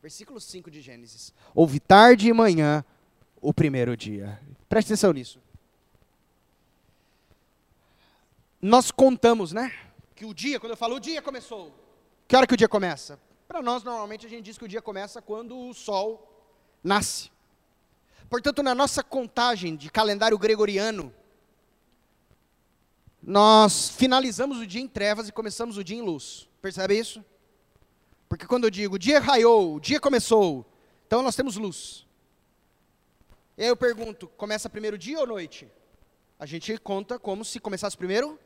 [0.00, 1.34] Versículo 5 de Gênesis.
[1.52, 2.84] Houve tarde e manhã
[3.40, 4.40] o primeiro dia.
[4.68, 5.40] Preste atenção nisso.
[8.62, 9.72] nós contamos, né?
[10.14, 11.74] Que o dia, quando eu falo o dia começou.
[12.28, 13.18] Que hora que o dia começa?
[13.52, 16.26] Para nós, normalmente, a gente diz que o dia começa quando o sol
[16.82, 17.30] nasce.
[18.30, 21.12] Portanto, na nossa contagem de calendário gregoriano,
[23.22, 26.48] nós finalizamos o dia em trevas e começamos o dia em luz.
[26.62, 27.22] Percebe isso?
[28.26, 30.64] Porque quando eu digo o dia raiou, o dia começou,
[31.06, 32.06] então nós temos luz.
[33.58, 35.70] E aí eu pergunto, começa primeiro dia ou noite?
[36.38, 38.40] A gente conta como se começasse primeiro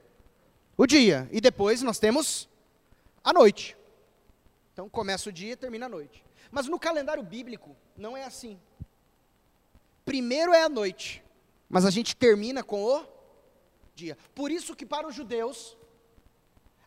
[0.76, 1.28] o dia.
[1.30, 2.48] E depois nós temos
[3.22, 3.75] a noite.
[4.76, 6.22] Então começa o dia e termina a noite.
[6.50, 8.60] Mas no calendário bíblico não é assim.
[10.04, 11.24] Primeiro é a noite,
[11.66, 13.06] mas a gente termina com o
[13.94, 14.18] dia.
[14.34, 15.78] Por isso que para os judeus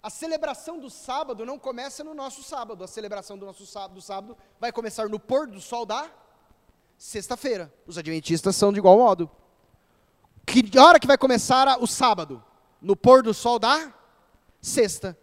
[0.04, 2.84] a celebração do sábado não começa no nosso sábado.
[2.84, 6.12] A celebração do nosso sábado, do sábado vai começar no pôr do sol da
[6.96, 7.74] sexta-feira.
[7.88, 9.28] Os adventistas são de igual modo.
[10.46, 12.46] Que hora que vai começar o sábado?
[12.82, 13.94] no pôr do sol da
[14.62, 15.18] sexta.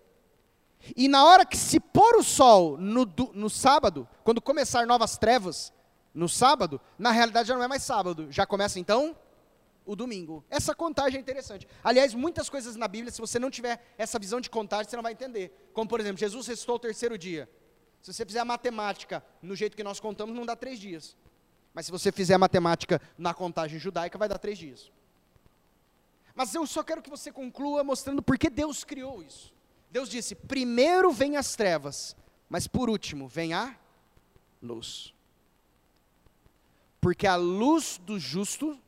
[0.94, 5.72] E na hora que se pôr o sol no, no sábado, quando começar novas trevas
[6.14, 9.16] no sábado, na realidade já não é mais sábado, já começa então
[9.84, 10.44] o domingo.
[10.50, 11.66] Essa contagem é interessante.
[11.82, 15.02] Aliás, muitas coisas na Bíblia, se você não tiver essa visão de contagem, você não
[15.02, 15.70] vai entender.
[15.72, 17.48] Como, por exemplo, Jesus ressuscitou o terceiro dia.
[18.02, 21.16] Se você fizer a matemática no jeito que nós contamos, não dá três dias.
[21.72, 24.90] Mas se você fizer a matemática na contagem judaica, vai dar três dias.
[26.34, 29.55] Mas eu só quero que você conclua mostrando por que Deus criou isso.
[29.96, 32.14] Deus disse: primeiro vem as trevas,
[32.50, 33.74] mas por último vem a
[34.60, 35.14] luz.
[37.00, 38.78] Porque a luz do justo,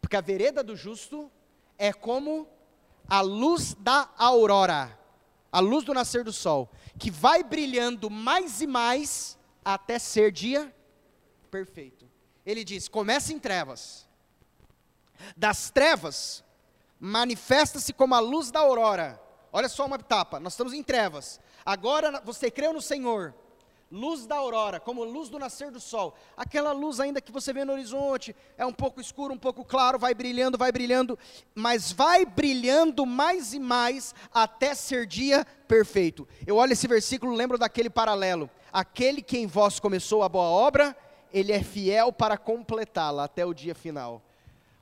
[0.00, 1.30] porque a vereda do justo
[1.76, 2.48] é como
[3.06, 4.98] a luz da aurora,
[5.52, 10.74] a luz do nascer do sol, que vai brilhando mais e mais até ser dia
[11.50, 12.10] perfeito.
[12.46, 14.08] Ele diz: começa em trevas.
[15.36, 16.42] Das trevas
[16.98, 19.28] manifesta-se como a luz da aurora.
[19.52, 21.40] Olha só uma etapa, nós estamos em trevas.
[21.64, 23.34] Agora você creu no Senhor.
[23.92, 26.14] Luz da aurora, como luz do nascer do sol.
[26.36, 29.98] Aquela luz ainda que você vê no horizonte, é um pouco escuro, um pouco claro,
[29.98, 31.18] vai brilhando, vai brilhando,
[31.56, 36.28] mas vai brilhando mais e mais até ser dia perfeito.
[36.46, 38.48] Eu olho esse versículo, lembro daquele paralelo.
[38.72, 40.96] Aquele que em vós começou a boa obra,
[41.32, 44.22] ele é fiel para completá-la até o dia final.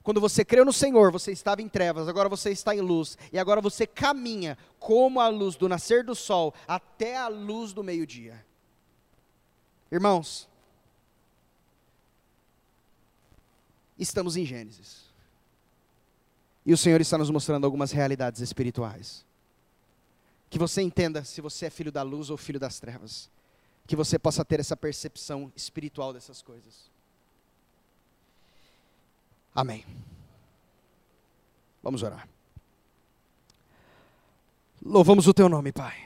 [0.09, 3.39] Quando você creu no Senhor, você estava em trevas, agora você está em luz, e
[3.39, 8.43] agora você caminha como a luz do nascer do sol até a luz do meio-dia.
[9.93, 10.49] Irmãos,
[13.99, 15.03] estamos em Gênesis.
[16.65, 19.27] E o Senhor está nos mostrando algumas realidades espirituais.
[20.49, 23.31] Que você entenda se você é filho da luz ou filho das trevas.
[23.87, 26.97] Que você possa ter essa percepção espiritual dessas coisas.
[29.59, 29.85] Amém.
[31.83, 32.29] Vamos orar.
[34.81, 35.97] Louvamos o teu nome, Pai.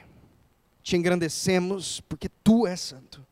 [0.82, 3.22] Te engrandecemos porque tu és santo.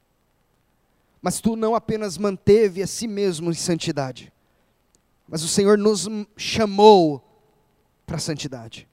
[1.23, 4.31] Mas tu não apenas manteve a si mesmo em santidade,
[5.27, 6.07] mas o Senhor nos
[6.37, 7.25] chamou
[8.05, 8.87] para a santidade.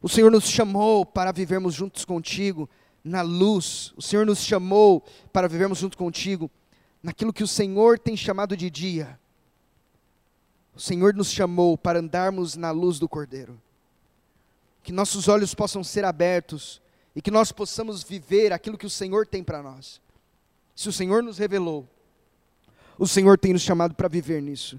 [0.00, 2.66] O Senhor nos chamou para vivermos juntos contigo
[3.04, 3.92] na luz.
[3.94, 5.04] O Senhor nos chamou
[5.34, 6.50] para vivermos junto contigo
[7.02, 9.20] naquilo que o Senhor tem chamado de dia.
[10.76, 13.58] O Senhor nos chamou para andarmos na luz do Cordeiro.
[14.82, 16.82] Que nossos olhos possam ser abertos
[17.14, 20.02] e que nós possamos viver aquilo que o Senhor tem para nós.
[20.74, 21.88] Se o Senhor nos revelou,
[22.98, 24.78] o Senhor tem nos chamado para viver nisso.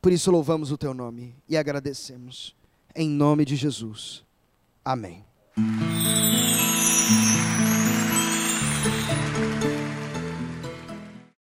[0.00, 2.54] Por isso louvamos o teu nome e agradecemos.
[2.94, 4.22] Em nome de Jesus.
[4.84, 5.24] Amém.